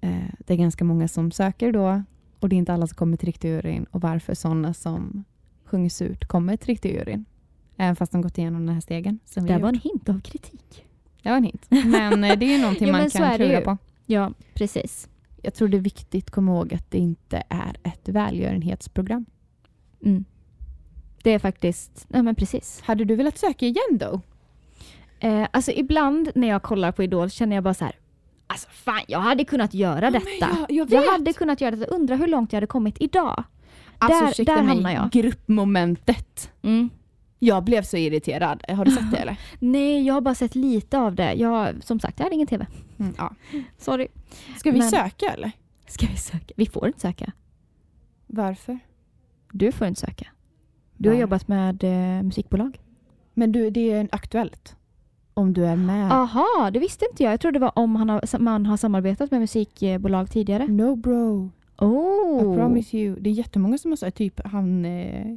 eh, 0.00 0.10
det 0.38 0.52
är 0.52 0.58
ganska 0.58 0.84
många 0.84 1.08
som 1.08 1.30
söker 1.30 1.72
då 1.72 2.02
och 2.40 2.48
det 2.48 2.56
är 2.56 2.58
inte 2.58 2.72
alla 2.72 2.86
som 2.86 2.96
kommer 2.96 3.16
till 3.16 3.26
riktig 3.26 3.48
juryn 3.48 3.84
och 3.90 4.00
varför 4.00 4.34
sådana 4.34 4.74
som 4.74 5.24
sjunger 5.64 5.90
surt 5.90 6.24
kommer 6.28 6.56
till 6.56 6.66
riktig 6.66 6.94
juryn. 6.94 7.24
Även 7.76 7.96
fast 7.96 8.12
de 8.12 8.22
gått 8.22 8.38
igenom 8.38 8.66
den 8.66 8.74
här 8.74 8.80
stegen. 8.80 9.18
Som 9.24 9.46
Det 9.46 9.58
var 9.58 9.68
en 9.68 9.74
gjort. 9.74 9.84
hint 9.84 10.08
av 10.08 10.20
kritik. 10.20 10.84
det 11.22 11.28
var 11.28 11.36
en 11.36 11.44
hint. 11.44 11.66
Men 11.68 12.24
eh, 12.24 12.38
det 12.38 12.46
är 12.46 12.56
ju 12.56 12.60
någonting 12.62 12.86
Ja, 12.88 12.92
man 12.92 13.10
kan 13.10 13.36
klura 13.36 13.60
på. 13.60 13.78
Ja, 14.12 14.32
precis. 14.54 15.08
Jag 15.42 15.54
tror 15.54 15.68
det 15.68 15.76
är 15.76 15.80
viktigt 15.80 16.24
att 16.24 16.30
komma 16.30 16.52
ihåg 16.52 16.74
att 16.74 16.90
det 16.90 16.98
inte 16.98 17.42
är 17.48 17.76
ett 17.82 18.08
välgörenhetsprogram. 18.08 19.26
Mm. 20.04 20.24
Det 21.22 21.30
är 21.30 21.38
faktiskt, 21.38 22.06
nej 22.08 22.22
men 22.22 22.34
precis. 22.34 22.80
Hade 22.84 23.04
du 23.04 23.16
velat 23.16 23.38
söka 23.38 23.66
igen 23.66 23.98
då? 24.00 24.20
Eh, 25.20 25.46
alltså 25.50 25.72
ibland 25.72 26.30
när 26.34 26.48
jag 26.48 26.62
kollar 26.62 26.92
på 26.92 27.02
Idol 27.02 27.30
känner 27.30 27.56
jag 27.56 27.64
bara 27.64 27.74
så 27.74 27.84
här. 27.84 27.94
Alltså 28.46 28.68
fan, 28.70 29.00
jag 29.08 29.18
hade 29.20 29.44
kunnat 29.44 29.74
göra 29.74 30.10
detta. 30.10 30.26
jag, 30.68 30.70
jag 30.70 30.90
Jag 30.92 31.12
hade 31.12 31.32
kunnat 31.32 31.60
göra 31.60 31.76
detta. 31.76 31.94
Undrar 31.94 32.16
hur 32.16 32.26
långt 32.26 32.52
jag 32.52 32.56
hade 32.56 32.66
kommit 32.66 32.96
idag. 33.00 33.44
Alltså, 33.98 34.42
där- 34.44 34.54
där 34.56 34.62
mig, 34.62 34.66
hamnar 34.74 34.90
jag. 34.92 35.10
Gruppmomentet. 35.10 36.50
Mm. 36.62 36.90
Jag 37.44 37.64
blev 37.64 37.82
så 37.82 37.96
irriterad. 37.96 38.62
Har 38.68 38.84
du 38.84 38.90
sett 38.90 39.10
det 39.10 39.16
eller? 39.22 39.36
Nej, 39.58 40.06
jag 40.06 40.14
har 40.14 40.20
bara 40.20 40.34
sett 40.34 40.54
lite 40.54 40.98
av 40.98 41.14
det. 41.14 41.32
Jag, 41.34 41.84
som 41.84 42.00
sagt, 42.00 42.18
jag 42.18 42.24
hade 42.24 42.34
ingen 42.34 42.46
TV. 42.46 42.66
Mm, 42.98 43.14
ja. 43.18 43.34
Sorry. 43.78 44.08
Ska 44.58 44.70
vi 44.70 44.78
Men- 44.78 44.90
söka 44.90 45.26
eller? 45.26 45.50
Ska 45.86 46.06
vi 46.06 46.16
söka? 46.16 46.54
Vi 46.56 46.66
får 46.66 46.86
inte 46.86 47.00
söka. 47.00 47.32
Varför? 48.26 48.78
Du 49.52 49.72
får 49.72 49.86
inte 49.86 50.00
söka. 50.00 50.26
Du 50.96 51.08
har 51.08 51.14
Var- 51.14 51.20
jobbat 51.20 51.48
med 51.48 51.84
eh, 51.84 52.22
musikbolag. 52.22 52.80
Men 53.34 53.52
du, 53.52 53.70
det 53.70 53.92
är 53.92 54.08
aktuellt. 54.12 54.76
Om 55.34 55.52
du 55.52 55.64
är 55.66 55.76
med. 55.76 56.12
Aha, 56.12 56.70
det 56.72 56.78
visste 56.78 57.04
inte 57.10 57.22
jag. 57.22 57.32
Jag 57.32 57.40
trodde 57.40 57.58
det 57.58 57.62
var 57.62 57.78
om 57.78 57.96
han 57.96 58.08
har, 58.08 58.38
man 58.38 58.66
har 58.66 58.76
samarbetat 58.76 59.30
med 59.30 59.40
musikbolag 59.40 60.30
tidigare. 60.30 60.66
No 60.68 60.96
bro. 60.96 61.50
Oh, 61.78 62.38
I 62.54 62.56
promise 62.56 62.96
you. 62.98 63.16
Det 63.20 63.30
är 63.30 63.34
jättemånga 63.34 63.78
som 63.78 63.90
har 63.90 63.96
sagt 63.96 64.16
typ 64.16 64.40
han 64.44 64.84
eh, 64.84 65.36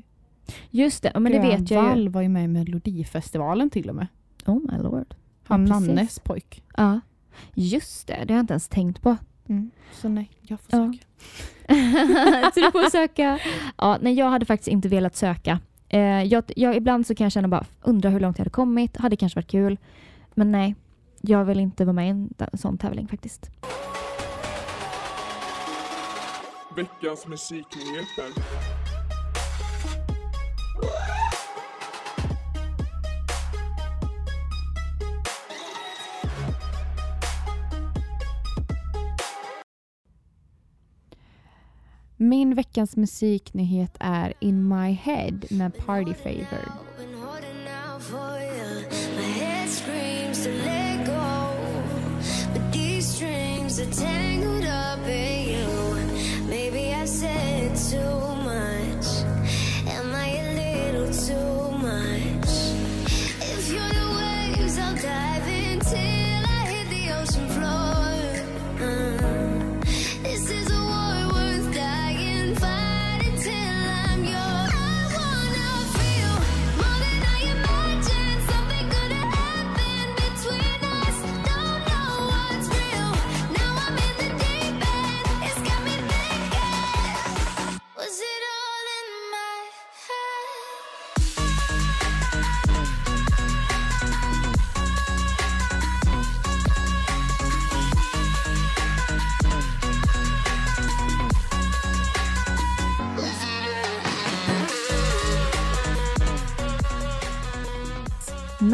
just 0.69 1.03
det. 1.03 1.11
Ja, 1.13 1.19
Men 1.19 1.31
det 1.31 1.39
vet 1.39 1.51
jag 1.51 1.61
ju. 1.61 1.65
Grönvall 1.75 2.09
var 2.09 2.21
ju 2.21 2.29
med 2.29 2.43
i 2.43 2.47
Melodifestivalen 2.47 3.69
till 3.69 3.89
och 3.89 3.95
med. 3.95 4.07
Oh 4.45 4.59
my 4.71 4.77
lord. 4.83 5.15
Han 5.43 5.67
Ja. 5.67 5.79
Nannes 5.79 6.19
pojk. 6.19 6.63
Ja, 6.77 6.99
just 7.53 8.07
det. 8.07 8.13
Det 8.13 8.33
har 8.33 8.37
jag 8.37 8.43
inte 8.43 8.53
ens 8.53 8.67
tänkt 8.67 9.01
på. 9.01 9.17
Så 9.93 10.09
nej, 10.09 10.31
jag 10.41 10.59
får 10.59 10.79
Ja. 10.79 10.93
söka. 10.93 11.05
så 12.53 12.59
du 12.65 12.71
får 12.71 12.89
söka. 12.89 13.39
Ja, 13.77 13.97
nej, 14.01 14.13
jag 14.13 14.29
hade 14.29 14.45
faktiskt 14.45 14.67
inte 14.67 14.87
velat 14.89 15.15
söka. 15.15 15.59
Eh, 15.89 15.99
jag, 16.23 16.43
jag, 16.55 16.75
ibland 16.75 17.07
så 17.07 17.15
kan 17.15 17.25
jag 17.25 17.31
känna 17.31 17.47
bara, 17.47 17.65
undra 17.81 18.09
hur 18.09 18.19
långt 18.19 18.37
jag 18.37 18.41
hade 18.43 18.49
kommit. 18.49 18.97
Hade 18.97 19.15
kanske 19.15 19.37
varit 19.37 19.51
kul. 19.51 19.77
Men 20.33 20.51
nej, 20.51 20.75
jag 21.21 21.45
vill 21.45 21.59
inte 21.59 21.85
vara 21.85 21.93
med 21.93 22.05
i 22.07 22.09
en 22.09 22.29
sån 22.53 22.77
tävling 22.77 23.07
faktiskt. 23.07 23.49
Veckans 26.75 27.27
musiknyheter. 27.27 28.41
Min 42.17 42.55
veckans 42.55 42.97
musiknyhet 42.97 43.97
är 43.99 44.33
In 44.39 44.67
My 44.67 44.91
Head 44.91 45.39
med 45.49 45.77
Party 45.85 46.13
Favor. 46.13 46.84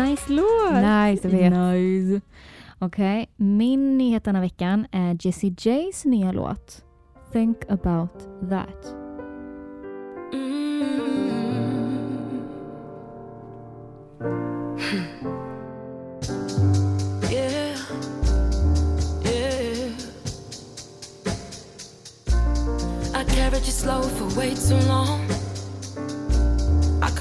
Nice 0.01 0.33
låt! 0.33 0.73
Nice, 0.73 1.27
jag 1.27 1.29
vet. 1.29 1.53
Nice. 1.53 2.21
Okej, 2.79 3.29
min 3.35 3.97
nyhet 3.97 4.23
denna 4.23 4.41
veckan 4.41 4.87
är 4.91 5.17
Jessie 5.19 5.49
J's 5.49 6.07
nya 6.07 6.31
låt. 6.31 6.83
Think 7.31 7.57
about 7.69 8.19
that. 8.49 8.95
Yeah. 17.31 17.77
I 23.13 23.23
carried 23.23 23.65
you 23.65 23.71
slow 23.71 24.01
for 24.01 24.39
way 24.39 24.55
too 24.55 24.87
long. 24.87 25.50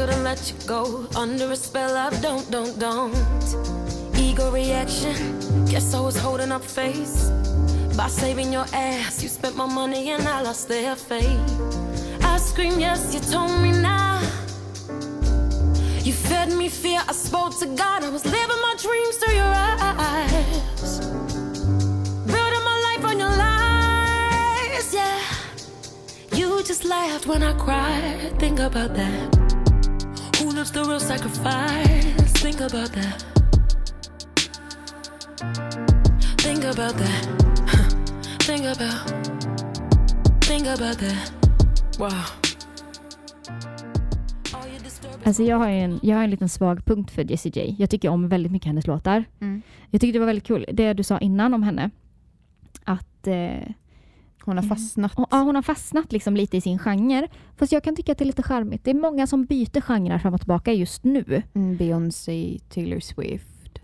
Couldn't 0.00 0.24
let 0.24 0.50
you 0.50 0.56
go 0.66 1.06
under 1.14 1.50
a 1.50 1.56
spell 1.56 1.94
of 1.94 2.22
don't, 2.22 2.50
don't, 2.50 2.78
don't. 2.78 3.14
Ego 4.16 4.50
reaction, 4.50 5.38
guess 5.66 5.92
I 5.92 6.00
was 6.00 6.16
holding 6.16 6.50
up 6.50 6.64
face. 6.64 7.28
By 7.98 8.08
saving 8.08 8.50
your 8.50 8.64
ass, 8.72 9.22
you 9.22 9.28
spent 9.28 9.56
my 9.56 9.66
money 9.66 10.08
and 10.08 10.26
I 10.26 10.40
lost 10.40 10.68
their 10.68 10.96
faith. 10.96 11.38
I 12.22 12.38
scream, 12.38 12.80
yes, 12.80 13.12
you 13.12 13.20
told 13.20 13.52
me 13.60 13.72
now. 13.72 14.22
You 16.02 16.14
fed 16.14 16.50
me 16.50 16.70
fear, 16.70 17.02
I 17.06 17.12
spoke 17.12 17.58
to 17.58 17.66
God. 17.66 18.02
I 18.02 18.08
was 18.08 18.24
living 18.24 18.60
my 18.68 18.74
dreams 18.78 19.16
through 19.18 19.34
your 19.34 19.52
eyes. 19.52 21.00
Building 22.24 22.64
my 22.70 22.78
life 22.88 23.04
on 23.04 23.18
your 23.18 23.36
lies, 23.44 24.94
yeah. 24.94 25.20
You 26.32 26.62
just 26.62 26.86
laughed 26.86 27.26
when 27.26 27.42
I 27.42 27.52
cried. 27.52 28.38
Think 28.38 28.60
about 28.60 28.94
that. 28.94 29.39
Lives 30.60 30.72
the 30.72 30.80
real 30.80 31.00
sacrifice? 31.00 32.32
Think 32.42 32.60
about 32.60 32.92
that. 32.92 33.24
Think 36.38 36.64
about 36.64 36.98
that. 36.98 37.22
Think 38.46 38.66
about. 38.66 39.08
Think 40.42 40.66
about 40.66 40.98
that. 40.98 41.32
Wow. 41.98 42.10
Alltså 45.24 45.42
jag 45.42 45.56
har 45.56 45.68
en, 45.68 46.00
jag 46.02 46.16
har 46.16 46.24
en 46.24 46.30
liten 46.30 46.48
svag 46.48 46.84
punkt 46.84 47.10
för 47.10 47.30
Jessie 47.30 47.52
J. 47.54 47.76
Jag 47.78 47.90
tycker 47.90 48.08
om 48.08 48.28
väldigt 48.28 48.52
mycket 48.52 48.66
hennes 48.66 48.86
låtar. 48.86 49.24
Mm. 49.40 49.62
Jag 49.90 50.00
tycker 50.00 50.12
det 50.12 50.18
var 50.18 50.26
väldigt 50.26 50.46
kul, 50.46 50.66
det 50.72 50.92
du 50.92 51.02
sa 51.02 51.18
innan 51.18 51.54
om 51.54 51.62
henne. 51.62 51.90
Att 52.84 53.26
eh, 53.26 53.72
Hon 54.50 54.56
har 54.56 54.64
Mm. 54.64 54.76
fastnat. 54.76 55.12
hon, 55.16 55.26
ja, 55.30 55.42
hon 55.42 55.54
har 55.54 55.62
fastnat 55.62 56.12
liksom 56.12 56.36
lite 56.36 56.56
i 56.56 56.60
sin 56.60 56.78
genre. 56.78 57.28
Fast 57.56 57.72
jag 57.72 57.84
kan 57.84 57.96
tycka 57.96 58.12
att 58.12 58.18
det 58.18 58.24
är 58.24 58.26
lite 58.26 58.42
charmigt. 58.42 58.84
Det 58.84 58.90
är 58.90 58.94
många 58.94 59.26
som 59.26 59.44
byter 59.44 59.80
genrer 59.80 60.18
fram 60.18 60.34
och 60.34 60.40
tillbaka 60.40 60.72
just 60.72 61.04
nu. 61.04 61.42
Mm, 61.54 61.76
Beyoncé, 61.76 62.58
Taylor 62.68 63.00
Swift, 63.00 63.78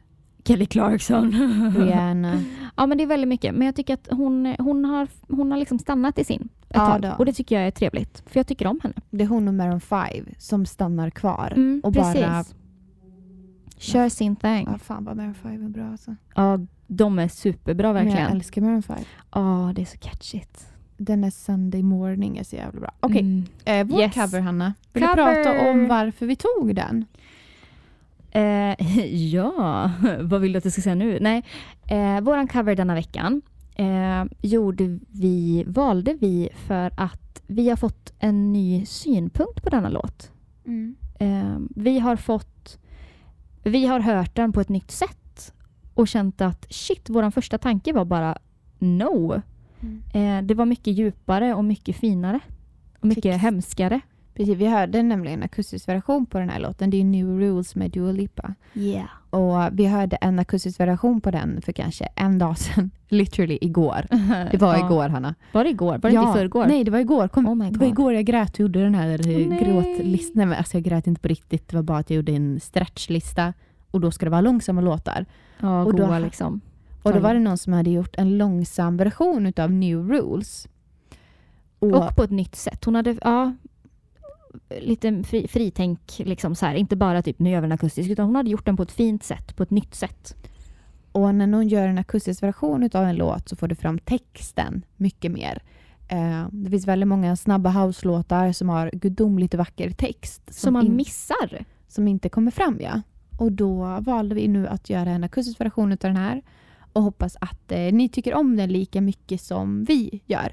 Kelly 0.45 0.67
Clarkson. 0.67 1.31
Rihanna. 1.77 2.43
ja 2.77 2.87
men 2.87 2.99
det 2.99 3.05
är 3.05 3.09
väldigt 3.09 3.29
mycket. 3.29 3.55
Men 3.55 3.67
jag 3.67 3.77
tycker 3.77 3.95
att 3.95 4.09
hon, 4.11 4.55
hon 4.59 4.85
har, 4.85 5.09
hon 5.29 5.51
har 5.51 5.59
liksom 5.59 5.79
stannat 5.79 6.19
i 6.19 6.25
sin 6.25 6.43
ett 6.43 6.49
Ja, 6.75 6.99
tag. 7.03 7.15
Och 7.19 7.27
det 7.27 7.33
tycker 7.33 7.55
jag 7.59 7.67
är 7.67 7.71
trevligt. 7.71 8.23
För 8.27 8.39
jag 8.41 8.47
tycker 8.47 8.67
om 8.67 8.81
henne. 8.83 8.95
Det 9.11 9.25
är 9.25 9.29
hon 9.29 9.49
och 9.49 9.55
Maroon 9.55 9.81
5 9.81 10.09
som 10.39 10.67
stannar 10.67 11.11
kvar. 11.11 11.53
Mm, 11.57 11.81
och 11.85 11.95
precis. 11.95 12.23
bara... 12.23 12.45
Kör 13.79 14.09
sin 14.09 14.37
thing. 14.37 14.69
Ja, 14.73 14.79
fan 14.79 15.05
vad 15.05 15.17
Maroon 15.17 15.35
5 15.35 15.65
är 15.65 15.69
bra 15.69 15.85
alltså. 15.91 16.17
Ja, 16.35 16.59
de 16.87 17.19
är 17.19 17.29
superbra 17.29 17.93
Men 17.93 17.95
verkligen. 18.05 18.23
jag 18.23 18.31
älskar 18.31 18.63
Maroon 18.63 18.83
5. 18.83 18.97
Ja, 19.35 19.73
det 19.75 19.83
är 19.83 19.87
så 19.87 19.99
catchigt. 19.99 20.67
Den 20.97 21.25
är 21.25 21.31
Sunday 21.31 21.83
morning 21.83 22.39
är 22.39 22.45
så 22.45 22.57
jävla 22.57 22.81
bra. 22.81 22.91
Okej, 23.01 23.21
Mm. 23.21 23.45
eh, 23.65 23.85
vår 23.87 24.01
Yes. 24.01 24.15
cover 24.15 24.41
Hanna. 24.41 24.75
Vill 24.93 25.03
Cover! 25.03 25.17
du 25.37 25.45
prata 25.45 25.71
om 25.71 25.89
varför 25.89 26.27
vi 26.27 26.37
tog 26.37 26.75
den? 26.75 27.05
Eh, 28.31 28.97
ja, 29.33 29.91
vad 30.21 30.41
vill 30.41 30.53
du 30.53 30.59
att 30.59 30.65
jag 30.65 30.73
ska 30.73 30.83
säga 30.83 30.95
nu? 30.95 31.19
Nej, 31.21 31.45
eh, 31.89 32.21
våran 32.21 32.49
cover 32.49 32.75
denna 32.77 32.95
veckan 32.95 33.43
eh, 33.75 34.25
gjorde 34.43 34.99
vi, 35.11 35.65
valde 35.67 36.15
vi 36.21 36.49
för 36.67 36.91
att 36.97 37.43
vi 37.47 37.69
har 37.69 37.77
fått 37.77 38.13
en 38.19 38.53
ny 38.53 38.87
synpunkt 38.87 39.63
på 39.63 39.71
denna 39.71 39.89
låt. 39.89 40.31
Eh, 41.19 41.57
vi 41.77 41.99
har 41.99 42.17
fått, 42.17 42.79
vi 43.63 43.87
har 43.87 44.01
hört 44.01 44.35
den 44.37 44.53
på 44.53 44.61
ett 44.61 44.69
nytt 44.69 44.91
sätt 44.91 45.19
och 45.97 46.09
känt 46.09 46.41
att 46.41 46.67
shit, 46.71 47.09
våran 47.11 47.33
första 47.33 47.59
tanke 47.59 47.93
var 47.93 48.05
bara 48.05 48.39
no. 48.79 49.43
Mm. 49.81 50.03
Eh, 50.15 50.47
det 50.47 50.55
var 50.55 50.65
mycket 50.67 50.95
djupare 50.95 51.55
och 51.55 51.65
mycket 51.65 51.97
finare. 51.97 52.41
Och 53.01 53.07
mycket 53.07 53.23
Text. 53.23 53.43
hemskare. 53.43 54.01
Precis, 54.35 54.57
vi 54.57 54.67
hörde 54.67 55.03
nämligen 55.03 55.39
en 55.39 55.45
akustisk 55.45 55.89
version 55.89 56.27
på 56.27 56.39
den 56.39 56.49
här 56.49 56.61
låten. 56.61 56.91
Det 56.91 57.01
är 57.01 57.05
New 57.05 57.39
Rules 57.41 57.75
med 57.75 57.91
Dua 57.91 58.13
Lipa. 58.13 58.55
Yeah. 58.75 59.07
Och 59.31 59.69
vi 59.73 59.87
hörde 59.87 60.17
en 60.17 60.39
akustisk 60.39 60.81
version 60.81 61.21
på 61.21 61.31
den 61.31 61.63
för 61.63 61.73
kanske 61.73 62.09
en 62.17 62.39
dag 62.39 62.59
sedan. 62.59 62.91
Literally 63.09 63.59
igår. 63.61 64.07
Det 64.51 64.61
var 64.61 64.75
Ja. 64.79 64.87
igår 64.87 65.09
Hanna. 65.09 65.35
Var 65.53 65.65
det 65.65 65.71
igår? 65.71 65.99
Var 65.99 66.11
det 66.11 66.17
inte 66.17 66.31
i 66.31 66.33
förrgår? 66.33 66.67
Nej, 66.67 66.85
det 66.85 66.91
var 66.91 66.99
igår. 66.99 67.29
Kom, 67.29 67.47
Oh 67.49 67.71
det 67.71 67.79
var 67.79 67.87
igår 67.87 68.15
jag 68.15 68.25
grät 68.25 68.53
och 68.55 68.61
gjorde 68.61 68.83
den 68.83 68.95
här 68.95 69.19
oh, 69.21 69.59
gråtlistan. 69.59 70.33
Nej, 70.35 70.47
men 70.47 70.59
alltså 70.59 70.77
jag 70.77 70.85
grät 70.85 71.07
inte 71.07 71.21
på 71.21 71.29
riktigt. 71.29 71.69
Det 71.69 71.77
var 71.77 71.83
bara 71.83 71.99
att 71.99 72.11
jag 72.11 72.17
gjorde 72.17 72.33
en 72.33 72.61
stretchlista 72.61 73.53
och 73.91 74.01
då 74.01 74.11
ska 74.11 74.27
det 74.27 74.31
vara 74.31 74.41
långsamma 74.41 74.81
låtar. 74.81 75.27
Ja, 75.61 75.85
Och 75.85 75.95
då- 75.95 76.07
goa 76.07 76.19
liksom. 76.19 76.61
Och 77.03 77.13
då 77.13 77.19
var 77.21 77.35
det 77.35 77.41
någon 77.41 77.59
som 77.59 77.73
hade 77.73 77.91
gjort 77.91 78.15
en 78.19 78.39
långsam 78.39 78.97
version 78.97 79.47
utav 79.47 79.71
New 79.73 80.09
Rules. 80.09 80.69
Och, 81.79 81.93
Och 81.93 82.17
på 82.17 82.23
ett 82.23 82.31
nytt 82.31 82.55
sätt. 82.55 82.85
Hon 82.85 82.95
hade, 82.95 83.17
ja, 83.23 83.55
lite 84.81 85.23
fri, 85.23 85.49
fritänk, 85.49 86.13
liksom 86.19 86.55
så 86.55 86.67
här. 86.67 86.75
inte 86.75 86.97
bara 86.97 87.23
typ 87.23 87.39
nu 87.39 87.51
gör 87.51 87.61
vi 87.61 87.65
den 87.65 87.73
akustisk, 87.73 88.11
utan 88.11 88.27
hon 88.27 88.37
hade 88.37 88.51
gjort 88.51 88.65
den 88.67 88.77
på 88.77 88.83
ett 88.83 88.93
fint 88.93 89.25
sätt, 89.25 89.57
på 89.57 89.63
ett 89.63 89.71
nytt 89.71 89.95
sätt. 89.95 90.37
och 91.13 91.35
när 91.35 91.47
någon 91.47 91.69
gör 91.69 91.89
en 91.89 91.99
akustisk 91.99 92.43
version 92.43 92.91
av 92.95 93.05
en 93.05 93.17
låt 93.17 93.49
så 93.49 93.57
får 93.57 93.69
du 93.69 93.75
fram 93.75 93.99
texten 93.99 94.83
mycket 94.97 95.33
mer. 95.33 95.63
Eh, 96.09 96.47
det 96.51 96.71
finns 96.71 96.87
väldigt 96.87 97.09
många 97.09 97.37
snabba 97.37 97.71
house-låtar 97.71 98.53
som 98.53 98.69
har 98.69 98.91
gudomligt 98.93 99.55
vacker 99.55 99.91
text. 99.91 100.55
Som 100.55 100.73
man 100.73 100.87
in- 100.87 100.97
missar. 100.97 101.65
som 101.89 102.09
inte 102.09 102.29
kommer 102.29 102.51
fram. 102.51 102.79
Ja. 102.81 103.03
Och 103.37 103.53
då 103.53 104.01
valde 104.01 104.35
vi 104.35 104.49
nu 104.49 104.67
att 104.67 104.91
göra 104.91 105.11
en 105.11 105.25
akustisk 105.25 105.61
version 105.61 105.93
av 105.93 105.99
den 105.99 106.17
här 106.17 106.43
och 106.93 107.03
hoppas 107.03 107.37
att 107.41 107.73
eh, 107.73 107.79
ni 107.79 108.09
tycker 108.09 108.35
om 108.35 108.57
den 108.57 108.73
lika 108.73 109.01
mycket 109.01 109.41
som 109.41 109.85
vi 109.85 110.21
gör. 110.27 110.53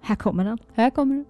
Här 0.00 0.16
kommer 0.16 0.44
den. 0.44 0.58
Här 0.74 0.90
kommer 0.90 1.14
den. 1.14 1.24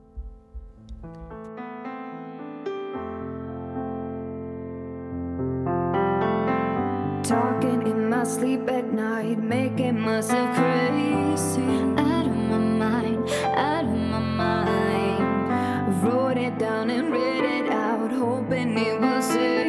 Talking 7.24 7.86
in 7.86 8.11
my 8.11 8.24
sleep 8.24 8.70
at 8.70 8.93
night, 8.93 9.39
making 9.39 10.01
myself 10.01 10.57
crazy. 10.57 11.61
Out 11.99 12.26
of 12.26 12.36
my 12.36 12.59
mind, 12.59 13.28
out 13.57 13.84
of 13.84 13.99
my 13.99 14.20
mind. 14.20 16.03
Wrote 16.03 16.39
it 16.39 16.59
down 16.59 16.91
and 16.91 17.12
read 17.12 17.45
it 17.45 17.72
out, 17.72 18.12
hoping 18.12 18.78
it 18.78 19.01
will 19.01 19.22
save 19.22 19.68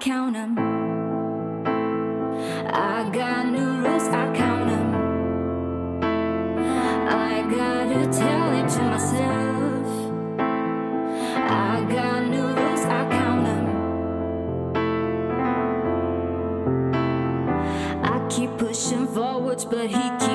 count 0.00 0.34
'em. 0.34 0.56
I 2.72 3.04
got 3.12 3.44
no 3.52 3.64
rules, 3.82 4.08
I 4.08 4.32
count 4.32 4.70
'em. 4.70 4.88
I 7.28 7.42
gotta 7.42 8.06
tell 8.20 8.48
it 8.58 8.68
to 8.76 8.82
myself. 8.92 9.88
I 10.38 11.84
got 11.96 12.20
no 12.34 12.42
rules, 12.58 12.84
I 12.86 13.02
count 13.18 13.46
'em. 13.46 13.66
I 18.02 18.16
keep 18.30 18.56
pushing 18.56 19.06
forwards, 19.06 19.66
but 19.66 19.86
he 19.90 20.06
keeps 20.18 20.29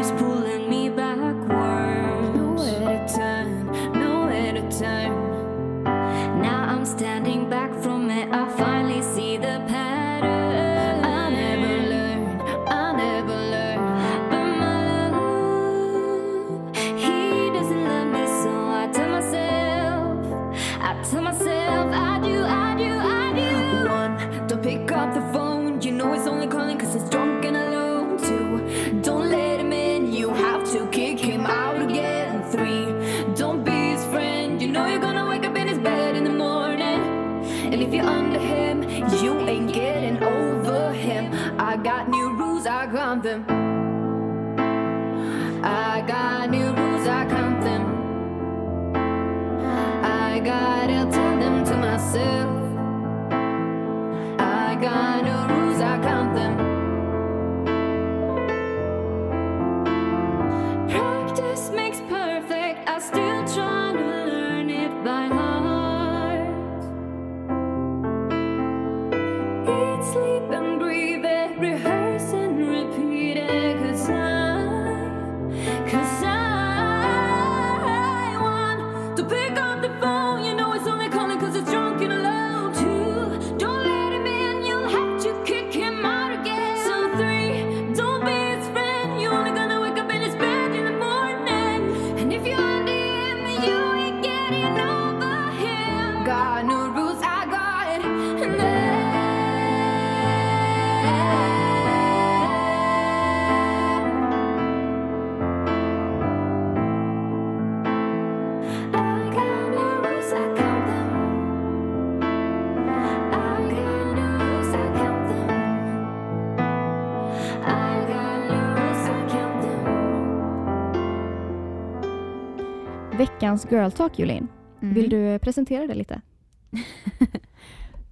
Veckans 123.17 123.67
Girl 123.69 123.91
Talk, 123.91 124.19
Julin. 124.19 124.47
Vill 124.79 125.09
du 125.09 125.39
presentera 125.39 125.87
det 125.87 125.93
lite? 125.93 126.21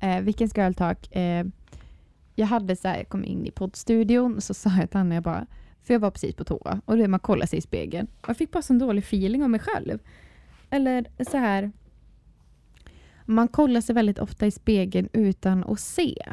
Eh, 0.03 0.21
vilken 0.21 0.47
girl 0.55 0.73
talk. 0.73 1.15
Eh, 1.15 1.45
jag 2.35 2.47
hade 2.47 2.75
så 2.75 2.87
här, 2.87 3.03
kom 3.03 3.25
in 3.25 3.45
i 3.45 3.51
poddstudion 3.51 4.35
och 4.35 4.43
så 4.43 4.53
sa 4.53 4.69
jag 4.79 4.89
till 4.89 4.99
Anna, 4.99 5.15
jag 5.15 5.23
bara, 5.23 5.45
för 5.83 5.93
jag 5.93 5.99
var 5.99 6.11
precis 6.11 6.35
på 6.35 6.43
toa 6.43 6.81
och 6.85 6.97
då 6.97 7.03
är 7.03 7.07
man 7.07 7.19
kollar 7.19 7.45
sig 7.45 7.59
i 7.59 7.61
spegeln. 7.61 8.07
Och 8.21 8.29
jag 8.29 8.37
fick 8.37 8.51
bara 8.51 8.61
sån 8.61 8.79
dålig 8.79 9.03
feeling 9.03 9.43
om 9.43 9.51
mig 9.51 9.59
själv. 9.59 9.99
Eller 10.69 11.05
så 11.31 11.37
här, 11.37 11.71
man 13.25 13.47
kollar 13.47 13.81
sig 13.81 13.95
väldigt 13.95 14.19
ofta 14.19 14.45
i 14.47 14.51
spegeln 14.51 15.09
utan 15.13 15.63
att 15.63 15.79
se. 15.79 16.23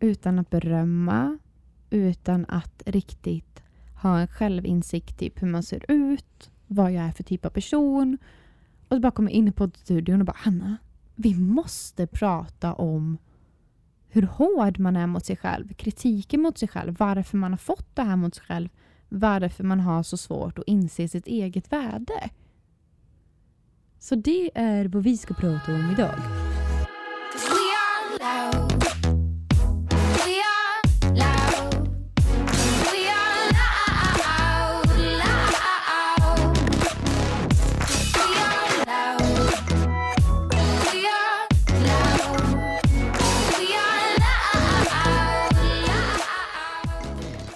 Utan 0.00 0.38
att 0.38 0.50
berömma, 0.50 1.38
utan 1.90 2.46
att 2.48 2.82
riktigt 2.86 3.62
ha 4.02 4.18
en 4.18 4.28
självinsikt 4.28 5.22
i 5.22 5.30
hur 5.34 5.48
man 5.48 5.62
ser 5.62 5.84
ut, 5.88 6.50
vad 6.66 6.92
jag 6.92 7.04
är 7.04 7.12
för 7.12 7.22
typ 7.22 7.46
av 7.46 7.50
person. 7.50 8.18
Och 8.88 8.96
så 8.96 9.00
bara 9.00 9.12
kommer 9.12 9.30
jag 9.30 9.36
in 9.36 9.48
i 9.48 9.52
poddstudion 9.52 10.20
och 10.20 10.26
bara, 10.26 10.36
Hanna, 10.36 10.76
vi 11.14 11.34
måste 11.34 12.06
prata 12.06 12.74
om 12.74 13.18
hur 14.08 14.22
hård 14.22 14.78
man 14.78 14.96
är 14.96 15.06
mot 15.06 15.26
sig 15.26 15.36
själv, 15.36 15.74
kritiken 15.74 16.42
mot 16.42 16.58
sig 16.58 16.68
själv, 16.68 16.96
varför 16.98 17.36
man 17.36 17.52
har 17.52 17.58
fått 17.58 17.96
det 17.96 18.02
här 18.02 18.16
mot 18.16 18.34
sig 18.34 18.44
själv, 18.44 18.68
varför 19.08 19.64
man 19.64 19.80
har 19.80 20.02
så 20.02 20.16
svårt 20.16 20.58
att 20.58 20.64
inse 20.66 21.08
sitt 21.08 21.26
eget 21.26 21.72
värde. 21.72 22.30
Så 23.98 24.14
det 24.14 24.50
är 24.54 24.84
vad 24.84 25.02
vi 25.02 25.16
ska 25.16 25.34
prata 25.34 25.74
om 25.74 25.90
idag. 25.90 26.18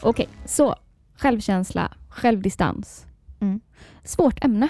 Okej, 0.09 0.29
så 0.45 0.75
självkänsla, 1.15 1.93
självdistans. 2.09 3.07
Mm. 3.41 3.61
Svårt 4.05 4.45
ämne, 4.45 4.69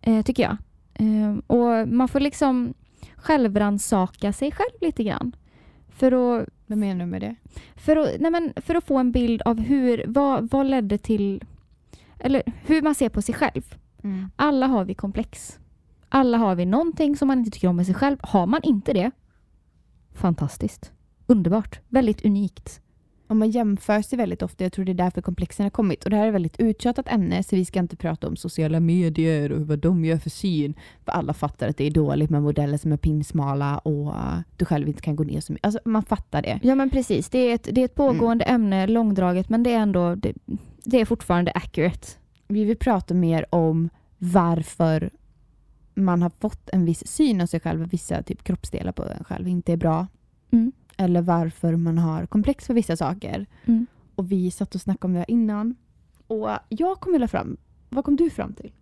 eh, 0.00 0.22
tycker 0.22 0.42
jag. 0.42 0.56
Eh, 0.94 1.36
och 1.46 1.88
man 1.88 2.08
får 2.08 2.20
liksom 2.20 2.74
självrannsaka 3.16 4.32
sig 4.32 4.52
själv 4.52 4.70
lite 4.80 5.04
grann. 5.04 5.36
För 5.88 6.12
att, 6.12 6.48
Vad 6.66 6.78
menar 6.78 7.04
du 7.04 7.10
med 7.10 7.20
det? 7.20 7.36
för 7.76 7.96
att, 7.96 8.20
nej 8.20 8.30
men, 8.30 8.52
för 8.56 8.74
att 8.74 8.84
få 8.84 8.98
en 8.98 9.12
bild 9.12 9.42
av 9.42 9.60
hur, 9.60 10.04
vad, 10.06 10.50
vad 10.50 10.66
ledde 10.66 10.98
till, 10.98 11.44
eller 12.18 12.42
hur 12.66 12.82
man 12.82 12.94
ser 12.94 13.08
på 13.08 13.22
sig 13.22 13.34
själv. 13.34 13.74
Mm. 14.02 14.30
Alla 14.36 14.66
har 14.66 14.84
vi 14.84 14.94
komplex. 14.94 15.58
Alla 16.08 16.38
har 16.38 16.54
vi 16.54 16.66
någonting 16.66 17.16
som 17.16 17.28
man 17.28 17.38
inte 17.38 17.50
tycker 17.50 17.68
om 17.68 17.76
med 17.76 17.86
sig 17.86 17.94
själv. 17.94 18.16
Har 18.20 18.46
man 18.46 18.60
inte 18.62 18.92
det, 18.92 19.10
fantastiskt. 20.14 20.92
Underbart. 21.26 21.80
Väldigt 21.88 22.24
unikt. 22.24 22.80
Och 23.34 23.38
man 23.38 23.50
jämför 23.50 24.02
sig 24.02 24.18
väldigt 24.18 24.42
ofta. 24.42 24.64
Jag 24.64 24.72
tror 24.72 24.84
det 24.84 24.92
är 24.92 24.94
därför 24.94 25.22
komplexen 25.22 25.64
har 25.64 25.70
kommit. 25.70 26.04
Och 26.04 26.10
det 26.10 26.16
här 26.16 26.24
är 26.24 26.28
ett 26.28 26.34
väldigt 26.34 26.60
uttjatat 26.60 27.08
ämne 27.08 27.42
så 27.42 27.56
vi 27.56 27.64
ska 27.64 27.78
inte 27.78 27.96
prata 27.96 28.28
om 28.28 28.36
sociala 28.36 28.80
medier 28.80 29.52
och 29.52 29.66
vad 29.66 29.78
de 29.78 30.04
gör 30.04 30.16
för 30.16 30.30
syn. 30.30 30.74
För 31.04 31.12
alla 31.12 31.34
fattar 31.34 31.68
att 31.68 31.76
det 31.76 31.84
är 31.84 31.90
dåligt 31.90 32.30
med 32.30 32.42
modeller 32.42 32.78
som 32.78 32.92
är 32.92 32.96
pinsmala 32.96 33.78
och 33.78 34.06
uh, 34.06 34.38
du 34.56 34.64
själv 34.64 34.88
inte 34.88 35.02
kan 35.02 35.16
gå 35.16 35.24
ner 35.24 35.40
så 35.40 35.52
mycket. 35.52 35.66
Alltså 35.66 35.80
man 35.84 36.02
fattar 36.02 36.42
det. 36.42 36.60
Ja 36.62 36.74
men 36.74 36.90
precis. 36.90 37.28
Det 37.28 37.38
är 37.38 37.54
ett, 37.54 37.68
det 37.72 37.80
är 37.80 37.84
ett 37.84 37.94
pågående 37.94 38.44
ämne, 38.44 38.86
långdraget, 38.86 39.48
men 39.48 39.62
det 39.62 39.72
är 39.72 39.78
ändå 39.78 40.14
det, 40.14 40.32
det 40.84 41.00
är 41.00 41.04
fortfarande 41.04 41.52
accurate. 41.52 42.08
Vi 42.48 42.64
vill 42.64 42.76
prata 42.76 43.14
mer 43.14 43.46
om 43.50 43.88
varför 44.18 45.10
man 45.94 46.22
har 46.22 46.30
fått 46.40 46.70
en 46.72 46.84
viss 46.84 47.06
syn 47.06 47.40
av 47.40 47.46
sig 47.46 47.60
själv 47.60 47.82
och 47.82 47.92
vissa 47.92 48.22
typ 48.22 48.44
kroppsdelar 48.44 48.92
på 48.92 49.02
en 49.02 49.24
själv 49.24 49.48
inte 49.48 49.72
är 49.72 49.76
bra. 49.76 50.06
Mm. 50.50 50.72
Eller 50.96 51.22
varför 51.22 51.76
man 51.76 51.98
har 51.98 52.26
komplex 52.26 52.66
för 52.66 52.74
vissa 52.74 52.96
saker. 52.96 53.46
Mm. 53.64 53.86
Och 54.14 54.32
vi 54.32 54.50
satt 54.50 54.74
och 54.74 54.80
snackade 54.80 55.06
om 55.06 55.14
det 55.14 55.24
innan. 55.28 55.76
Och 56.26 56.48
jag 56.68 57.00
kom 57.00 57.12
vilja 57.12 57.28
fram. 57.28 57.56
Vad 57.88 58.04
kom 58.04 58.16
du 58.16 58.30
fram 58.30 58.52
till? 58.54 58.72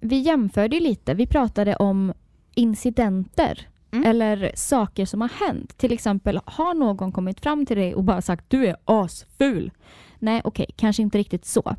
Vi 0.00 0.16
jämförde 0.18 0.80
lite. 0.80 1.14
Vi 1.14 1.26
pratade 1.26 1.76
om 1.76 2.12
incidenter 2.54 3.68
Mm. 3.90 4.04
eller 4.10 4.52
saker 4.54 5.06
som 5.06 5.20
har 5.20 5.28
hänt. 5.46 5.78
Till 5.78 5.92
exempel, 5.92 6.40
har 6.44 6.74
någon 6.74 7.12
kommit 7.12 7.40
fram 7.40 7.66
till 7.66 7.76
dig 7.76 7.94
och 7.94 8.04
bara 8.04 8.22
sagt 8.22 8.44
du 8.48 8.66
är 8.66 8.76
asful? 8.84 9.70
Nej, 10.18 10.40
okej, 10.44 10.66
kanske 10.76 11.02
inte 11.02 11.18
riktigt 11.18 11.44
så. 11.44 11.76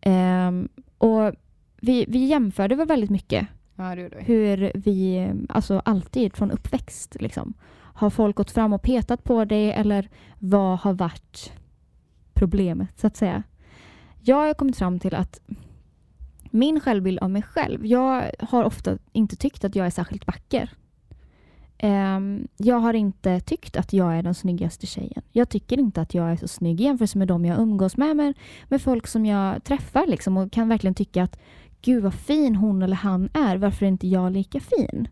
Ehm, 0.00 0.68
och 0.98 1.32
vi, 1.80 2.04
vi 2.08 2.18
jämförde 2.24 2.74
väl 2.74 2.86
väldigt 2.88 3.10
mycket 3.10 3.46
Ja, 3.76 3.94
det 3.94 4.08
vi. 4.08 4.22
hur 4.24 4.72
vi, 4.74 5.30
alltså 5.48 5.82
alltid 5.84 6.36
från 6.36 6.50
uppväxt 6.50 7.16
liksom. 7.20 7.54
Har 7.94 8.10
folk 8.10 8.36
gått 8.36 8.50
fram 8.50 8.72
och 8.72 8.82
petat 8.82 9.24
på 9.24 9.44
dig 9.44 9.72
eller 9.72 10.08
vad 10.38 10.78
har 10.78 10.92
varit 10.92 11.52
problemet 12.34 13.00
så 13.00 13.06
att 13.06 13.16
säga? 13.16 13.42
Jag 14.20 14.36
har 14.36 14.54
kommit 14.54 14.76
fram 14.76 14.98
till 14.98 15.14
att 15.14 15.40
min 16.50 16.80
självbild 16.80 17.18
av 17.18 17.30
mig 17.30 17.42
själv, 17.42 17.86
jag 17.86 18.30
har 18.38 18.64
ofta 18.64 18.98
inte 19.12 19.36
tyckt 19.36 19.64
att 19.64 19.76
jag 19.76 19.86
är 19.86 19.90
särskilt 19.90 20.26
vacker. 20.26 20.70
Ehm, 21.78 22.48
jag 22.56 22.76
har 22.76 22.94
inte 22.94 23.40
tyckt 23.40 23.76
att 23.76 23.92
jag 23.92 24.14
är 24.14 24.22
den 24.22 24.34
snyggaste 24.34 24.86
tjejen. 24.86 25.22
Jag 25.32 25.48
tycker 25.48 25.78
inte 25.78 26.00
att 26.00 26.14
jag 26.14 26.32
är 26.32 26.36
så 26.36 26.48
snygg 26.48 26.80
i 26.80 26.84
jämförelse 26.84 27.18
med 27.18 27.28
de 27.28 27.44
jag 27.44 27.58
umgås 27.58 27.96
med, 27.96 28.16
med, 28.16 28.34
med 28.68 28.82
folk 28.82 29.06
som 29.06 29.26
jag 29.26 29.64
träffar 29.64 30.06
liksom, 30.06 30.36
och 30.36 30.52
kan 30.52 30.68
verkligen 30.68 30.94
tycka 30.94 31.22
att 31.22 31.38
gud 31.82 32.02
vad 32.02 32.14
fin 32.14 32.56
hon 32.56 32.82
eller 32.82 32.96
han 32.96 33.28
är, 33.34 33.56
varför 33.56 33.86
är 33.86 33.88
inte 33.88 34.08
jag 34.08 34.32
lika 34.32 34.60
fin? 34.60 35.08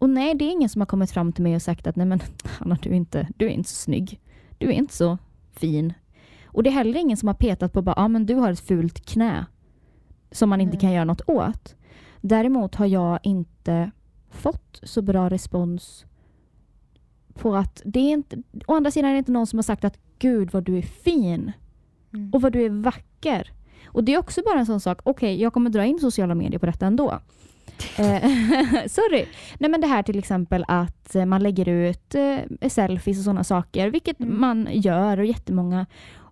Och 0.00 0.10
nej, 0.10 0.34
det 0.34 0.44
är 0.44 0.50
ingen 0.50 0.68
som 0.68 0.80
har 0.80 0.86
kommit 0.86 1.10
fram 1.10 1.32
till 1.32 1.42
mig 1.42 1.54
och 1.54 1.62
sagt 1.62 1.86
att 1.86 1.96
nej 1.96 2.06
men 2.06 2.20
Hanna, 2.44 2.78
du 2.82 2.90
är 2.90 2.94
inte, 2.94 3.28
du 3.36 3.46
är 3.46 3.50
inte 3.50 3.70
så 3.70 3.76
snygg. 3.76 4.20
Du 4.58 4.66
är 4.68 4.72
inte 4.72 4.94
så 4.94 5.18
fin. 5.52 5.92
Och 6.44 6.62
det 6.62 6.70
är 6.70 6.74
heller 6.74 7.00
ingen 7.00 7.16
som 7.16 7.26
har 7.26 7.34
petat 7.34 7.72
på 7.72 7.82
bara, 7.82 7.94
ja 7.96 8.08
men 8.08 8.26
du 8.26 8.34
har 8.34 8.52
ett 8.52 8.60
fult 8.60 9.06
knä 9.06 9.46
som 10.30 10.48
man 10.48 10.60
inte 10.60 10.72
Nej. 10.74 10.80
kan 10.80 10.92
göra 10.92 11.04
något 11.04 11.28
åt. 11.28 11.76
Däremot 12.20 12.74
har 12.74 12.86
jag 12.86 13.18
inte 13.22 13.90
fått 14.30 14.80
så 14.82 15.02
bra 15.02 15.30
respons 15.30 16.04
på 17.34 17.56
att 17.56 17.82
det 17.84 18.00
är 18.00 18.12
inte, 18.12 18.42
å 18.66 18.74
andra 18.74 18.90
sidan 18.90 19.10
är 19.10 19.14
det 19.14 19.18
inte 19.18 19.32
någon 19.32 19.46
som 19.46 19.58
har 19.58 19.62
sagt 19.62 19.84
att 19.84 19.98
gud 20.18 20.52
vad 20.52 20.64
du 20.64 20.78
är 20.78 20.82
fin 20.82 21.52
Mm. 22.14 22.30
och 22.32 22.42
vad 22.42 22.52
du 22.52 22.64
är 22.64 22.70
vacker. 22.70 23.52
Och 23.86 24.04
det 24.04 24.14
är 24.14 24.18
också 24.18 24.42
bara 24.44 24.58
en 24.58 24.66
sån 24.66 24.80
sak, 24.80 25.00
okej 25.02 25.40
jag 25.42 25.52
kommer 25.52 25.70
dra 25.70 25.84
in 25.84 25.98
sociala 25.98 26.34
medier 26.34 26.58
på 26.58 26.66
detta 26.66 26.86
ändå. 26.86 27.18
Eh, 27.98 28.22
sorry. 28.86 29.26
Nej 29.58 29.70
men 29.70 29.80
det 29.80 29.86
här 29.86 30.02
till 30.02 30.18
exempel 30.18 30.64
att 30.68 31.14
eh, 31.14 31.24
man 31.24 31.42
lägger 31.42 31.68
ut 31.68 32.14
eh, 32.14 32.68
selfies 32.68 33.18
och 33.18 33.24
sådana 33.24 33.44
saker, 33.44 33.90
vilket 33.90 34.20
Mm. 34.20 34.40
man 34.40 34.68
gör 34.72 35.18
och 35.18 35.24
jättemånga. 35.26 35.86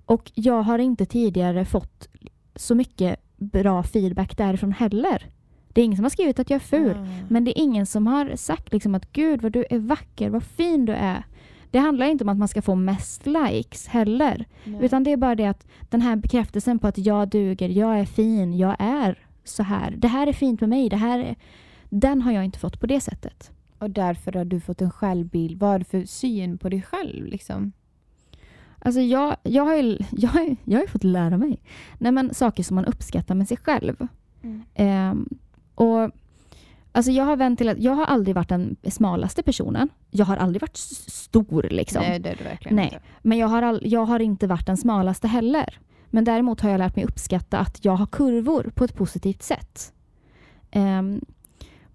Och 0.05 0.31
jag 0.35 0.63
har 0.63 0.79
inte 0.79 1.07
tidigare 1.07 1.65
fått 1.65 2.09
så 2.57 2.75
mycket 2.75 3.17
bra 3.37 3.83
feedback 3.83 4.37
därifrån 4.37 4.73
heller. 4.73 5.27
Det 5.73 5.81
är 5.81 5.85
ingen 5.85 5.97
som 5.97 6.05
har 6.05 6.11
skrivit 6.11 6.39
att 6.39 6.51
jag 6.51 6.57
är 6.57 6.61
ful. 6.61 6.97
Ah. 6.99 7.07
Men 7.29 7.45
det 7.45 7.59
är 7.59 7.63
ingen 7.63 7.87
som 7.87 8.07
har 8.07 8.37
sagt 8.37 8.73
liksom 8.73 8.95
att 8.95 9.13
gud 9.13 9.43
vad 9.43 9.53
du 9.53 9.65
är 9.71 9.79
vacker, 9.79 10.31
vad 10.31 10.43
fin 10.43 10.85
du 10.87 10.93
är. 10.93 11.23
Det 11.71 11.79
handlar 11.79 12.07
inte 12.07 12.25
om 12.25 12.29
att 12.29 12.39
man 12.39 12.49
ska 12.49 12.63
få 12.63 12.75
mest 12.75 13.27
likes 13.27 13.87
heller. 13.89 14.45
Nej. 14.65 14.85
Utan 14.85 15.05
det 15.05 15.13
är 15.13 15.17
bara 15.17 15.35
det 15.35 15.47
att 15.47 15.67
den 15.91 16.01
här 16.03 16.17
bekräftelsen 16.17 16.79
på 16.79 16.87
att 16.87 16.99
jag 16.99 17.29
duger, 17.29 17.69
jag 17.69 18.01
är 18.01 18.05
fin, 18.05 18.57
jag 18.59 18.77
är 18.79 19.19
så 19.49 19.63
här. 19.63 19.91
Det 19.91 20.09
här 20.09 20.27
är 20.27 20.33
fint 20.33 20.61
med 20.61 20.71
mig. 20.71 20.89
Det 20.89 20.97
här 20.97 21.19
är, 21.19 21.37
den 21.89 22.23
har 22.23 22.33
jag 22.33 22.45
inte 22.45 22.59
fått 22.59 22.81
på 22.81 22.87
det 22.87 23.01
sättet. 23.01 23.51
Och 23.79 23.91
därför 23.91 24.33
har 24.33 24.45
du 24.45 24.61
fått 24.61 24.81
en 24.81 24.91
självbild. 24.91 25.59
Vad 25.59 25.71
har 25.71 25.79
du 25.79 25.85
för 25.85 26.05
syn 26.05 26.59
på 26.59 26.69
dig 26.69 26.83
själv? 26.83 27.27
Liksom? 27.27 27.73
Alltså 28.79 29.01
jag, 29.01 29.37
jag, 29.43 29.65
har 29.65 29.77
ju, 29.77 29.99
jag, 30.11 30.29
har, 30.29 30.57
jag 30.65 30.81
har 30.81 30.87
fått 30.87 31.05
lära 31.05 31.37
mig 31.37 31.61
Nej, 31.99 32.13
men 32.13 32.35
saker 32.35 32.63
som 32.63 32.75
man 32.75 32.85
uppskattar 32.85 33.35
med 33.35 33.49
sig 33.49 33.57
själv. 33.57 34.07
Mm. 34.43 34.63
Ehm, 34.75 35.29
och 35.75 36.11
alltså 36.93 37.11
jag 37.13 37.25
har 37.25 37.37
vänt 37.37 37.59
till 37.59 37.69
att 37.69 37.79
jag 37.79 37.93
har 37.93 38.05
aldrig 38.05 38.35
varit 38.35 38.49
den 38.49 38.77
smalaste 38.85 39.43
personen. 39.43 39.89
Jag 40.11 40.27
har 40.27 40.37
aldrig 40.37 40.63
varit 40.63 40.77
stor 40.77 41.63
liksom. 41.71 42.03
Nej, 42.03 42.19
det 42.19 42.29
är 42.29 42.37
du 42.37 42.45
verkligen 42.45 42.77
Nej. 42.77 42.85
inte. 42.85 43.01
Men 43.23 43.39
jag 43.39 43.49
har, 43.49 43.63
all, 43.63 43.81
jag 43.83 44.05
har 44.05 44.21
inte 44.21 44.47
varit 44.47 44.67
den 44.67 44.77
smalaste 44.77 45.29
heller. 45.29 45.79
Men 46.11 46.25
däremot 46.25 46.61
har 46.61 46.71
jag 46.71 46.79
lärt 46.79 46.97
mig 46.97 47.05
uppskatta 47.05 47.59
att 47.59 47.85
jag 47.85 47.93
har 47.97 48.07
kurvor 48.07 48.71
på 48.75 48.85
ett 48.85 48.95
positivt 48.95 49.43
sätt. 49.43 49.93
Ehm, 50.71 51.21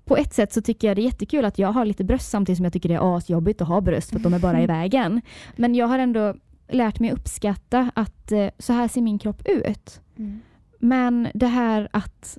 på 0.06 0.18
ett 0.18 0.34
sätt 0.34 0.54
så 0.54 0.62
tycker 0.62 0.88
jag 0.88 0.98
det 0.98 1.02
är 1.02 1.06
jättekul 1.06 1.46
att 1.46 1.60
jag 1.60 1.72
har 1.72 1.86
lite 1.86 2.04
bröst 2.04 2.30
samtidigt 2.30 2.58
som 2.58 2.64
jag 2.64 2.74
tycker 2.74 2.90
det 2.90 2.96
är 2.96 3.18
asjobbigt 3.18 3.62
att 3.62 3.68
ha 3.68 3.82
bröst 3.82 4.10
för 4.10 4.18
att 4.18 4.24
de 4.24 4.34
är 4.34 4.40
bara 4.40 4.62
i 4.64 4.66
vägen. 4.78 5.22
Men 5.56 5.76
jag 5.76 5.88
har 5.88 6.00
ändå 6.00 6.36
lärt 6.68 7.00
mig 7.00 7.12
uppskatta 7.12 7.92
att 7.96 8.32
eh, 8.32 8.48
så 8.60 8.74
här 8.74 8.88
ser 8.88 9.02
min 9.02 9.20
kropp 9.20 9.42
ut. 9.48 10.02
Mm. 10.18 10.42
Men 10.80 11.28
det 11.34 11.48
här 11.48 11.88
att 11.92 12.38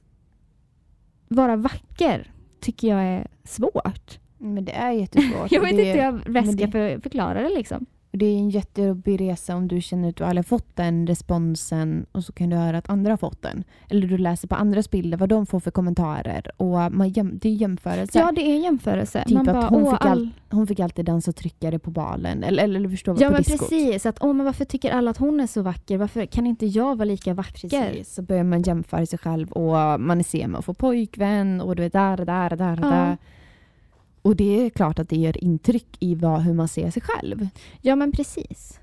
vara 1.28 1.56
vacker 1.56 2.30
tycker 2.60 2.88
jag 2.88 3.04
är 3.04 3.26
svårt. 3.44 4.18
Men 4.38 4.64
det 4.64 4.72
är 4.72 4.90
jättesvårt. 4.90 5.52
Jag 5.52 5.60
vet 5.60 5.70
det, 5.70 5.88
inte 5.88 5.90
hur 6.02 6.04
jag 6.04 6.32
bäst 6.32 6.52
ska 6.52 6.66
det- 6.66 6.72
för, 6.72 7.00
förklara 7.00 7.42
det 7.42 7.48
liksom. 7.54 7.86
Det 8.18 8.26
är 8.26 8.36
en 8.38 8.50
jättejobbig 8.50 9.20
resa 9.20 9.56
om 9.56 9.68
du 9.68 9.80
känner 9.80 10.08
att 10.08 10.16
du 10.16 10.24
aldrig 10.24 10.46
fått 10.46 10.76
den 10.76 11.06
responsen 11.06 12.06
och 12.12 12.24
så 12.24 12.32
kan 12.32 12.50
du 12.50 12.56
höra 12.56 12.78
att 12.78 12.90
andra 12.90 13.12
har 13.12 13.16
fått 13.16 13.42
den. 13.42 13.64
Eller 13.90 14.06
du 14.06 14.18
läser 14.18 14.48
på 14.48 14.54
andras 14.54 14.90
bilder 14.90 15.18
vad 15.18 15.28
de 15.28 15.46
får 15.46 15.60
för 15.60 15.70
kommentarer. 15.70 16.50
Och 16.56 16.92
man 16.92 17.08
jäm, 17.08 17.38
det 17.42 17.48
är 17.48 17.52
jämförelser. 17.52 18.20
Ja, 18.20 18.32
det 18.32 18.40
är 18.42 18.54
en 18.54 18.62
jämförelse. 18.62 19.24
Typ 19.26 19.34
Man 19.34 19.48
att 19.48 19.54
bara, 19.54 19.66
hon 19.66 19.90
fick 19.90 20.04
all... 20.04 20.30
Hon 20.50 20.66
fick 20.66 20.80
alltid 20.80 21.04
dansa 21.04 21.30
och 21.30 21.36
tryckare 21.36 21.78
på 21.78 21.90
balen. 21.90 22.44
Eller, 22.44 22.62
eller, 22.62 22.76
eller 22.76 22.88
förstå 22.88 23.12
vad 23.12 23.20
Ja 23.22 23.30
men 23.30 23.42
diskot. 23.42 23.58
precis, 23.58 24.06
att 24.06 24.18
åh, 24.20 24.32
men 24.32 24.46
varför 24.46 24.64
tycker 24.64 24.90
alla 24.92 25.10
att 25.10 25.16
hon 25.16 25.40
är 25.40 25.46
så 25.46 25.62
vacker? 25.62 25.98
Varför 25.98 26.26
kan 26.26 26.46
inte 26.46 26.66
jag 26.66 26.96
vara 26.96 27.04
lika 27.04 27.34
vacker? 27.34 27.68
Precis, 27.68 28.14
så 28.14 28.22
börjar 28.22 28.44
man 28.44 28.62
jämföra 28.62 29.06
sig 29.06 29.18
själv 29.18 29.52
och 29.52 30.00
man 30.00 30.18
är 30.18 30.24
sen 30.24 30.50
med 30.50 30.58
att 30.58 30.64
få 30.64 30.74
pojkvän 30.74 31.60
och 31.60 31.76
du 31.76 31.84
är 31.84 31.90
där, 31.90 32.16
där, 32.16 32.56
där, 32.56 32.78
Ja. 32.82 32.88
där. 32.90 33.16
Och 34.24 34.36
det 34.36 34.66
är 34.66 34.70
klart 34.70 34.98
att 34.98 35.08
det 35.08 35.16
gör 35.16 35.44
intryck 35.44 35.96
i 36.00 36.14
vad, 36.14 36.40
hur 36.42 36.54
man 36.54 36.68
ser 36.68 36.90
sig 36.90 37.02
själv. 37.02 37.48
Ja 37.80 37.96
men 37.96 38.12
precis. 38.12 38.80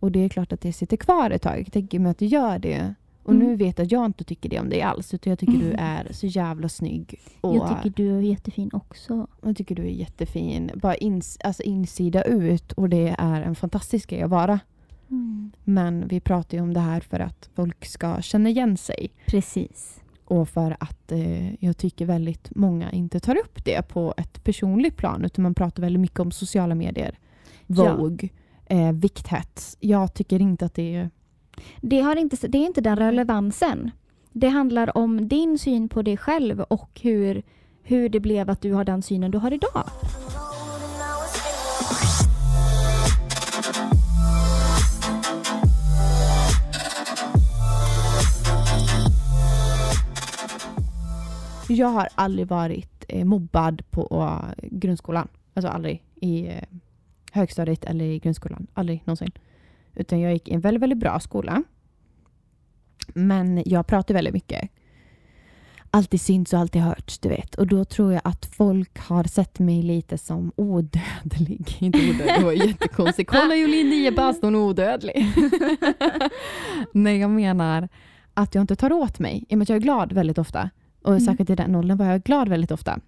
Och 0.00 0.12
det 0.12 0.24
är 0.24 0.28
klart 0.28 0.52
att 0.52 0.60
det 0.60 0.72
sitter 0.72 0.96
kvar 0.96 1.30
ett 1.30 1.42
tag. 1.42 1.60
Jag 1.60 1.72
tänker 1.72 1.98
mig 1.98 2.10
att 2.10 2.18
det 2.18 2.26
gör 2.26 2.58
det. 2.58 2.94
Och 3.22 3.32
Mm. 3.32 3.46
nu 3.46 3.56
vet 3.56 3.78
jag 3.78 3.84
att 3.86 3.92
jag 3.92 4.04
inte 4.06 4.24
tycker 4.24 4.48
det 4.48 4.60
om 4.60 4.68
dig 4.68 4.82
alls. 4.82 5.14
Utan 5.14 5.30
jag 5.30 5.38
tycker 5.38 5.52
du 5.52 5.66
Mm. 5.66 5.76
är 5.78 6.08
så 6.12 6.26
jävla 6.26 6.68
snygg. 6.68 7.20
Och 7.40 7.56
Jag 7.56 7.82
tycker 7.82 8.02
du 8.02 8.16
är 8.16 8.20
jättefin 8.20 8.70
också. 8.72 9.26
jag 9.42 9.56
tycker 9.56 9.74
du 9.74 9.82
är 9.82 9.90
jättefin. 9.90 10.70
Bara 10.74 10.94
ins, 10.94 11.38
alltså 11.44 11.62
insida 11.62 12.22
ut. 12.24 12.72
Och 12.72 12.88
det 12.88 13.14
är 13.18 13.42
en 13.42 13.54
fantastisk 13.54 14.10
grej 14.10 14.22
att 14.22 14.30
vara. 14.30 14.60
Men 15.64 16.08
vi 16.08 16.20
pratar 16.20 16.56
ju 16.56 16.62
om 16.62 16.74
det 16.74 16.80
här 16.80 17.00
för 17.00 17.20
att 17.20 17.50
folk 17.54 17.84
ska 17.84 18.22
känna 18.22 18.48
igen 18.48 18.76
sig. 18.76 19.10
Precis. 19.26 20.00
Och 20.24 20.48
för 20.48 20.76
att 20.80 21.12
eh, 21.12 21.64
jag 21.64 21.76
tycker 21.76 22.06
väldigt 22.06 22.54
många 22.54 22.92
inte 22.92 23.20
tar 23.20 23.36
upp 23.36 23.64
det 23.64 23.88
på 23.88 24.14
ett 24.16 24.44
personligt 24.44 24.96
plan. 24.96 25.24
Utan 25.24 25.42
man 25.42 25.54
pratar 25.54 25.82
väldigt 25.82 26.00
mycket 26.00 26.20
om 26.20 26.30
sociala 26.30 26.74
medier. 26.74 27.18
Ja. 27.66 27.96
Vogue. 27.96 28.28
Eh, 28.66 28.92
vikthets. 28.92 29.76
Jag 29.80 30.14
tycker 30.14 30.40
inte 30.40 30.64
att 30.64 30.74
det 30.74 30.94
är... 30.94 31.10
Det, 31.80 32.00
har 32.00 32.16
inte, 32.16 32.48
det 32.48 32.58
är 32.58 32.66
inte 32.66 32.80
den 32.80 32.96
relevansen. 32.96 33.90
Det 34.32 34.48
handlar 34.48 34.96
om 34.96 35.28
din 35.28 35.58
syn 35.58 35.88
på 35.88 36.02
dig 36.02 36.16
själv 36.16 36.60
och 36.60 37.00
hur, 37.02 37.42
hur 37.82 38.08
det 38.08 38.20
blev 38.20 38.50
att 38.50 38.60
du 38.60 38.72
har 38.72 38.84
den 38.84 39.02
synen 39.02 39.30
du 39.30 39.38
har 39.38 39.52
idag. 39.52 39.84
Jag 51.68 51.88
har 51.88 52.08
aldrig 52.14 52.48
varit 52.48 53.04
eh, 53.08 53.24
mobbad 53.24 53.82
på 53.90 54.06
eh, 54.56 54.68
grundskolan. 54.70 55.28
Alltså 55.54 55.68
aldrig 55.68 56.02
i 56.14 56.46
eh, 56.46 56.62
högstadiet 57.32 57.84
eller 57.84 58.04
i 58.04 58.18
grundskolan. 58.18 58.66
Aldrig 58.74 59.02
någonsin. 59.04 59.32
Utan 59.94 60.20
jag 60.20 60.32
gick 60.32 60.48
i 60.48 60.54
en 60.54 60.60
väldigt, 60.60 60.82
väldigt 60.82 60.98
bra 60.98 61.20
skola. 61.20 61.62
Men 63.14 63.62
jag 63.66 63.86
pratar 63.86 64.14
väldigt 64.14 64.34
mycket. 64.34 64.70
Alltid 65.90 66.20
synts 66.20 66.52
och 66.52 66.58
alltid 66.58 66.82
hörts, 66.82 67.18
du 67.18 67.28
vet. 67.28 67.54
Och 67.54 67.66
då 67.66 67.84
tror 67.84 68.12
jag 68.12 68.22
att 68.24 68.46
folk 68.46 68.98
har 68.98 69.24
sett 69.24 69.58
mig 69.58 69.82
lite 69.82 70.18
som 70.18 70.52
odödlig. 70.56 71.76
Inte 71.80 71.98
odödlig, 71.98 72.34
det 72.38 72.44
var 72.44 72.52
jättekonstigt. 72.52 73.30
Kolla 73.30 73.54
Jolin, 73.54 73.88
nio 73.88 74.12
bast, 74.12 74.42
hon 74.42 74.54
är 74.54 74.58
odödlig. 74.58 75.26
Nej, 76.92 77.18
jag 77.18 77.30
menar 77.30 77.88
att 78.34 78.54
jag 78.54 78.62
inte 78.62 78.76
tar 78.76 78.92
åt 78.92 79.18
mig. 79.18 79.44
I 79.48 79.54
och 79.54 79.58
med 79.58 79.62
att 79.62 79.68
jag 79.68 79.76
är 79.76 79.80
glad 79.80 80.12
väldigt 80.12 80.38
ofta. 80.38 80.70
Och 81.02 81.10
Mm. 81.12 81.20
säkert 81.20 81.50
i 81.50 81.54
den 81.54 81.74
åldern 81.74 81.98
var 81.98 82.06
jag 82.06 82.22
glad 82.22 82.48
väldigt 82.48 82.70
ofta. 82.70 83.00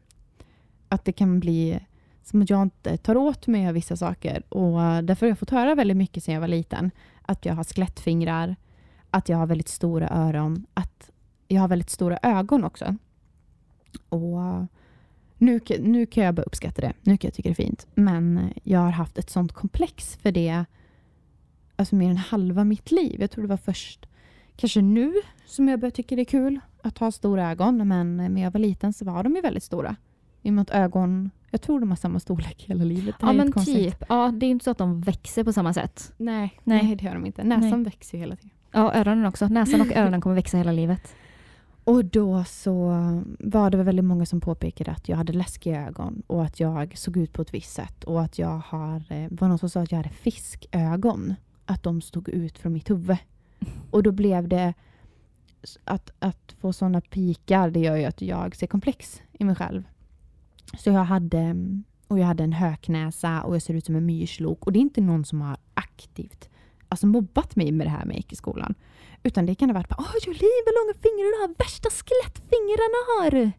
Att 0.89 1.05
det 1.05 1.13
kan 1.13 1.41
bli 1.41 1.81
som 2.23 2.43
att 2.43 2.51
jag 2.51 2.63
inte 2.63 2.97
tar 2.97 3.17
åt 3.17 3.47
mig 3.47 3.69
av 3.69 3.75
vissa 3.75 3.97
saker. 3.97 4.43
Och 4.55 5.05
därför 5.05 5.27
har 5.27 5.29
jag 5.29 5.39
fått 5.39 5.51
höra 5.51 5.75
väldigt 5.75 5.97
mycket 5.97 6.25
sedan 6.25 6.35
jag 6.35 6.41
var 6.41 6.49
liten. 6.49 6.91
Att 7.23 7.45
jag 7.47 7.55
har 7.55 7.65
skelettfingrar, 7.65 8.57
att 9.11 9.29
jag 9.29 9.37
har 9.39 9.47
väldigt 9.47 9.69
stora 9.69 10.09
öron, 10.09 10.67
att 10.75 11.11
jag 11.49 11.61
har 11.61 11.69
väldigt 11.69 11.91
stora 11.91 12.19
ögon 12.23 12.65
också. 12.65 12.97
Och 14.09 14.39
nu, 15.39 15.61
nu 15.81 16.07
kan 16.07 16.25
jag 16.25 16.35
börja 16.35 16.47
uppskatta 16.47 16.81
det. 16.81 16.93
Nu 17.03 17.17
kan 17.17 17.29
jag 17.29 17.35
tycka 17.35 17.49
det 17.49 17.53
är 17.53 17.67
fint. 17.67 17.87
Men 17.95 18.53
jag 18.63 18.81
har 18.81 18.91
haft 18.91 19.19
ett 19.19 19.31
sånt 19.31 19.53
komplex 19.53 20.17
för 20.17 20.33
det 20.33 20.65
alltså 21.77 21.95
mer 21.97 22.11
än 22.11 22.17
halva 22.17 22.65
mitt 22.65 22.91
liv. 22.91 23.21
Jag 23.21 23.31
tror 23.31 23.43
det 23.43 23.49
var 23.49 23.57
först 23.57 24.07
kanske 24.57 24.81
nu 24.83 25.15
som 25.47 25.69
jag 25.69 25.81
börjar 25.81 25.91
tycka 25.91 26.17
det 26.17 26.23
är 26.23 26.25
kul 26.25 26.61
att 26.85 26.99
ha 26.99 27.11
stora 27.11 27.51
ögon. 27.51 27.89
Men 27.89 28.17
när 28.17 28.43
jag 28.43 28.51
var 28.51 28.61
liten 28.61 28.93
så 28.93 29.05
var 29.05 29.23
de 29.23 29.35
ju 29.35 29.41
väldigt 29.41 29.63
stora. 29.63 29.97
I 30.43 30.51
och 30.51 30.55
med 30.55 30.63
att 30.63 30.71
ögon, 30.71 31.31
jag 31.51 31.63
tror 31.63 31.81
de 31.81 31.89
har 31.89 31.97
samma 31.97 32.21
storlek 32.21 32.65
hela 32.69 32.85
livet. 32.85 33.15
Det 33.21 33.27
Ja 33.27 33.33
men 33.33 33.53
typ. 33.53 34.05
Ja, 34.09 34.33
det 34.35 34.47
är 34.47 34.51
inte 34.51 34.65
så 34.65 34.71
att 34.71 34.79
de 34.79 35.01
växer 35.01 35.45
på 35.45 35.53
samma 35.53 35.73
sätt. 35.73 36.13
Nej, 36.17 36.61
Nej. 36.65 36.83
nej, 36.85 36.97
det 36.97 37.05
gör 37.05 37.15
de 37.15 37.27
inte. 37.27 37.45
Näsan 37.45 37.85
växer 37.85 38.19
ju 38.19 38.21
hela 38.21 38.37
tiden. 38.37 38.51
Ja, 38.73 38.95
öronen 38.95 39.27
också. 39.27 39.49
Näsan 39.49 39.81
och 39.81 39.93
öronen 39.97 40.21
kommer 40.21 40.37
växa 40.37 40.57
hela 40.57 40.73
livet. 40.73 41.15
Och 41.85 42.05
då 42.05 42.45
så 42.45 42.89
var 43.39 43.71
det 43.71 43.83
väldigt 43.83 44.05
många 44.05 44.27
som 44.27 44.41
påpekade 44.41 44.91
att 44.91 45.09
jag 45.09 45.17
hade 45.17 45.33
läskiga 45.33 45.87
ögon 45.87 46.23
och 46.27 46.45
att 46.45 46.61
jag 46.61 46.99
såg 46.99 47.17
ut 47.17 47.33
på 47.33 47.43
ett 47.43 47.55
visst 47.55 47.73
sätt 47.73 48.05
och 48.05 48.23
att 48.23 48.39
jag 48.39 48.63
har, 48.67 48.97
eh, 49.09 49.29
var 49.31 49.49
någon 49.49 49.59
som 49.59 49.71
sa 49.71 49.81
att 49.81 49.93
jag 49.93 49.97
hade 49.97 50.09
fiskögon. 50.09 51.35
Att 51.67 51.83
de 51.83 52.01
stod 52.01 52.29
ut 52.29 52.59
från 52.59 52.73
mitt 52.73 52.91
huvud. 52.91 53.17
Och 53.91 54.03
då 54.03 54.13
blev 54.13 54.49
det 54.49 54.75
att, 55.85 56.11
att 56.19 56.55
få 56.61 56.73
sådana 56.73 57.01
pikar, 57.01 57.71
det 57.71 57.81
gör 57.81 57.97
ju 57.97 58.05
att 58.05 58.23
jag 58.23 58.57
ser 58.57 58.67
komplex 58.67 59.23
i 59.33 59.45
mig 59.45 59.55
själv. 59.55 59.83
Så 60.79 60.91
jag 60.91 61.05
hade, 61.05 61.57
och 62.09 62.19
jag 62.19 62.27
hade 62.27 62.45
en 62.45 62.53
höknäsa 62.53 63.43
och 63.43 63.55
jag 63.55 63.63
ser 63.63 63.75
ut 63.75 63.87
som 63.87 63.97
en 63.97 64.07
myrslok. 64.07 64.67
Och 64.67 64.73
det 64.73 64.79
är 64.79 64.81
inte 64.81 65.01
någon 65.01 65.25
som 65.25 65.41
har 65.41 65.57
aktivt 65.75 66.49
alltså 66.95 67.07
mobbat 67.07 67.57
mig 67.57 67.73
med 67.73 67.87
det 67.87 67.91
här 67.91 68.05
med 68.05 68.25
skolan. 68.33 68.75
Utan 69.23 69.47
det 69.47 69.55
kan 69.55 69.71
ha 69.71 69.75
varit 69.75 69.89
bara 69.89 69.97
Åh 69.99 70.15
Jolin 70.27 70.63
vad 70.67 70.75
långa 70.75 70.95
fingrar 71.03 71.37
du 71.37 71.41
har, 71.41 71.55
värsta 71.59 71.89
skelettfingrarna 71.91 73.01
har 73.09 73.31
du! 73.31 73.51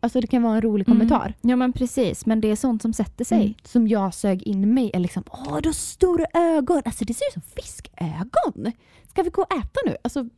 Alltså 0.00 0.20
det 0.20 0.26
kan 0.26 0.42
vara 0.42 0.54
en 0.54 0.62
rolig 0.62 0.86
kommentar. 0.86 1.26
Mm. 1.26 1.50
Ja 1.50 1.56
men 1.56 1.72
precis, 1.72 2.26
men 2.26 2.40
det 2.40 2.50
är 2.50 2.56
sånt 2.56 2.82
som 2.82 2.92
sätter 2.92 3.24
sig. 3.24 3.40
Mm. 3.40 3.54
Som 3.64 3.88
jag 3.88 4.14
sög 4.14 4.42
in 4.42 4.74
mig. 4.74 4.90
Är 4.94 4.98
liksom, 4.98 5.24
Åh 5.30 5.58
du 5.62 5.68
har 5.68 5.72
stora 5.72 6.26
ögon! 6.34 6.82
Alltså 6.84 7.04
det 7.04 7.14
ser 7.14 7.26
ut 7.26 7.32
som 7.32 7.42
fiskögon! 7.42 8.72
Ska 9.08 9.22
vi 9.22 9.30
gå 9.30 9.42
och 9.42 9.52
äta 9.52 9.80
nu? 9.86 9.96
Alltså, 10.02 10.28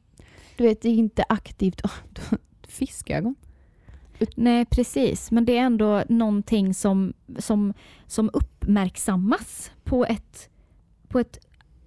du 0.57 0.65
vet 0.65 0.83
det 0.83 0.89
är 0.89 0.95
inte 0.95 1.25
aktivt. 1.29 1.83
Fiskögon. 2.69 3.35
Nej 4.37 4.65
precis, 4.65 5.31
men 5.31 5.45
det 5.45 5.57
är 5.59 5.63
ändå 5.63 6.03
någonting 6.09 6.75
som, 6.75 7.13
som, 7.39 7.75
som 8.07 8.31
uppmärksammas 8.33 9.71
på 9.85 10.05
ett, 10.05 10.49
på 11.09 11.19
ett 11.19 11.47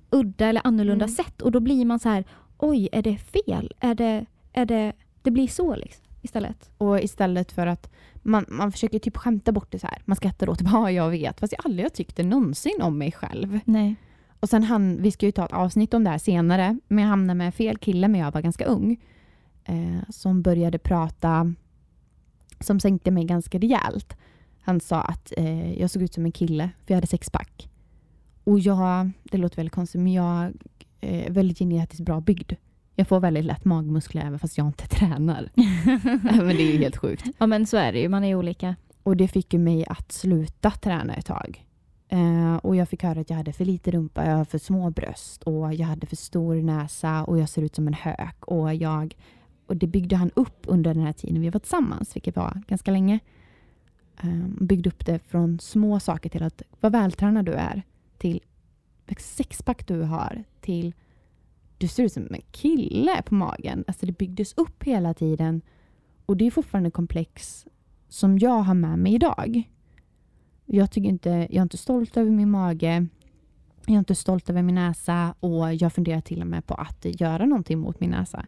udda 0.09 0.47
eller 0.47 0.61
annorlunda 0.63 1.05
Mm. 1.05 1.15
sätt 1.15 1.41
och 1.41 1.51
då 1.51 1.59
blir 1.59 1.85
man 1.85 1.99
så 1.99 2.09
här 2.09 2.25
oj 2.57 2.89
är 2.91 3.01
det 3.01 3.17
fel? 3.17 3.71
Är 3.79 3.95
det, 3.95 4.25
är 4.53 4.65
det, 4.65 4.93
det 5.21 5.31
blir 5.31 5.47
så 5.47 5.75
liksom 5.75 6.05
istället. 6.21 6.71
Och 6.77 6.99
istället 6.99 7.51
för 7.51 7.67
att 7.67 7.89
man, 8.15 8.45
man 8.47 8.71
försöker 8.71 8.99
typ 8.99 9.17
skämta 9.17 9.51
bort 9.51 9.71
det 9.71 9.79
så 9.79 9.87
här. 9.87 10.01
Man 10.05 10.15
skrattar 10.15 10.49
åt 10.49 10.59
det. 10.59 10.65
Ja, 10.73 10.91
jag 10.91 11.09
vet. 11.09 11.39
Fast 11.39 11.53
jag 11.53 11.65
aldrig 11.65 11.85
har 11.85 11.89
tyckt 11.89 12.15
det 12.15 12.23
någonsin 12.23 12.81
om 12.81 12.97
mig 12.97 13.11
själv. 13.11 13.59
Nej. 13.65 13.95
Och 14.43 14.49
sen 14.49 14.63
han, 14.63 15.01
vi 15.01 15.11
ska 15.11 15.25
ju 15.25 15.31
ta 15.31 15.45
ett 15.45 15.53
avsnitt 15.53 15.93
om 15.93 16.03
det 16.03 16.09
här 16.09 16.17
senare, 16.17 16.79
men 16.87 17.03
jag 17.03 17.09
hamnade 17.09 17.37
med 17.37 17.55
fel 17.55 17.77
kille 17.77 18.07
när 18.07 18.19
jag 18.19 18.31
var 18.31 18.41
ganska 18.41 18.65
ung. 18.65 18.97
Eh, 19.65 20.09
som 20.09 20.41
började 20.41 20.77
prata, 20.77 21.53
som 22.59 22.79
sänkte 22.79 23.11
mig 23.11 23.25
ganska 23.25 23.59
rejält. 23.59 24.17
Han 24.61 24.79
sa 24.79 25.01
att 25.01 25.33
eh, 25.37 25.73
jag 25.73 25.89
såg 25.89 26.01
ut 26.01 26.13
som 26.13 26.25
en 26.25 26.31
kille, 26.31 26.69
för 26.85 26.93
jag 26.93 26.97
hade 26.97 27.07
sexpack. 27.07 27.69
Och 28.43 28.59
jag, 28.59 29.11
det 29.23 29.37
låter 29.37 29.55
väldigt 29.55 29.73
konstigt, 29.73 30.01
men 30.01 30.13
jag 30.13 30.51
är 31.01 31.31
väldigt 31.31 31.59
genetiskt 31.59 32.05
bra 32.05 32.21
byggd. 32.21 32.53
Jag 32.95 33.07
får 33.07 33.19
väldigt 33.19 33.45
lätt 33.45 33.65
magmuskler 33.65 34.21
även 34.21 34.39
fast 34.39 34.57
jag 34.57 34.67
inte 34.67 34.87
tränar. 34.97 35.49
men 36.43 36.55
det 36.55 36.63
är 36.63 36.71
ju 36.71 36.77
helt 36.77 36.97
sjukt. 36.97 37.25
Ja 37.37 37.47
men 37.47 37.65
så 37.65 37.77
är 37.77 37.93
det 37.93 37.99
ju, 37.99 38.09
man 38.09 38.23
är 38.23 38.35
olika. 38.35 38.75
Och 39.03 39.17
det 39.17 39.27
fick 39.27 39.53
ju 39.53 39.59
mig 39.59 39.85
att 39.87 40.11
sluta 40.11 40.71
träna 40.71 41.13
ett 41.13 41.25
tag. 41.25 41.65
Eh, 42.13 42.55
och 42.55 42.75
jag 42.75 42.89
fick 42.89 43.03
höra 43.03 43.19
att 43.19 43.29
jag 43.29 43.37
hade 43.37 43.53
för 43.53 43.65
lite 43.65 43.91
rumpa, 43.91 44.25
jag 44.25 44.37
har 44.37 44.45
för 44.45 44.57
små 44.57 44.89
bröst 44.89 45.43
och 45.43 45.73
jag 45.73 45.87
hade 45.87 46.07
för 46.07 46.15
stor 46.15 46.55
näsa 46.55 47.23
och 47.23 47.39
jag 47.39 47.49
ser 47.49 47.61
ut 47.61 47.75
som 47.75 47.87
en 47.87 47.93
hök. 47.93 48.45
Och, 48.45 48.73
jag, 48.73 49.15
och 49.67 49.77
det 49.77 49.87
byggde 49.87 50.15
han 50.15 50.31
upp 50.35 50.65
under 50.67 50.93
den 50.93 51.03
här 51.03 51.13
tiden 51.13 51.41
vi 51.41 51.49
var 51.49 51.59
tillsammans, 51.59 52.15
vilket 52.15 52.35
var 52.35 52.61
ganska 52.67 52.91
länge. 52.91 53.19
Eh, 54.23 54.47
byggde 54.59 54.89
upp 54.89 55.05
det 55.05 55.19
från 55.19 55.59
små 55.59 55.99
saker 55.99 56.29
till 56.29 56.43
att 56.43 56.61
vad 56.79 56.91
vältränad 56.91 57.45
du 57.45 57.53
är, 57.53 57.83
till 58.17 58.41
vilket 59.05 59.25
sexpack 59.25 59.87
du 59.87 60.01
har, 60.01 60.43
till 60.61 60.93
du 61.77 61.87
ser 61.87 62.03
ut 62.03 62.13
som 62.13 62.27
en 62.29 62.41
kille 62.51 63.21
på 63.21 63.35
magen. 63.35 63.83
Alltså 63.87 64.05
det 64.05 64.17
byggdes 64.17 64.53
upp 64.53 64.83
hela 64.83 65.13
tiden. 65.13 65.61
Och 66.25 66.37
det 66.37 66.47
är 66.47 66.51
fortfarande 66.51 66.91
komplex 66.91 67.65
som 68.09 68.39
jag 68.39 68.59
har 68.59 68.73
med 68.73 68.99
mig 68.99 69.13
idag. 69.13 69.63
Jag, 70.65 70.91
tycker 70.91 71.09
inte, 71.09 71.29
jag 71.29 71.55
är 71.55 71.61
inte 71.61 71.77
stolt 71.77 72.17
över 72.17 72.31
min 72.31 72.51
mage. 72.51 73.07
Jag 73.85 73.93
är 73.95 73.99
inte 73.99 74.15
stolt 74.15 74.49
över 74.49 74.61
min 74.61 74.75
näsa 74.75 75.35
och 75.39 75.73
jag 75.73 75.93
funderar 75.93 76.21
till 76.21 76.41
och 76.41 76.47
med 76.47 76.65
på 76.65 76.73
att 76.73 77.05
göra 77.21 77.45
någonting 77.45 77.79
mot 77.79 77.99
min 77.99 78.09
näsa. 78.09 78.45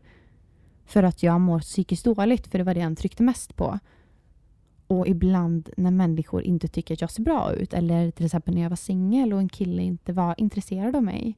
För 0.85 1.03
att 1.03 1.23
jag 1.23 1.41
mår 1.41 1.59
psykiskt 1.59 2.05
dåligt, 2.05 2.47
för 2.47 2.57
det 2.57 2.63
var 2.63 2.73
det 2.73 2.81
han 2.81 2.95
tryckte 2.95 3.23
mest 3.23 3.55
på. 3.55 3.79
Och 4.87 5.07
ibland 5.07 5.69
när 5.77 5.91
människor 5.91 6.43
inte 6.43 6.67
tycker 6.67 6.93
att 6.93 7.01
jag 7.01 7.11
ser 7.11 7.23
bra 7.23 7.53
ut, 7.53 7.73
eller 7.73 8.11
till 8.11 8.25
exempel 8.25 8.55
när 8.55 8.61
jag 8.61 8.69
var 8.69 8.75
singel 8.75 9.33
och 9.33 9.39
en 9.39 9.49
kille 9.49 9.83
inte 9.83 10.13
var 10.13 10.35
intresserad 10.37 10.95
av 10.95 11.03
mig, 11.03 11.37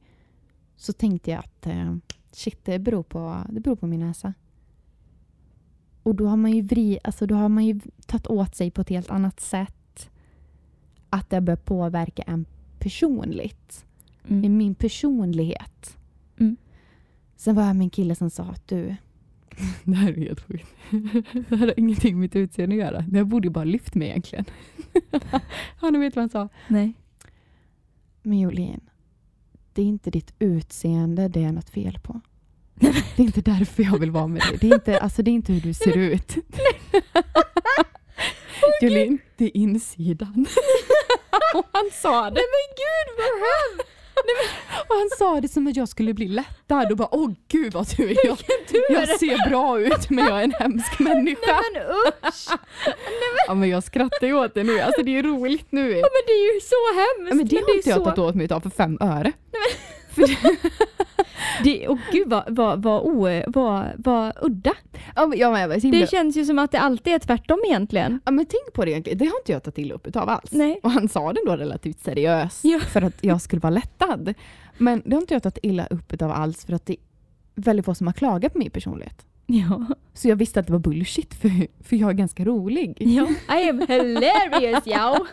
så 0.76 0.92
tänkte 0.92 1.30
jag 1.30 1.38
att 1.38 1.66
eh, 1.66 1.96
shit, 2.32 2.64
det 2.64 2.78
beror, 2.78 3.02
på, 3.02 3.36
det 3.48 3.60
beror 3.60 3.76
på 3.76 3.86
min 3.86 4.00
näsa. 4.00 4.34
Och 6.02 6.14
då 6.14 6.26
har 6.26 6.36
man 6.36 6.52
ju 6.52 6.62
vri, 6.62 6.98
alltså 7.04 7.26
då 7.26 7.34
har 7.34 7.48
man 7.48 7.66
ju 7.66 7.80
tagit 8.06 8.26
åt 8.26 8.54
sig 8.54 8.70
på 8.70 8.80
ett 8.80 8.88
helt 8.88 9.10
annat 9.10 9.40
sätt. 9.40 9.74
Att 11.10 11.30
det 11.30 11.40
bör 11.40 11.56
påverka 11.56 12.22
en 12.22 12.44
personligt. 12.78 13.84
Mm. 14.28 14.44
I 14.44 14.48
min 14.48 14.74
personlighet. 14.74 15.96
Mm. 16.40 16.56
Sen 17.36 17.54
var 17.54 17.62
jag 17.66 17.76
med 17.76 17.84
en 17.84 17.90
kille 17.90 18.14
som 18.14 18.30
sa 18.30 18.42
att 18.42 18.68
du, 18.68 18.96
det 19.84 19.94
här 19.94 20.12
är 20.12 20.16
helt 20.16 20.40
sjukt. 20.40 20.68
Det 21.48 21.56
här 21.56 21.66
har 21.66 21.74
ingenting 21.76 22.14
med 22.14 22.20
mitt 22.20 22.36
utseende 22.36 22.74
att 22.76 22.80
göra. 22.80 23.04
Det 23.08 23.16
här 23.16 23.24
borde 23.24 23.46
ju 23.46 23.52
bara 23.52 23.64
lyft 23.64 23.94
mig 23.94 24.08
egentligen. 24.08 24.44
ja, 25.80 25.90
ni 25.90 25.98
vet 25.98 26.16
vad 26.16 26.22
han 26.22 26.28
sa. 26.28 26.48
Nej. 26.68 26.92
Men 28.22 28.40
Jolin, 28.40 28.80
det 29.72 29.82
är 29.82 29.86
inte 29.86 30.10
ditt 30.10 30.34
utseende 30.38 31.28
det 31.28 31.44
är 31.44 31.52
något 31.52 31.70
fel 31.70 31.98
på. 32.02 32.20
Det 33.16 33.22
är 33.22 33.26
inte 33.26 33.40
därför 33.40 33.82
jag 33.82 33.98
vill 33.98 34.10
vara 34.10 34.26
med 34.26 34.42
dig. 34.42 34.58
Det 34.60 34.70
är 34.70 34.74
inte, 34.74 35.00
alltså, 35.00 35.22
det 35.22 35.30
är 35.30 35.32
inte 35.32 35.52
hur 35.52 35.60
du 35.60 35.74
ser 35.74 35.96
ut. 35.96 36.36
Jolin, 38.82 39.18
det 39.36 39.44
är 39.44 39.56
insidan. 39.56 40.46
och 41.54 41.66
han 41.72 41.90
sa 41.92 42.30
det. 42.30 42.42
men 42.54 42.66
gud 42.76 43.08
vad 43.16 43.26
hemskt! 43.26 43.94
Och 44.88 44.96
han 44.96 45.08
sa 45.18 45.40
det 45.40 45.48
som 45.48 45.66
att 45.66 45.76
jag 45.76 45.88
skulle 45.88 46.14
bli 46.14 46.28
lättad 46.28 46.90
och 46.90 46.96
bara 46.96 47.08
åh 47.14 47.30
gud 47.48 47.72
vad 47.72 47.88
du 47.96 48.10
är. 48.10 48.26
Jag, 48.26 48.38
jag 48.90 49.08
ser 49.08 49.48
bra 49.48 49.80
ut 49.80 50.10
men 50.10 50.24
jag 50.24 50.38
är 50.38 50.44
en 50.44 50.52
hemsk 50.52 50.98
människa. 50.98 51.60
Men 51.72 51.82
usch! 52.28 52.58
Ja 53.46 53.54
men 53.54 53.68
jag 53.68 53.82
skrattar 53.82 54.26
ju 54.26 54.34
åt 54.34 54.54
det 54.54 54.64
nu. 54.64 54.80
Alltså 54.80 55.02
det 55.02 55.18
är 55.18 55.22
roligt 55.22 55.66
nu. 55.70 55.90
Ja, 55.90 56.08
men 56.12 56.22
det 56.26 56.32
är 56.32 56.54
ju 56.54 56.60
så 56.60 56.94
hemskt! 56.94 57.30
Ja, 57.30 57.34
men 57.34 57.48
det 57.48 57.56
har 57.56 57.76
inte 57.76 57.88
jag 57.88 57.98
så... 57.98 58.04
tagit 58.04 58.18
åt 58.18 58.34
mig 58.34 58.52
av 58.52 58.60
för 58.60 58.70
fem 58.70 58.98
öre. 59.00 59.32
Det, 61.64 61.88
och 61.88 61.98
gud 62.12 62.28
vad, 62.30 62.44
vad, 62.56 62.82
vad, 62.82 63.02
o, 63.02 63.42
vad, 63.46 63.86
vad 63.98 64.32
udda. 64.42 64.72
Ja 65.16 65.26
men, 65.26 65.38
ja, 65.38 65.50
men, 65.50 65.60
jag 65.70 65.80
himla- 65.80 66.00
Det 66.00 66.10
känns 66.10 66.36
ju 66.36 66.44
som 66.44 66.58
att 66.58 66.70
det 66.72 66.78
alltid 66.80 67.12
är 67.12 67.18
tvärtom 67.18 67.58
egentligen. 67.66 68.20
Ja 68.24 68.30
men 68.30 68.46
tänk 68.46 68.74
på 68.74 68.84
det 68.84 68.90
egentligen, 68.90 69.18
det 69.18 69.24
har 69.24 69.38
inte 69.40 69.52
jag 69.52 69.62
tagit 69.62 69.78
illa 69.78 69.94
upp 69.94 70.06
utav 70.06 70.28
alls. 70.28 70.52
Nej. 70.52 70.80
Och 70.82 70.90
han 70.90 71.08
sa 71.08 71.32
det 71.32 71.40
då 71.46 71.56
relativt 71.56 72.00
seriöst 72.04 72.60
Ja. 72.64 72.80
för 72.80 73.02
att 73.02 73.24
jag 73.24 73.40
skulle 73.40 73.60
vara 73.60 73.70
lättad. 73.70 74.34
Men 74.78 75.02
det 75.04 75.14
har 75.14 75.20
inte 75.20 75.34
jag 75.34 75.42
tagit 75.42 75.58
illa 75.62 75.86
upp 75.86 76.12
utav 76.12 76.30
alls 76.30 76.64
för 76.64 76.72
att 76.72 76.86
det 76.86 76.92
är 76.92 76.98
väldigt 77.54 77.84
få 77.86 77.94
som 77.94 78.06
har 78.06 78.14
klagat 78.14 78.52
på 78.52 78.58
min 78.58 78.70
personlighet. 78.70 79.26
Ja. 79.46 79.86
Så 80.14 80.28
jag 80.28 80.36
visste 80.36 80.60
att 80.60 80.66
det 80.66 80.72
var 80.72 80.80
bullshit 80.80 81.34
för, 81.34 81.50
för 81.84 81.96
jag 81.96 82.10
är 82.10 82.14
ganska 82.14 82.44
rolig. 82.44 82.94
ja. 83.00 83.26
I 83.58 83.68
am 83.68 83.80
hilarious, 83.88 84.86
yo! 84.86 85.26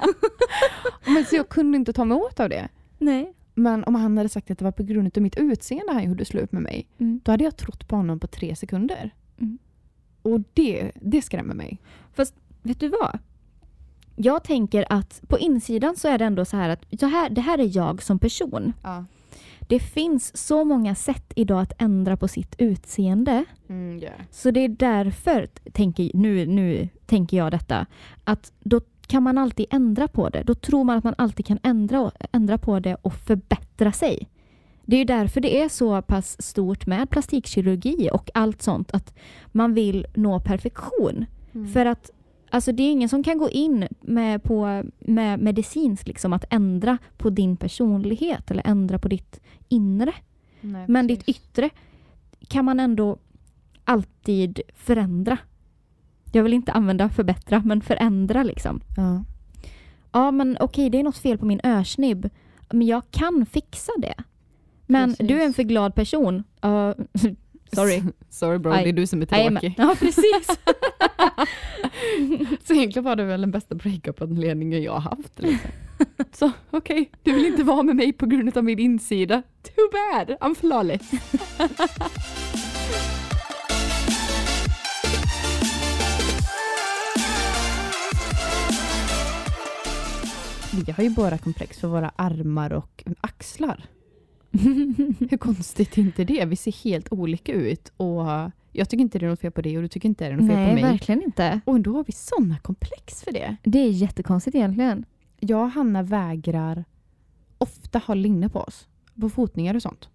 Men 1.14 1.26
så 1.26 1.36
jag 1.36 1.50
kunde 1.50 1.76
inte 1.78 1.94
ta 1.94 2.06
mig 2.06 2.18
åt 2.18 2.40
av 2.40 2.50
det. 2.50 2.68
Nej. 2.98 3.34
Men 3.56 3.84
om 3.84 3.96
han 3.96 4.18
hade 4.18 4.30
sagt 4.30 4.52
att 4.52 4.58
det 4.58 4.66
var 4.66 4.72
på 4.72 4.84
grund 4.84 5.18
av 5.18 5.24
mitt 5.24 5.38
utseende 5.38 5.94
han 5.94 6.04
gjorde 6.04 6.26
slut 6.26 6.52
med 6.52 6.62
mig, 6.62 6.88
Mm. 6.98 7.22
då 7.24 7.32
hade 7.32 7.44
jag 7.44 7.58
trott 7.58 7.88
på 7.88 7.96
honom 7.96 8.20
på 8.20 8.28
tre 8.28 8.56
sekunder. 8.56 9.14
Mm. 9.38 9.58
Och 10.22 10.42
det, 10.54 10.92
det 11.02 11.22
skrämmer 11.22 11.54
mig. 11.56 11.80
Vet 12.64 12.80
du 12.80 12.90
vad? 12.90 13.20
Jag 14.16 14.44
tänker 14.44 14.86
att 14.90 15.22
på 15.28 15.40
insidan 15.40 15.96
så 15.96 16.08
är 16.08 16.18
det 16.18 16.26
ändå 16.26 16.46
så 16.46 16.58
här 16.58 16.70
att 16.70 17.00
så 17.00 17.06
här, 17.06 17.30
det 17.30 17.42
här 17.42 17.58
är 17.58 17.78
jag 17.78 18.04
som 18.04 18.20
person. 18.20 18.74
Ja. 18.84 19.06
Det 19.68 19.80
finns 19.80 20.38
så 20.38 20.66
många 20.66 20.96
sätt 20.96 21.34
idag 21.36 21.62
att 21.62 21.74
ändra 21.82 22.18
på 22.18 22.28
sitt 22.28 22.56
utseende. 22.58 23.46
Mm, 23.70 24.00
yeah. 24.00 24.14
Så 24.32 24.52
det 24.52 24.60
är 24.60 24.70
därför, 24.70 25.48
tänker, 25.72 26.12
nu, 26.14 26.46
nu 26.46 26.90
tänker 27.06 27.38
jag 27.38 27.52
detta, 27.52 27.86
att 28.24 28.52
då 28.60 28.82
kan 29.08 29.24
man 29.24 29.38
alltid 29.38 29.66
ändra 29.70 30.08
på 30.08 30.30
det. 30.30 30.44
Då 30.44 30.56
tror 30.56 30.84
man 30.84 30.98
att 30.98 31.04
man 31.04 31.16
alltid 31.18 31.46
kan 31.46 31.60
ändra, 31.64 32.12
ändra 32.32 32.58
på 32.58 32.80
det 32.80 32.96
och 33.02 33.14
förbättra 33.14 33.92
sig. 33.92 34.30
Det 34.86 34.98
är 34.98 35.06
därför 35.06 35.42
det 35.42 35.62
är 35.62 35.70
så 35.70 36.02
pass 36.02 36.42
stort 36.42 36.86
med 36.86 37.10
plastikkirurgi 37.10 38.10
och 38.14 38.30
allt 38.34 38.62
sånt, 38.62 38.92
att 38.92 39.16
man 39.48 39.74
vill 39.74 40.06
nå 40.14 40.40
perfektion. 40.40 41.26
Mm. 41.54 41.68
För 41.68 41.86
att 41.86 42.12
alltså, 42.50 42.72
det 42.72 42.84
är 42.84 42.92
ingen 42.92 43.10
som 43.10 43.24
kan 43.24 43.38
gå 43.38 43.50
in 43.50 43.88
med, 44.02 44.44
på, 44.44 44.84
med 45.00 45.40
medicinskt 45.40 46.08
liksom, 46.08 46.34
att 46.34 46.46
ändra 46.50 46.98
på 47.18 47.30
din 47.30 47.58
personlighet 47.58 48.52
eller 48.52 48.68
ändra 48.68 49.00
på 49.00 49.08
ditt 49.08 49.42
inre. 49.70 50.14
Nej, 50.62 50.86
Men 50.88 51.08
ditt 51.08 51.30
yttre 51.30 51.70
kan 52.48 52.66
man 52.66 52.80
ändå 52.80 53.18
alltid 53.84 54.62
förändra. 54.76 55.38
Jag 56.36 56.44
vill 56.44 56.54
inte 56.54 56.72
använda 56.72 57.10
förbättra, 57.10 57.62
men 57.66 57.82
förändra 57.82 58.44
liksom. 58.44 58.82
Ja. 58.98 59.24
Ja, 60.12 60.32
men 60.32 60.58
okej, 60.60 60.90
det 60.90 61.00
är 61.00 61.04
något 61.04 61.18
fel 61.18 61.38
på 61.38 61.46
min 61.46 61.62
örsnibb. 61.64 62.30
Men 62.70 62.88
jag 62.88 63.02
kan 63.12 63.46
fixa 63.46 63.92
det. 63.98 64.14
Men 64.86 65.10
Precis. 65.10 65.28
du 65.28 65.42
är 65.42 65.46
en 65.46 65.54
för 65.54 65.64
glad 65.64 65.96
person. 65.96 66.44
Ja, 66.62 66.96
sorry. 67.74 68.04
Sorry 68.30 68.58
bro, 68.58 68.72
Aj. 68.72 68.84
det 68.84 68.90
är 68.90 68.94
du 68.94 69.08
som 69.08 69.22
är 69.22 69.26
tråkig. 69.26 69.74
Ja, 69.78 69.96
precis. 70.00 70.48
Så 72.68 72.74
egentligen 72.74 73.04
var 73.04 73.16
det 73.16 73.24
väl 73.24 73.42
den 73.42 73.52
bästa 73.52 73.76
breakup-anledningen 73.76 74.84
jag 74.84 74.94
har 74.94 75.00
haft. 75.00 75.40
Liksom. 75.40 75.72
Så 76.32 76.52
okej, 76.72 77.12
du 77.24 77.32
vill 77.34 77.46
inte 77.46 77.64
vara 77.64 77.84
med 77.84 77.96
mig 77.96 78.14
på 78.14 78.26
grund 78.26 78.58
av 78.58 78.64
min 78.64 78.80
insida. 78.80 79.42
Too 79.64 79.90
bad, 79.92 80.38
I'm 80.42 80.56
flawless. 80.56 81.12
Vi 90.76 90.92
har 90.92 91.04
ju 91.04 91.10
båda 91.10 91.38
komplex 91.38 91.80
för 91.80 91.88
våra 91.88 92.12
armar 92.16 92.74
och 92.74 93.04
axlar. 93.22 93.86
Hur 95.30 95.38
konstigt 95.38 95.98
är 95.98 96.02
inte 96.02 96.24
det? 96.24 96.46
Vi 96.46 96.56
ser 96.56 96.72
helt 96.84 97.12
olika 97.12 97.52
ut 97.54 97.92
och 97.98 98.26
jag 98.72 98.90
tycker 98.90 99.02
inte 99.02 99.20
det 99.20 99.26
är 99.26 99.30
något 99.30 99.40
fel 99.40 99.52
på 99.52 99.62
det 99.62 99.78
och 99.78 99.82
du 99.84 99.88
tycker 99.88 100.10
inte 100.10 100.26
det 100.26 100.32
är 100.32 100.38
något 100.38 100.48
fel 100.48 100.56
på 100.56 100.62
Nej, 100.62 100.74
mig. 100.74 100.84
verkligen 100.84 101.24
inte. 101.24 101.62
Och 101.66 101.76
ändå 101.76 101.96
har 101.96 102.04
vi 102.04 102.14
sådana 102.14 102.58
komplex 102.58 103.24
för 103.24 103.32
det. 103.32 103.56
Det 103.64 103.80
är 103.80 103.90
jättekonstigt 103.90 104.56
egentligen. 104.56 105.06
Jag 105.40 105.64
och 105.64 105.72
Hanna 105.72 106.04
vägrar 106.04 106.86
ofta 107.58 108.00
ha 108.00 108.14
linne 108.14 108.50
på 108.50 108.60
oss. 108.60 108.88
På 109.22 109.30
fotningar 109.30 109.76
och 109.76 109.82
sånt. 109.82 110.10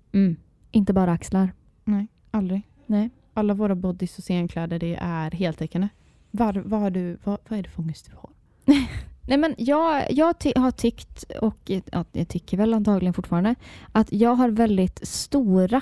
Inte 0.70 0.92
bara 0.92 1.12
axlar. 1.12 1.52
Nej, 1.84 2.06
aldrig. 2.30 2.62
Nej. 2.86 3.10
Alla 3.34 3.54
våra 3.54 3.74
bodys 3.74 4.18
och 4.18 4.24
scenkläder 4.24 4.78
det 4.78 4.98
är 5.00 5.30
heltäckande. 5.30 5.88
Var, 6.30 6.52
vad, 6.52 6.80
har 6.80 6.90
du, 6.90 7.18
vad, 7.24 7.38
vad 7.48 7.58
är 7.58 7.62
det 7.62 7.70
för 7.70 7.82
ångest 7.82 8.10
du 8.10 8.16
har? 8.16 8.30
Nej, 9.30 9.38
men 9.38 9.54
jag, 9.58 10.06
jag 10.12 10.38
ty- 10.38 10.52
har 10.56 10.70
tyckt, 10.70 11.22
och 11.40 11.70
ja, 11.92 12.04
jag 12.12 12.28
tycker 12.28 12.56
väl 12.56 12.74
antagligen 12.74 13.14
fortfarande, 13.14 13.54
att 13.92 14.12
jag 14.12 14.34
har 14.34 14.48
väldigt 14.48 15.08
stora 15.08 15.80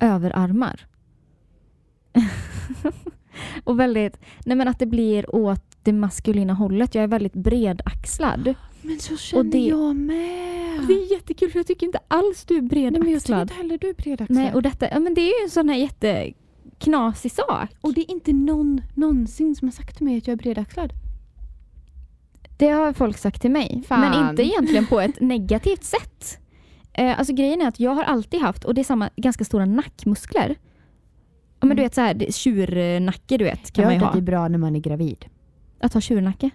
överarmar. 0.00 0.86
och 3.64 3.80
väldigt, 3.80 4.16
nej 4.44 4.56
men 4.56 4.68
att 4.68 4.78
det 4.78 4.86
blir 4.86 5.34
åt 5.34 5.62
det 5.82 5.92
maskulina 5.92 6.52
hållet. 6.54 6.94
Jag 6.94 7.04
är 7.04 7.08
väldigt 7.08 7.32
bredaxlad. 7.32 8.54
Men 8.82 8.98
så 8.98 9.16
känner 9.16 9.44
det- 9.52 9.58
jag 9.58 9.96
med. 9.96 10.80
Det 10.88 10.92
är 10.92 11.12
jättekul 11.12 11.50
för 11.50 11.58
jag 11.58 11.66
tycker 11.66 11.86
inte 11.86 12.00
alls 12.08 12.44
du 12.44 12.56
är 12.56 12.60
Nej, 12.62 12.68
men 12.70 12.82
jag 12.82 12.92
tycker 12.92 13.08
bredaxlad. 13.08 13.40
inte 13.42 13.54
heller 13.54 13.78
du 13.78 13.88
är 13.88 13.94
bredaxlad. 13.94 14.38
Nej, 14.38 14.54
och 14.54 14.62
detta, 14.62 14.88
ja, 14.90 15.00
men 15.00 15.14
det 15.14 15.20
är 15.20 15.40
ju 15.40 15.44
en 15.44 15.50
sån 15.50 15.68
här 15.68 15.76
jätteknasig 15.76 17.32
sak. 17.32 17.70
och 17.80 17.94
det 17.94 18.00
är 18.00 18.10
inte 18.10 18.32
någon 18.32 18.80
någonsin 18.94 19.54
som 19.56 19.68
har 19.68 19.72
sagt 19.72 19.96
till 19.96 20.04
mig 20.04 20.18
att 20.18 20.26
jag 20.26 20.32
är 20.32 20.38
bredaxlad. 20.38 20.92
Det 22.56 22.68
har 22.68 22.92
folk 22.92 23.18
sagt 23.18 23.42
till 23.42 23.50
mig. 23.50 23.82
Fan. 23.88 24.00
Men 24.00 24.28
inte 24.30 24.42
egentligen 24.42 24.86
på 24.86 25.00
ett 25.00 25.20
negativt 25.20 25.84
sätt. 25.84 26.38
Eh, 26.92 27.18
alltså 27.18 27.34
grejen 27.34 27.60
är 27.60 27.68
att 27.68 27.80
jag 27.80 27.90
har 27.90 28.02
alltid 28.04 28.40
haft, 28.40 28.64
och 28.64 28.74
det 28.74 28.80
är 28.80 28.84
samma, 28.84 29.10
ganska 29.16 29.44
stora 29.44 29.64
nackmuskler. 29.64 30.48
Ja, 30.48 31.66
men 31.66 31.66
Mm. 31.68 31.76
du 31.76 31.82
vet 31.82 31.94
så 31.94 32.00
här, 32.00 32.26
tjurnacke 32.32 33.36
du 33.36 33.44
vet 33.44 33.70
kan 33.72 33.82
Jag 33.82 33.88
man 33.88 33.94
ju 33.94 34.00
har 34.00 34.06
hört 34.06 34.14
att 34.16 34.24
det 34.26 34.30
är 34.30 34.32
bra 34.32 34.48
när 34.48 34.58
man 34.58 34.76
är 34.76 34.80
gravid. 34.80 35.26
Att 35.80 35.94
ha 35.94 36.00
tjurnacke? 36.00 36.50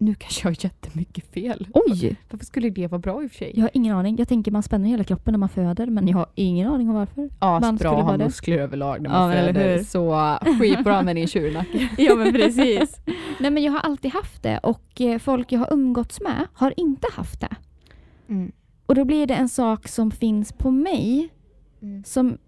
Nu 0.00 0.14
kanske 0.14 0.40
jag 0.48 0.50
har 0.54 0.64
jättemycket 0.64 1.32
fel. 1.34 1.68
Oj! 1.74 2.16
Varför 2.30 2.46
skulle 2.46 2.70
det 2.70 2.86
vara 2.86 2.98
bra 2.98 3.22
i 3.22 3.26
och 3.26 3.30
för 3.30 3.38
sig? 3.38 3.52
Jag 3.54 3.62
har 3.62 3.70
ingen 3.74 3.96
aning. 3.96 4.16
Jag 4.18 4.28
tänker 4.28 4.50
man 4.50 4.62
spänner 4.62 4.88
hela 4.88 5.04
kroppen 5.04 5.32
när 5.32 5.38
man 5.38 5.48
föder 5.48 5.86
men 5.86 6.08
jag 6.08 6.18
har 6.18 6.26
ingen 6.34 6.68
aning 6.72 6.88
om 6.88 6.94
varför. 6.94 7.20
man 7.40 7.64
Asbra 7.64 7.76
skulle 7.78 7.90
att 7.90 8.04
ha 8.04 8.16
muskler 8.18 8.58
överlag 8.58 9.02
när 9.02 9.10
Ja, 9.10 9.18
man 9.18 9.30
eller 9.30 9.52
föder. 9.52 9.76
hur? 9.76 9.84
Så 9.84 10.38
skitbra 10.60 11.02
med 11.02 11.16
din 11.16 11.26
tjurnacke. 11.26 11.88
ja 11.98 12.14
men 12.14 12.32
precis. 12.32 12.96
Nej 13.40 13.50
men 13.50 13.62
jag 13.62 13.72
har 13.72 13.80
alltid 13.80 14.12
haft 14.12 14.42
det 14.42 14.58
och 14.58 15.00
eh, 15.00 15.18
folk 15.18 15.52
jag 15.52 15.60
har 15.60 15.72
umgåtts 15.72 16.20
med 16.20 16.46
har 16.54 16.74
inte 16.76 17.06
haft 17.12 17.40
det. 17.40 17.56
Mm. 18.28 18.52
Och 18.86 18.94
då 18.94 19.04
blir 19.04 19.26
det 19.26 19.34
en 19.34 19.48
sak 19.48 19.88
som 19.88 20.10
finns 20.10 20.52
på 20.52 20.70
mig 20.70 21.28
Mm. 21.82 22.04
som, 22.04 22.38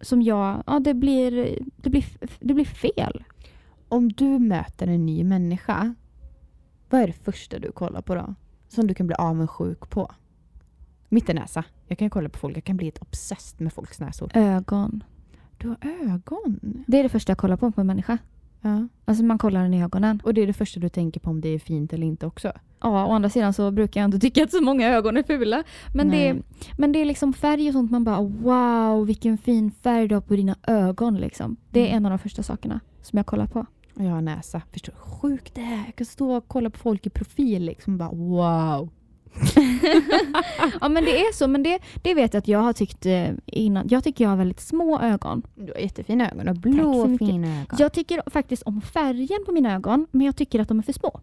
som 0.00 0.22
jag, 0.22 0.62
ja 0.66 0.78
det 0.80 0.94
blir, 0.94 1.58
det 1.76 1.90
blir, 1.90 2.04
det 2.40 2.54
blir 2.54 2.64
fel. 2.64 3.24
Om 3.88 4.12
du 4.12 4.24
möter 4.38 4.86
en 4.86 5.06
ny 5.06 5.24
människa, 5.24 5.94
vad 6.90 7.00
är 7.00 7.06
det 7.06 7.12
första 7.12 7.58
du 7.58 7.72
kollar 7.72 8.02
på 8.02 8.14
då? 8.14 8.34
Som 8.68 8.86
du 8.86 8.94
kan 8.94 9.06
bli 9.06 9.16
avundsjuk 9.16 9.90
på? 9.90 10.10
Mitt 11.08 11.28
är 11.28 11.34
näsa. 11.34 11.64
Jag 11.86 11.98
kan 11.98 12.10
kolla 12.10 12.28
på 12.28 12.38
folk, 12.38 12.56
jag 12.56 12.64
kan 12.64 12.76
bli 12.76 12.88
ett 12.88 13.02
obsessed 13.02 13.60
med 13.60 13.72
folks 13.72 14.00
näsor. 14.00 14.30
Ögon. 14.34 15.04
Du 15.58 15.68
har 15.68 15.76
ögon. 15.82 16.60
Det 16.86 16.98
är 16.98 17.02
det 17.02 17.08
första 17.08 17.30
jag 17.30 17.38
kollar 17.38 17.56
på 17.56 17.70
på 17.72 17.80
en 17.80 17.86
människa. 17.86 18.18
Ja. 18.60 18.88
Alltså 19.04 19.24
man 19.24 19.38
kollar 19.38 19.62
den 19.62 19.74
i 19.74 19.82
ögonen. 19.82 20.20
Och 20.24 20.34
det 20.34 20.40
är 20.40 20.46
det 20.46 20.52
första 20.52 20.80
du 20.80 20.88
tänker 20.88 21.20
på 21.20 21.30
om 21.30 21.40
det 21.40 21.48
är 21.48 21.58
fint 21.58 21.92
eller 21.92 22.06
inte 22.06 22.26
också. 22.26 22.52
Ja, 22.80 23.06
å 23.06 23.12
andra 23.12 23.28
sidan 23.30 23.52
så 23.52 23.70
brukar 23.70 24.00
jag 24.00 24.08
inte 24.08 24.18
tycka 24.18 24.44
att 24.44 24.50
så 24.50 24.62
många 24.62 24.88
ögon 24.88 25.16
är 25.16 25.22
fula. 25.22 25.64
Men, 25.94 26.10
det, 26.10 26.36
men 26.78 26.92
det 26.92 26.98
är 26.98 27.04
liksom 27.04 27.32
färg 27.32 27.66
och 27.68 27.72
sånt 27.72 27.90
man 27.90 28.04
bara 28.04 28.22
wow 28.22 29.06
vilken 29.06 29.38
fin 29.38 29.70
färg 29.70 30.08
du 30.08 30.14
har 30.14 30.22
på 30.22 30.36
dina 30.36 30.56
ögon 30.66 31.14
liksom. 31.16 31.56
Det 31.70 31.80
är 31.80 31.86
Mm. 31.86 31.96
en 31.96 32.06
av 32.06 32.10
de 32.10 32.18
första 32.18 32.42
sakerna 32.42 32.80
som 33.02 33.16
jag 33.16 33.26
kollar 33.26 33.46
på. 33.46 33.66
Och 33.96 34.04
jag 34.04 34.10
har 34.10 34.20
näsa. 34.20 34.62
Förstår 34.72 34.92
du 34.92 34.98
hur 34.98 35.10
sjukt 35.20 35.54
det 35.54 35.60
är? 35.60 35.82
Jag 35.86 35.96
kan 35.96 36.06
stå 36.06 36.36
och 36.36 36.48
kolla 36.48 36.70
på 36.70 36.78
folk 36.78 37.06
i 37.06 37.10
profil 37.10 37.62
liksom 37.64 37.92
och 37.92 37.98
bara 37.98 38.10
wow. 38.10 38.88
ja 40.80 40.88
men 40.88 41.04
det 41.04 41.20
är 41.20 41.32
så, 41.32 41.48
men 41.48 41.62
det, 41.62 41.78
det 42.02 42.14
vet 42.14 42.34
jag 42.34 42.38
att 42.38 42.48
jag 42.48 42.58
har 42.58 42.72
tyckt 42.72 43.06
eh, 43.06 43.28
innan. 43.46 43.88
Jag 43.88 44.04
tycker 44.04 44.24
jag 44.24 44.30
har 44.30 44.36
väldigt 44.36 44.60
små 44.60 45.00
ögon. 45.00 45.42
Du 45.54 45.72
har 45.72 45.80
jättefina 45.80 46.30
ögon 46.30 46.48
och 46.48 46.56
blå 46.56 47.18
fina 47.18 47.60
ögon. 47.60 47.76
Jag 47.78 47.92
tycker 47.92 48.30
faktiskt 48.30 48.62
om 48.62 48.80
färgen 48.80 49.38
på 49.46 49.52
mina 49.52 49.74
ögon, 49.74 50.06
men 50.10 50.26
jag 50.26 50.36
tycker 50.36 50.60
att 50.60 50.68
de 50.68 50.78
är 50.78 50.82
för 50.82 50.92
små. 50.92 51.20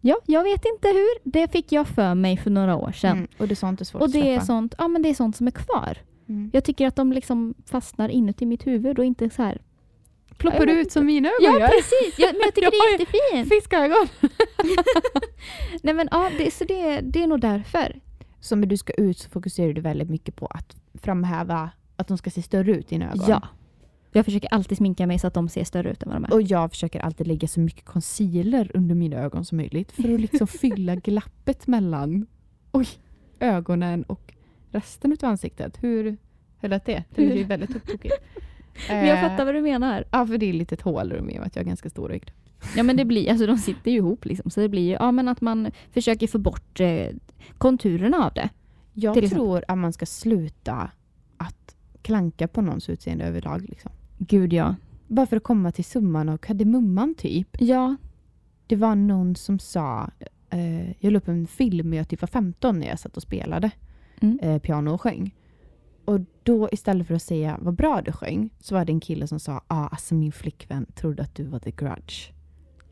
Ja, 0.00 0.16
jag 0.26 0.42
vet 0.42 0.64
inte 0.74 0.88
hur. 0.88 1.30
Det 1.30 1.52
fick 1.52 1.72
jag 1.72 1.88
för 1.88 2.14
mig 2.14 2.36
för 2.36 2.50
några 2.50 2.76
år 2.76 2.92
sedan. 2.92 3.16
Mm, 3.16 3.28
och 3.38 3.48
det 3.48 3.52
är 3.52 3.56
sånt 3.56 3.80
är 3.80 3.84
svårt 3.84 4.02
Och 4.02 4.06
att 4.06 4.12
det 4.12 4.18
är, 4.18 4.22
släppa. 4.22 4.44
sånt, 4.46 4.74
ja, 4.78 4.88
men 4.88 5.02
det 5.02 5.08
är 5.08 5.14
sånt 5.14 5.36
som 5.36 5.46
är 5.46 5.50
kvar. 5.50 5.98
Mm. 6.28 6.50
Jag 6.52 6.64
tycker 6.64 6.86
att 6.86 6.96
de 6.96 7.12
liksom 7.12 7.54
fastnar 7.66 8.08
inuti 8.08 8.46
mitt 8.46 8.66
huvud 8.66 8.98
och 8.98 9.04
inte 9.04 9.30
så 9.30 9.42
här. 9.42 9.60
Ploppar 10.38 10.66
jag 10.66 10.76
ut 10.80 10.92
som 10.92 11.06
mina 11.06 11.28
ögon 11.28 11.38
Ja, 11.40 11.58
gör? 11.60 11.68
precis! 11.68 12.18
Ja, 12.18 12.26
men 12.32 12.40
jag 12.44 12.54
tycker 12.54 12.70
det 12.70 12.76
är 12.76 12.98
jättefint. 13.00 13.48
Fiskögon! 13.48 14.06
Nej, 15.82 15.94
men, 15.94 16.08
ja, 16.10 16.30
det, 16.38 16.50
så 16.54 16.64
det, 16.64 17.00
det 17.00 17.22
är 17.22 17.26
nog 17.26 17.40
därför. 17.40 18.00
Så 18.40 18.56
när 18.56 18.66
du 18.66 18.76
ska 18.76 18.92
ut 18.92 19.18
så 19.18 19.30
fokuserar 19.30 19.72
du 19.72 19.80
väldigt 19.80 20.10
mycket 20.10 20.36
på 20.36 20.46
att 20.46 20.76
framhäva 20.94 21.70
att 21.96 22.08
de 22.08 22.18
ska 22.18 22.30
se 22.30 22.42
större 22.42 22.72
ut 22.72 22.88
dina 22.88 23.06
ögon. 23.12 23.24
Ja. 23.28 23.48
Jag 24.12 24.24
försöker 24.24 24.54
alltid 24.54 24.78
sminka 24.78 25.06
mig 25.06 25.18
så 25.18 25.26
att 25.26 25.34
de 25.34 25.48
ser 25.48 25.64
större 25.64 25.90
ut 25.90 26.02
än 26.02 26.08
vad 26.08 26.16
de 26.16 26.24
är. 26.24 26.32
Och 26.32 26.42
jag 26.42 26.70
försöker 26.70 27.00
alltid 27.00 27.26
lägga 27.26 27.48
så 27.48 27.60
mycket 27.60 27.84
concealer 27.84 28.70
under 28.74 28.94
mina 28.94 29.16
ögon 29.16 29.44
som 29.44 29.56
möjligt 29.56 29.92
för 29.92 30.14
att 30.14 30.20
liksom 30.20 30.46
fylla 30.60 30.94
glappet 30.96 31.66
mellan 31.66 32.26
oj, 32.72 32.86
ögonen 33.40 34.02
och 34.02 34.34
resten 34.70 35.12
av 35.12 35.28
ansiktet. 35.30 35.82
Hur 35.82 36.16
hur 36.60 36.68
lät 36.68 36.84
det? 36.84 37.04
Det 37.14 37.26
blir 37.26 37.36
Hur? 37.36 37.44
väldigt 37.44 37.86
tokigt. 37.86 38.14
Men 38.88 39.06
jag 39.06 39.18
Eh, 39.24 39.28
fattar 39.30 39.44
vad 39.44 39.54
du 39.54 39.62
menar. 39.62 40.04
Ja, 40.10 40.26
för 40.26 40.38
det 40.38 40.46
är 40.46 40.52
lite 40.52 40.74
ett 40.74 40.82
hålrum 40.82 41.30
i 41.30 41.34
och 41.34 41.38
med 41.40 41.46
att 41.46 41.56
jag 41.56 41.62
är 41.62 41.66
ganska 41.66 41.90
storögd. 41.90 42.30
Ja 42.76 42.82
men 42.82 42.96
det 42.96 43.04
blir, 43.04 43.30
alltså 43.30 43.46
de 43.46 43.58
sitter 43.58 43.90
ju 43.90 43.96
ihop 43.96 44.24
liksom. 44.24 44.50
Så 44.50 44.60
det 44.60 44.68
blir 44.68 44.82
ju, 44.82 44.92
ja 44.92 45.12
men 45.12 45.28
att 45.28 45.40
man 45.40 45.70
försöker 45.92 46.26
få 46.26 46.38
bort 46.38 46.80
eh, 46.80 47.06
konturerna 47.58 48.16
av 48.26 48.32
det. 48.34 48.48
Jag 48.92 49.14
Till 49.14 49.24
exempel. 49.24 49.44
tror 49.46 49.64
att 49.68 49.78
man 49.78 49.92
ska 49.92 50.06
sluta 50.06 50.90
att 51.36 51.76
klanka 52.02 52.48
på 52.48 52.60
någons 52.60 52.88
utseende 52.88 53.24
överlag. 53.24 53.62
Liksom. 53.68 53.90
Gud 54.18 54.52
ja. 54.52 54.74
Bara 55.06 55.26
för 55.26 55.36
att 55.36 55.42
komma 55.42 55.72
till 55.72 55.84
summan 55.84 56.28
och 56.28 56.40
kardemumman 56.40 57.14
typ. 57.14 57.48
Ja. 57.60 57.96
Det 58.66 58.76
var 58.76 58.94
någon 58.94 59.36
som 59.36 59.58
sa, 59.58 60.10
eh, 60.50 60.90
jag 61.04 61.12
la 61.12 61.18
upp 61.18 61.28
en 61.28 61.46
film 61.46 61.90
när 61.90 61.96
jag 61.96 62.08
typ 62.08 62.20
var 62.20 62.26
15 62.28 62.78
när 62.78 62.86
jag 62.86 62.98
satt 62.98 63.16
och 63.16 63.22
spelade 63.22 63.70
Mm. 64.20 64.38
eh, 64.42 64.58
piano 64.58 64.90
och 64.94 65.00
sjöng. 65.00 65.34
Och 66.06 66.20
då 66.42 66.68
istället 66.72 67.06
för 67.06 67.14
att 67.14 67.22
säga 67.22 67.58
vad 67.60 67.74
bra 67.74 68.02
du 68.02 68.12
sjöng 68.12 68.50
så 68.60 68.74
var 68.74 68.84
det 68.84 68.92
en 68.92 69.00
kille 69.00 69.26
som 69.26 69.40
sa, 69.40 69.64
ah, 69.66 69.86
alltså 69.88 70.14
min 70.14 70.32
flickvän 70.32 70.86
trodde 70.94 71.22
att 71.22 71.34
du 71.34 71.44
var 71.44 71.58
the 71.58 71.70
grudge. 71.70 72.32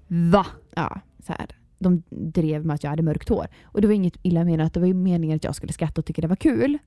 Va? 0.08 0.46
Ja, 0.74 1.00
så 1.26 1.32
här. 1.32 1.46
De 1.78 2.02
drev 2.10 2.66
med 2.66 2.74
att 2.74 2.82
jag 2.82 2.90
hade 2.90 3.02
mörkt 3.02 3.28
hår. 3.28 3.46
Och 3.64 3.80
det 3.80 3.86
var 3.86 3.94
inget 3.94 4.16
illa 4.22 4.44
menat, 4.44 4.74
det 4.74 4.80
var 4.80 4.86
ju 4.86 4.94
meningen 4.94 5.36
att 5.36 5.44
jag 5.44 5.54
skulle 5.54 5.72
skratta 5.72 6.00
och 6.00 6.04
tycka 6.04 6.22
det 6.22 6.28
var 6.28 6.36
kul. 6.36 6.78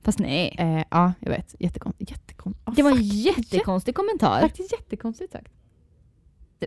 Fast 0.00 0.18
nej. 0.18 0.56
Eh, 0.58 0.84
ja, 0.90 1.12
jag 1.20 1.30
vet. 1.30 1.54
Jättekonstigt. 1.58 2.10
Jättekon 2.10 2.54
oh, 2.66 2.74
Det 2.74 2.82
var 2.82 2.90
en 2.90 3.02
jättekonstig 3.02 3.94
kommentar. 3.94 4.40
Faktiskt 4.40 4.72
jättekonstigt 4.72 5.32
sagt. 5.32 5.52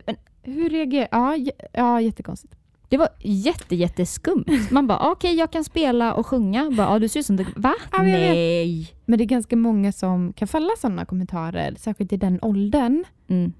Men 0.06 0.16
Hur 0.42 0.70
reagerar... 0.70 1.08
Ja, 1.12 1.36
ja 1.72 2.00
jättekonstigt. 2.00 2.54
Det 2.88 2.96
var 2.96 3.08
jätte, 3.20 3.76
jätteskumt. 3.76 4.44
Man 4.70 4.86
bara, 4.86 5.10
okej 5.10 5.34
jag 5.34 5.50
kan 5.50 5.64
spela 5.64 6.14
och 6.14 6.26
sjunga. 6.26 6.70
Bara, 6.76 6.92
ja, 6.92 6.98
du 6.98 7.08
ser 7.08 7.20
ut 7.20 7.26
som 7.26 7.36
det. 7.36 7.46
Va? 7.56 7.74
Ja. 7.92 8.02
Nej. 8.02 8.92
Men 9.04 9.18
det 9.18 9.24
är 9.24 9.26
ganska 9.26 9.56
många 9.56 9.92
som 9.92 10.32
kan 10.32 10.48
falla 10.48 10.70
sådana 10.78 11.04
kommentarer, 11.04 11.74
särskilt 11.78 12.12
i 12.12 12.16
den 12.16 12.38
åldern. 12.42 13.04
Mm. 13.28 13.52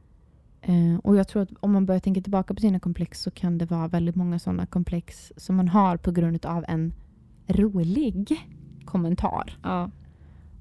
Eh, 0.63 0.99
och 1.03 1.17
jag 1.17 1.29
tror 1.29 1.43
att 1.43 1.51
om 1.61 1.73
man 1.73 1.87
börjar 1.87 2.01
tänka 2.01 2.21
tillbaka 2.21 2.55
på 2.55 2.61
sina 2.61 2.81
komplex 2.81 3.23
så 3.23 3.31
kan 3.31 3.59
det 3.59 3.71
vara 3.71 3.89
väldigt 3.89 4.17
många 4.17 4.39
sådana 4.39 4.67
komplex 4.67 5.33
som 5.37 5.57
man 5.57 5.69
har 5.69 5.97
på 5.97 6.11
grund 6.11 6.47
av 6.47 6.65
en 6.69 6.93
rolig 7.47 8.37
kommentar. 8.85 9.59
Ja. 9.63 9.91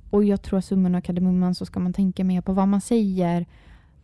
Och 0.10 0.24
jag 0.24 0.42
tror 0.42 0.60
att 0.60 0.66
summan 0.66 0.96
av 0.96 1.02
kardemumman 1.02 1.56
så 1.56 1.66
ska 1.66 1.80
man 1.80 1.94
tänka 1.94 2.24
mer 2.24 2.42
på 2.42 2.54
vad 2.54 2.68
man 2.68 2.82
säger. 2.82 3.46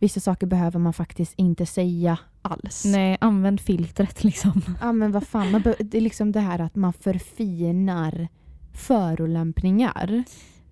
Vissa 0.02 0.20
saker 0.20 0.46
behöver 0.46 0.78
man 0.78 0.92
faktiskt 0.92 1.34
inte 1.36 1.66
säga 1.66 2.18
alls. 2.42 2.84
Nej, 2.84 3.18
använd 3.20 3.60
filtret 3.60 4.24
liksom. 4.24 4.62
Ja 4.80 4.92
men 4.92 5.12
vad 5.12 5.26
fan, 5.26 5.50
man 5.50 5.62
det 5.62 5.94
är 5.94 6.00
liksom 6.00 6.32
det 6.32 6.40
här 6.40 6.58
att 6.58 6.76
man 6.76 6.92
förfinar 6.92 8.28
förolämpningar. 8.72 10.24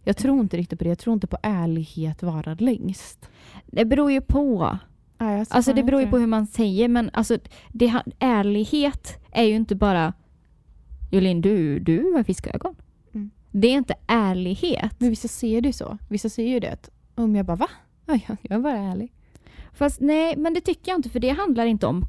Jag 0.04 0.16
tror 0.16 0.40
inte 0.40 0.56
riktigt 0.56 0.78
på 0.78 0.84
det. 0.84 0.88
Jag 0.88 0.98
tror 0.98 1.14
inte 1.14 1.26
på 1.26 1.38
ärlighet 1.42 2.22
varar 2.22 2.56
längst. 2.56 3.28
Det 3.66 3.84
beror 3.84 4.12
ju 4.12 4.20
på. 4.20 4.78
Jag 5.18 5.46
Alltså 5.50 5.72
det 5.72 5.82
beror 5.82 6.00
ju 6.00 6.06
på 6.06 6.18
hur 6.18 6.26
man 6.26 6.46
säger 6.46 6.88
men 6.88 7.10
alltså 7.12 7.38
det, 7.72 8.02
ärlighet 8.18 9.18
är 9.32 9.44
ju 9.44 9.54
inte 9.54 9.74
bara 9.74 10.12
Jolin 11.10 11.40
du, 11.40 11.78
du 11.78 12.12
har 12.12 12.22
fiskögon. 12.22 12.74
Mm. 13.12 13.30
Det 13.50 13.68
är 13.68 13.76
inte 13.76 13.94
ärlighet. 14.06 14.94
Men 14.98 15.10
vissa 15.10 15.28
ser 15.28 15.60
det 15.60 15.68
ju 15.68 15.72
så. 15.72 15.98
Vissa 16.08 16.28
ser 16.28 16.46
ju 16.46 16.60
det. 16.60 16.90
Om 17.14 17.36
jag 17.36 17.46
bara 17.46 17.56
va? 17.56 17.68
Ja, 18.06 18.18
jag 18.42 18.58
är 18.58 18.58
bara 18.58 18.78
ärlig. 18.78 19.12
Fast 19.80 20.00
nej, 20.00 20.36
men 20.36 20.54
det 20.54 20.60
tycker 20.60 20.90
jag 20.92 20.98
inte 20.98 21.08
för 21.10 21.20
det 21.20 21.28
handlar 21.30 21.66
inte 21.66 21.86
om 21.86 22.06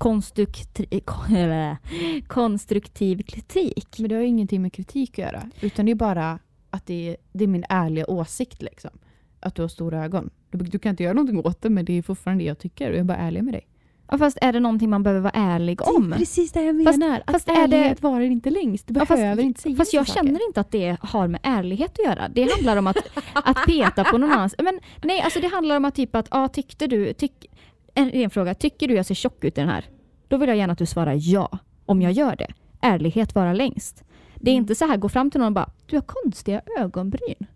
konstruktiv, 2.28 3.24
kritik. 3.24 3.96
Men 4.00 4.10
det 4.10 4.16
har 4.16 4.22
ju 4.22 4.28
ingenting 4.28 4.62
med 4.62 4.74
kritik 4.74 5.12
att 5.12 5.18
göra. 5.18 5.42
Utan 5.62 5.86
det 5.86 5.92
är 5.92 5.96
bara 5.96 6.40
att 6.70 6.86
det 6.86 7.10
är, 7.10 7.18
det 7.34 7.44
är 7.44 7.48
min 7.48 7.66
ärliga 7.70 8.06
åsikt. 8.08 8.62
Liksom. 8.62 8.92
Att 9.40 9.56
du 9.56 9.62
har 9.62 9.70
stora 9.70 10.04
ögon. 10.06 10.30
Du, 10.52 10.58
du 10.58 10.80
kan 10.80 10.90
inte 10.90 11.04
göra 11.04 11.14
någonting 11.14 11.46
åt 11.46 11.62
det 11.62 11.70
men 11.70 11.86
det 11.86 11.98
är 11.98 12.02
fortfarande 12.02 12.44
det 12.44 12.48
jag 12.48 12.60
tycker. 12.60 12.88
Och 12.90 12.94
jag 12.96 13.00
är 13.00 13.04
bara 13.04 13.18
ärlig 13.18 13.44
med 13.44 13.54
dig. 13.54 13.68
Ja, 14.14 14.18
fast 14.18 14.38
är 14.42 14.54
det 14.54 14.60
någonting 14.60 14.90
man 14.90 15.04
behöver 15.04 15.22
vara 15.22 15.34
ärlig 15.36 15.82
om? 15.88 16.14
precis 16.18 16.52
det 16.52 16.62
jag 16.64 16.84
Fast- 16.86 17.00
menar. 17.00 17.24
fast 17.28 17.50
att 17.50 17.58
är 17.58 17.68
det- 17.68 17.78
ärlighet 17.78 18.02
varar 18.02 18.22
inte 18.22 18.50
längst. 18.50 18.88
Du 18.88 18.94
Ja, 19.00 19.06
fast- 19.06 19.22
behöver 19.22 19.44
inte 19.44 19.62
säga 19.62 19.76
Fast 19.76 19.94
jag 19.94 20.08
saker. 20.08 20.20
känner 20.24 20.48
inte 20.48 20.62
att 20.62 20.72
det 20.72 20.98
har 21.02 21.28
med 21.28 21.40
ärlighet 21.44 21.92
att 22.00 22.06
göra. 22.06 22.30
Det 22.30 22.52
handlar 22.52 22.78
om 22.78 22.88
att, 22.88 22.98
att 23.34 23.58
peta 23.68 24.04
på 24.04 24.18
någon 24.18 24.32
annans... 24.32 24.56
Men 24.64 24.80
nej, 25.04 25.22
alltså 25.22 25.40
det 25.40 25.48
handlar 25.48 25.78
om 25.78 25.86
att 25.86 25.96
typ 25.96 26.16
att, 26.16 26.28
ja 26.32 26.48
tyckte 26.48 26.88
du... 26.88 27.14
Tyck, 27.14 27.46
en, 27.94 28.10
en 28.12 28.30
fråga, 28.30 28.54
tycker 28.54 28.88
du 28.88 28.94
jag 28.94 29.06
ser 29.06 29.16
tjock 29.16 29.44
ut 29.44 29.58
i 29.58 29.62
den 29.62 29.70
här? 29.70 29.86
Då 30.28 30.38
vill 30.38 30.50
jag 30.50 30.58
gärna 30.58 30.74
att 30.74 30.80
du 30.80 30.86
svarar 30.86 31.18
ja, 31.20 31.58
om 31.86 32.02
jag 32.02 32.12
gör 32.12 32.36
det. 32.36 32.48
Ärlighet 32.82 33.36
vara 33.36 33.54
längst. 33.54 34.04
Det 34.36 34.50
är 34.52 34.54
Mm. 34.54 34.62
inte 34.64 34.76
så 34.76 34.86
här, 34.88 34.98
gå 34.98 35.10
fram 35.10 35.32
till 35.32 35.40
någon 35.40 35.48
och 35.48 35.54
bara, 35.54 35.70
du 35.86 35.96
har 35.96 36.04
konstiga 36.08 36.62
ögonbryn. 36.80 37.48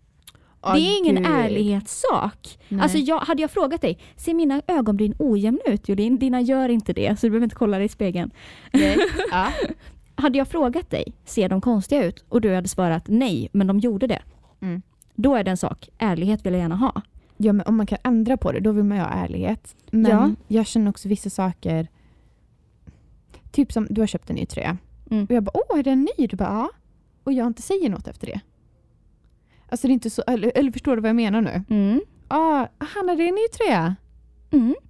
Åh, 0.62 0.74
det 0.74 0.80
är 0.80 0.98
ingen 0.98 1.16
gud. 1.16 1.26
ärlighetssak. 1.26 2.58
Nej. 2.68 2.80
Alltså 2.80 2.98
jag, 2.98 3.18
hade 3.20 3.42
jag 3.42 3.50
frågat 3.50 3.80
dig, 3.80 3.98
ser 4.16 4.34
mina 4.34 4.62
ögonbryn 4.66 5.14
ojämna 5.18 5.60
ut 5.66 5.88
Jolin? 5.88 6.18
Dina 6.18 6.40
gör 6.40 6.68
inte 6.68 6.92
det, 6.92 7.20
så 7.20 7.26
du 7.26 7.30
behöver 7.30 7.44
inte 7.44 7.56
kolla 7.56 7.76
dig 7.76 7.86
i 7.86 7.88
spegeln. 7.88 8.30
Nej. 8.72 8.96
ja. 9.30 9.48
Hade 10.14 10.38
jag 10.38 10.48
frågat 10.48 10.90
dig, 10.90 11.12
ser 11.24 11.48
de 11.48 11.60
konstiga 11.60 12.04
ut? 12.04 12.24
Och 12.28 12.40
du 12.40 12.54
hade 12.54 12.68
svarat 12.68 13.04
nej, 13.06 13.48
men 13.52 13.66
de 13.66 13.78
gjorde 13.78 14.06
det. 14.06 14.22
Mm. 14.60 14.82
Då 15.14 15.34
är 15.36 15.44
det 15.44 15.50
en 15.50 15.56
sak. 15.56 15.88
Ärlighet 15.98 16.46
vill 16.46 16.52
jag 16.52 16.60
gärna 16.60 16.76
ha. 16.76 17.02
Ja, 17.36 17.52
men 17.52 17.66
om 17.66 17.76
man 17.76 17.86
kan 17.86 17.98
ändra 18.04 18.36
på 18.36 18.52
det 18.52 18.60
då 18.60 18.72
vill 18.72 18.84
man 18.84 18.96
ju 18.98 19.02
ha 19.04 19.10
ärlighet. 19.10 19.76
Men 19.90 20.10
Ja. 20.10 20.30
jag 20.48 20.66
känner 20.66 20.90
också 20.90 21.08
vissa 21.08 21.30
saker. 21.30 21.88
Typ 23.50 23.72
som 23.72 23.86
du 23.90 24.00
har 24.02 24.06
köpt 24.06 24.30
en 24.30 24.36
ny 24.36 24.46
tröja. 24.46 24.76
Mm. 25.10 25.24
Och 25.24 25.30
jag 25.30 25.42
bara, 25.42 25.52
åh 25.70 25.78
är 25.78 25.82
den 25.82 26.08
ny? 26.18 26.26
Du 26.26 26.36
bara, 26.36 26.48
ja. 26.48 26.70
Och 27.24 27.32
jag 27.32 27.46
inte 27.46 27.62
säger 27.62 27.90
något 27.90 28.06
efter 28.08 28.26
det. 28.26 28.40
Alltså 29.68 29.86
det 29.86 29.90
är 29.90 29.94
inte 29.94 30.10
så, 30.10 30.22
eller, 30.26 30.52
eller 30.54 30.72
förstår 30.72 30.96
du 30.96 31.02
vad 31.02 31.08
jag 31.08 31.16
menar 31.16 31.40
nu? 31.40 31.64
Mm. 31.70 32.00
Ja, 32.28 32.68
Hanna 32.78 33.14
det 33.14 33.22
är 33.24 33.28
en 33.28 33.34
ny 33.34 33.48
tröja. 33.52 33.96
Mm. 34.50 34.74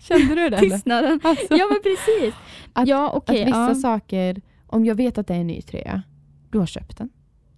Kände 0.00 0.34
du 0.34 0.48
det? 0.48 0.58
Tystnaden. 0.58 1.20
Alltså, 1.24 1.46
Ja 1.56 1.66
men 1.70 1.82
precis. 1.82 2.34
Att- 2.72 2.88
ja 2.88 3.08
att 3.08 3.14
okej. 3.16 3.44
vissa 3.44 3.68
ja. 3.68 3.74
saker, 3.74 4.40
om 4.66 4.84
jag 4.84 4.94
vet 4.94 5.18
att 5.18 5.26
det 5.26 5.34
är 5.34 5.40
en 5.40 5.46
ny 5.46 5.62
tröja, 5.62 6.02
du 6.50 6.58
har 6.58 6.66
köpt 6.66 6.98
den. 6.98 7.10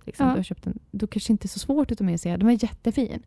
Liksom, 0.05 0.27
Ja. 0.27 0.33
du 0.33 0.39
har 0.39 0.43
köpt 0.43 0.63
den. 0.65 0.79
Då 0.91 1.07
kanske 1.07 1.33
inte 1.33 1.47
är 1.47 1.49
så 1.49 1.59
svårt 1.59 1.93
att 1.93 1.99
ta 1.99 2.05
med 2.05 2.21
sig. 2.21 2.33
Den 2.39 2.47
var 2.47 2.63
jättefin. 2.65 3.23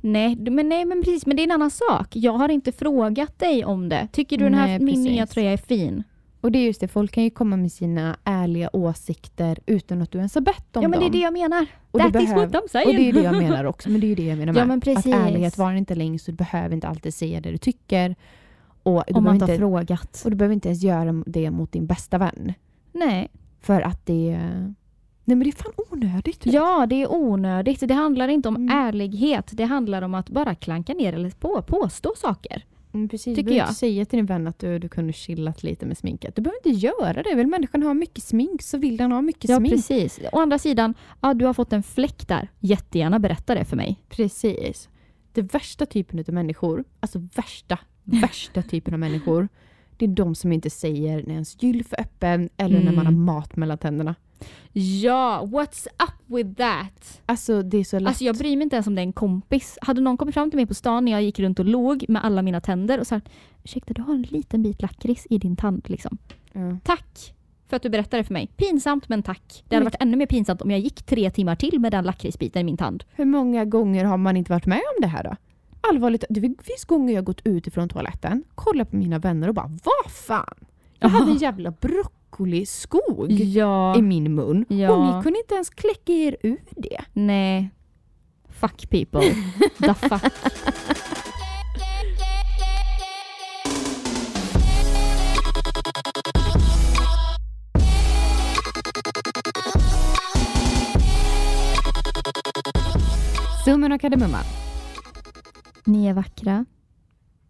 nej, 0.00 0.36
men 0.36 0.68
nej 0.68 0.84
men 0.84 1.02
precis. 1.02 1.26
Men 1.26 1.36
det 1.36 1.42
är 1.42 1.44
en 1.44 1.50
annan 1.50 1.70
sak. 1.70 2.16
Jag 2.16 2.32
har 2.32 2.48
inte 2.48 2.72
frågat 2.72 3.38
dig 3.38 3.64
om 3.64 3.88
det. 3.88 4.08
Tycker 4.12 4.38
du 4.38 4.44
den 4.44 4.54
här 4.54 4.66
Nej, 4.66 4.80
min 4.80 5.02
nya 5.02 5.26
tröja 5.26 5.52
är 5.52 5.56
fin? 5.56 6.02
Och 6.40 6.52
det 6.52 6.58
är 6.58 6.66
just 6.66 6.80
det, 6.80 6.88
folk 6.88 7.12
kan 7.12 7.24
ju 7.24 7.30
komma 7.30 7.56
med 7.56 7.72
sina 7.72 8.16
ärliga 8.24 8.70
åsikter 8.72 9.58
utan 9.66 10.02
att 10.02 10.10
du 10.10 10.18
ens 10.18 10.34
har 10.34 10.42
bett 10.42 10.76
om 10.76 10.82
ja 10.82 10.88
men 10.88 10.98
det 11.00 11.04
är 11.04 11.10
dem. 11.10 11.12
det 11.12 11.18
jag 11.18 11.32
menar. 11.32 11.66
Och 11.90 12.00
That 12.00 12.22
is 12.22 12.30
what 12.32 12.50
I'm 12.50 12.68
saying. 12.68 12.88
Och 12.88 12.94
det 12.94 13.08
är 13.08 13.12
det 13.12 13.22
jag 13.22 13.36
menar 13.36 13.64
också. 13.64 13.90
Men 13.90 14.00
det 14.00 14.06
är 14.06 14.08
ju 14.08 14.14
det 14.14 14.22
jag 14.26 14.38
menar 14.38 14.52
med. 14.52 14.60
Ja, 14.60 14.64
men 14.66 14.78
Att 14.78 14.84
precis. 14.84 15.14
ärlighet 15.14 15.58
var 15.58 15.72
inte 15.72 15.94
längst 15.94 16.28
och 16.28 16.34
du 16.34 16.36
behöver 16.36 16.74
inte 16.74 16.88
alltid 16.88 17.14
säga 17.14 17.40
det 17.40 17.50
du 17.50 17.58
tycker. 17.58 18.16
Och 18.82 19.04
du, 19.06 19.14
Om 19.14 19.24
man 19.24 19.34
inte 19.34 19.52
har 19.52 19.56
frågat. 19.58 20.22
och 20.24 20.30
du 20.30 20.36
behöver 20.36 20.54
inte 20.54 20.68
ens 20.68 20.82
göra 20.82 21.22
det 21.26 21.50
mot 21.50 21.72
din 21.72 21.86
bästa 21.86 22.18
vän. 22.18 22.52
Nej. 22.92 23.28
För 23.60 23.80
att 23.80 24.06
det... 24.06 24.40
Nej 25.24 25.36
men 25.36 25.44
det 25.44 25.50
är 25.50 25.62
fan 25.62 25.72
onödigt. 25.92 26.40
Ja, 26.46 26.86
det 26.86 27.02
är 27.02 27.12
onödigt. 27.12 27.80
Det 27.88 27.94
handlar 27.94 28.28
inte 28.28 28.48
om 28.48 28.56
Mm. 28.56 28.76
ärlighet. 28.78 29.50
Det 29.52 29.64
handlar 29.64 30.02
om 30.02 30.14
att 30.14 30.30
bara 30.30 30.54
klanka 30.54 30.94
ner 30.94 31.12
eller 31.12 31.30
på, 31.30 31.62
påstå 31.62 32.12
saker. 32.16 32.64
Mm, 32.94 33.08
precis. 33.08 33.36
Tycker 33.36 33.50
du 33.50 33.56
jag. 33.56 33.74
säga 33.74 34.04
till 34.04 34.16
din 34.16 34.26
vän 34.26 34.46
att 34.46 34.58
du, 34.58 34.78
du 34.78 34.88
kunde 34.88 35.12
chillat 35.12 35.62
lite 35.62 35.86
med 35.86 35.98
sminket. 35.98 36.36
Du 36.36 36.42
behöver 36.42 36.58
inte 36.68 36.86
göra 36.86 37.22
det. 37.22 37.34
Vill 37.34 37.46
människan 37.46 37.82
ha 37.82 37.94
mycket 37.94 38.24
smink 38.24 38.62
så 38.62 38.78
vill 38.78 38.96
den 38.96 39.12
ha 39.12 39.22
mycket 39.22 39.50
Ja, 39.50 39.56
smink. 39.56 39.74
precis. 39.74 40.20
Å 40.32 40.40
andra 40.40 40.58
sidan, 40.58 40.94
ja, 41.20 41.34
du 41.34 41.44
har 41.46 41.54
fått 41.54 41.72
en 41.72 41.82
fläck 41.82 42.28
där. 42.28 42.48
Jättegärna 42.60 43.18
berätta 43.18 43.54
det 43.54 43.64
för 43.64 43.76
mig. 43.76 43.96
Precis. 44.08 44.88
Det 45.32 45.42
värsta 45.54 45.86
typen 45.86 46.18
av 46.28 46.34
människor, 46.34 46.84
alltså 47.00 47.18
värsta, 47.36 47.78
värsta 48.04 48.62
typen 48.62 48.94
av 48.94 49.00
människor, 49.00 49.48
det 50.06 50.06
är 50.06 50.24
de 50.24 50.34
som 50.34 50.52
inte 50.52 50.70
säger 50.70 51.22
när 51.26 51.32
ens 51.34 51.62
gylf 51.62 51.92
är 51.92 52.00
öppen 52.00 52.48
eller 52.56 52.78
när 52.84 52.92
man 52.92 53.06
har 53.06 53.12
Mm. 53.12 53.24
mat 53.24 53.56
mellan 53.56 53.78
tänderna. 53.78 54.14
Ja, 54.72 55.42
what's 55.52 55.86
up 55.86 56.36
with 56.38 56.52
that? 56.54 57.20
Alltså 57.26 57.62
det 57.62 57.76
är 57.78 57.84
så 57.84 57.98
lätt. 57.98 58.08
Alltså 58.08 58.24
jag 58.24 58.36
bryr 58.36 58.56
mig 58.56 58.62
inte 58.64 58.76
ens 58.76 58.86
om 58.86 58.94
det 58.94 59.00
är 59.00 59.06
en 59.06 59.12
kompis. 59.12 59.78
Hade 59.82 60.00
någon 60.00 60.16
kommit 60.16 60.34
fram 60.34 60.50
till 60.50 60.56
mig 60.56 60.66
på 60.66 60.74
stan 60.74 61.04
när 61.04 61.12
jag 61.12 61.22
gick 61.22 61.38
runt 61.38 61.58
och 61.58 61.64
låg 61.64 62.04
med 62.08 62.24
alla 62.24 62.42
mina 62.42 62.60
tänder 62.60 63.00
och 63.00 63.06
sagt 63.06 63.28
ursäkta 63.64 63.94
du 63.94 64.02
har 64.02 64.14
en 64.14 64.22
liten 64.22 64.62
bit 64.62 64.82
lakrits 64.82 65.26
i 65.30 65.38
din 65.38 65.56
tand 65.56 65.82
liksom. 65.90 66.18
ja. 66.52 66.76
Tack 66.84 67.34
för 67.68 67.76
att 67.76 67.82
du 67.82 67.88
berättade 67.90 68.24
för 68.24 68.32
mig. 68.32 68.46
Pinsamt 68.56 69.08
men 69.08 69.22
tack. 69.22 69.64
Det 69.68 69.74
hade 69.76 69.84
Men- 69.84 69.92
varit 69.92 70.02
ännu 70.02 70.16
mer 70.16 70.26
pinsamt 70.26 70.62
om 70.62 70.70
jag 70.70 70.80
gick 70.80 71.02
tre 71.02 71.30
timmar 71.30 71.56
till 71.56 71.80
med 71.80 71.92
den 71.92 72.04
lakritsbiten 72.04 72.60
i 72.60 72.64
min 72.64 72.76
tand. 72.76 73.04
Hur 73.14 73.24
många 73.24 73.64
gånger 73.64 74.04
har 74.04 74.16
man 74.16 74.36
inte 74.36 74.52
varit 74.52 74.66
med 74.66 74.80
om 74.96 75.00
det 75.00 75.06
här 75.06 75.24
då? 75.24 75.36
Allvarligt, 75.88 76.24
det 76.30 76.40
finns 76.40 76.84
gånger 76.86 77.14
jag 77.14 77.24
gått 77.24 77.40
ut 77.46 77.66
ifrån 77.66 77.88
toaletten, 77.88 78.44
kollat 78.54 78.90
på 78.90 78.96
mina 78.96 79.18
vänner 79.18 79.48
och 79.48 79.54
bara 79.54 79.66
vad 79.84 80.12
fan? 80.12 80.54
Jag 80.98 81.08
hade 81.08 81.30
en 81.30 81.36
jävla 81.36 81.70
broccoliskog 81.70 83.30
Ja. 83.30 83.96
i 83.98 84.02
min 84.02 84.34
mun 84.34 84.64
Ja. 84.68 84.90
och 84.92 85.16
ni 85.16 85.22
kunde 85.22 85.38
inte 85.38 85.54
ens 85.54 85.70
kläcka 85.70 86.12
er 86.12 86.36
ur 86.42 86.58
det. 86.70 87.00
Nej. 87.12 87.70
Fuck 88.48 88.90
people. 88.90 89.34
The 89.78 89.94
fuck. 89.94 90.32
Summan 103.64 103.92
och 103.92 104.00
kardemumman. 104.00 104.44
Ni 105.84 106.06
är 106.06 106.12
vackra 106.14 106.64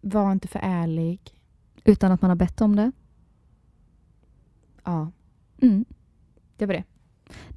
Var 0.00 0.32
inte 0.32 0.48
för 0.48 0.60
ärlig. 0.62 1.20
utan 1.84 2.12
att 2.12 2.22
man 2.22 2.30
har 2.30 2.36
bett 2.36 2.60
om 2.60 2.76
det. 2.76 2.92
Ja, 4.84 5.10
Mm. 5.62 5.84
det 6.56 6.66
var 6.66 6.74
det. 6.74 6.84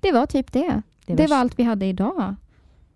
Det 0.02 0.12
var 0.12 0.26
typ 0.26 0.52
det. 0.52 0.82
Det, 1.06 1.16
var 1.16 1.28
var 1.28 1.38
allt 1.38 1.60
vi 1.60 1.64
hade 1.64 1.86
idag. 1.86 2.36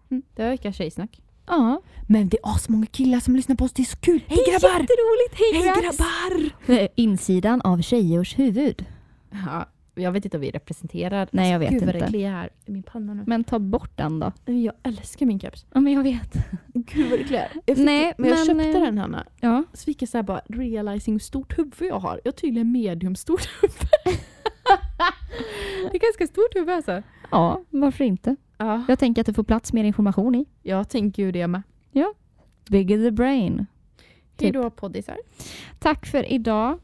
Det 0.10 0.44
var 0.44 0.50
veckans 0.50 0.76
tjejsnack. 0.76 1.22
Ja. 1.48 1.82
Men 2.08 2.30
det 2.30 2.38
är 2.44 2.56
asmånga 2.56 2.86
killar 2.86 3.20
som 3.20 3.36
lyssnar 3.36 3.56
på 3.56 3.66
oss, 3.66 3.74
det 3.74 3.82
är 3.82 3.86
så 3.86 3.98
kul! 3.98 4.24
Hej 4.28 4.38
grabbar! 4.52 4.80
Jätteroligt! 4.80 5.34
Hej, 5.36 5.54
Hej 5.54 5.84
grabbar! 5.84 6.90
Insidan 7.02 7.62
av 7.62 7.82
tjejers 7.82 8.40
huvud. 8.40 8.86
Ja, 9.32 9.66
jag 10.02 10.12
vet 10.12 10.26
inte 10.26 10.38
om 10.38 10.41
vi 10.41 10.52
representerar... 10.52 11.28
Nej, 11.32 11.52
jag 11.52 11.60
vet 11.60 11.70
Gud 11.70 11.86
vad 11.86 11.95
inte. 11.95 12.06
det 12.06 12.12
kliar 12.12 12.50
i 12.66 12.72
min 12.72 12.84
panna 12.84 13.14
nu. 13.14 13.24
Men 13.28 13.43
ta 13.43 13.60
bort 13.60 13.97
den 13.97 14.20
då. 14.20 14.32
Jag 14.45 14.74
älskar 14.84 15.26
min 15.26 15.39
keps. 15.39 15.66
Ja, 15.74 15.80
men 15.80 15.93
jag 15.93 16.04
vet. 16.04 16.34
Gud 16.74 17.10
vad 17.10 17.20
det 17.20 17.24
kliar. 17.24 17.47
Jag 17.66 17.78
fick, 17.78 17.86
Nej, 17.86 18.14
men 18.18 18.30
jag 18.30 18.38
men, 18.38 18.45
köpte 18.66 18.80
eh, 18.80 18.86
den 18.86 18.97
Hanna. 18.97 19.26
Ja. 19.39 19.64
Så 19.74 19.84
fick 19.84 20.02
jag 20.02 20.10
så 20.10 20.18
här 20.18 20.24
bara 20.24 20.41
realizing 20.50 21.14
hur 21.14 21.20
stort 21.20 21.58
huvud 21.60 21.89
jag 21.89 22.00
har. 22.00 22.22
Jag 22.24 22.32
har 22.32 22.38
tydligen 22.38 22.72
medium 22.72 23.16
stort 23.16 23.50
huvud. 23.62 23.78
det 25.91 25.97
är 25.97 26.00
ganska 26.00 26.28
stort 26.28 26.56
huvud 26.56 26.70
alltså. 26.76 27.04
Ja, 27.32 27.64
varför 27.70 28.04
inte? 28.04 28.36
Ja, 28.58 28.86
Jag 28.88 29.00
tänker 29.00 29.22
att 29.22 29.26
det 29.26 29.34
får 29.34 29.43
plats 29.43 29.74
mer 29.74 29.84
information 29.84 30.36
i. 30.36 30.45
jag 30.62 30.89
tänker 30.89 31.24
ju 31.24 31.32
det 31.32 31.47
med. 31.47 31.62
Bigger 32.70 32.97
the 32.97 33.12
brain. 33.12 33.58
Hej 33.58 33.66
Typ. 34.38 34.54
då 34.54 34.70
poddisar. 34.70 35.18
Tack 35.80 36.06
för 36.06 36.32
idag. 36.32 36.80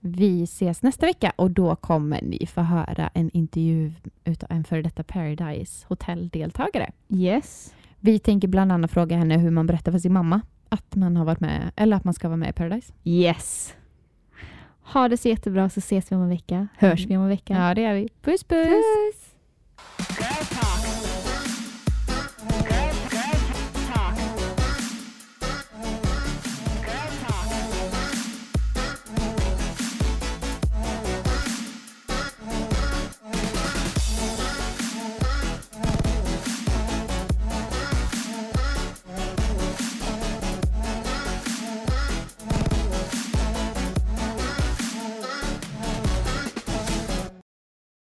Vi 0.00 0.42
ses 0.42 0.82
nästa 0.82 1.06
vecka 1.06 1.32
och 1.36 1.50
då 1.50 1.76
kommer 1.76 2.22
ni 2.22 2.46
få 2.46 2.60
höra 2.60 3.10
en 3.14 3.30
intervju 3.30 3.92
utav 4.24 4.52
en 4.52 4.64
före 4.64 4.82
detta 4.82 5.02
Paradise 5.02 5.86
Hotel-deltagare. 5.88 6.92
Yes. 7.08 7.74
Vi 8.00 8.18
tänker 8.18 8.48
bland 8.48 8.72
annat 8.72 8.90
fråga 8.90 9.16
henne 9.16 9.38
hur 9.38 9.50
man 9.50 9.66
berättar 9.66 9.92
för 9.92 9.98
sin 9.98 10.12
mamma 10.12 10.40
att 10.68 10.94
man 10.94 11.16
har 11.16 11.24
varit 11.24 11.40
med, 11.40 11.72
eller 11.76 11.96
att 11.96 12.04
man 12.04 12.14
ska 12.14 12.28
vara 12.28 12.36
med 12.36 12.50
i 12.50 12.52
Paradise. 12.52 12.92
Yes. 13.04 13.74
Ha 14.82 15.08
det 15.08 15.16
så 15.16 15.28
jättebra 15.28 15.68
så 15.68 15.78
ses 15.78 16.12
vi 16.12 16.16
om 16.16 16.22
en 16.22 16.28
vecka. 16.28 16.68
Hörs 16.78 17.06
vi 17.06 17.16
om 17.16 17.22
en 17.22 17.28
vecka. 17.28 17.54
Ja, 17.54 17.74
det 17.74 17.80
gör 17.80 17.94
vi. 17.94 18.08
Puss 18.22 18.44
puss! 18.44 18.68
Puss! 18.68 19.34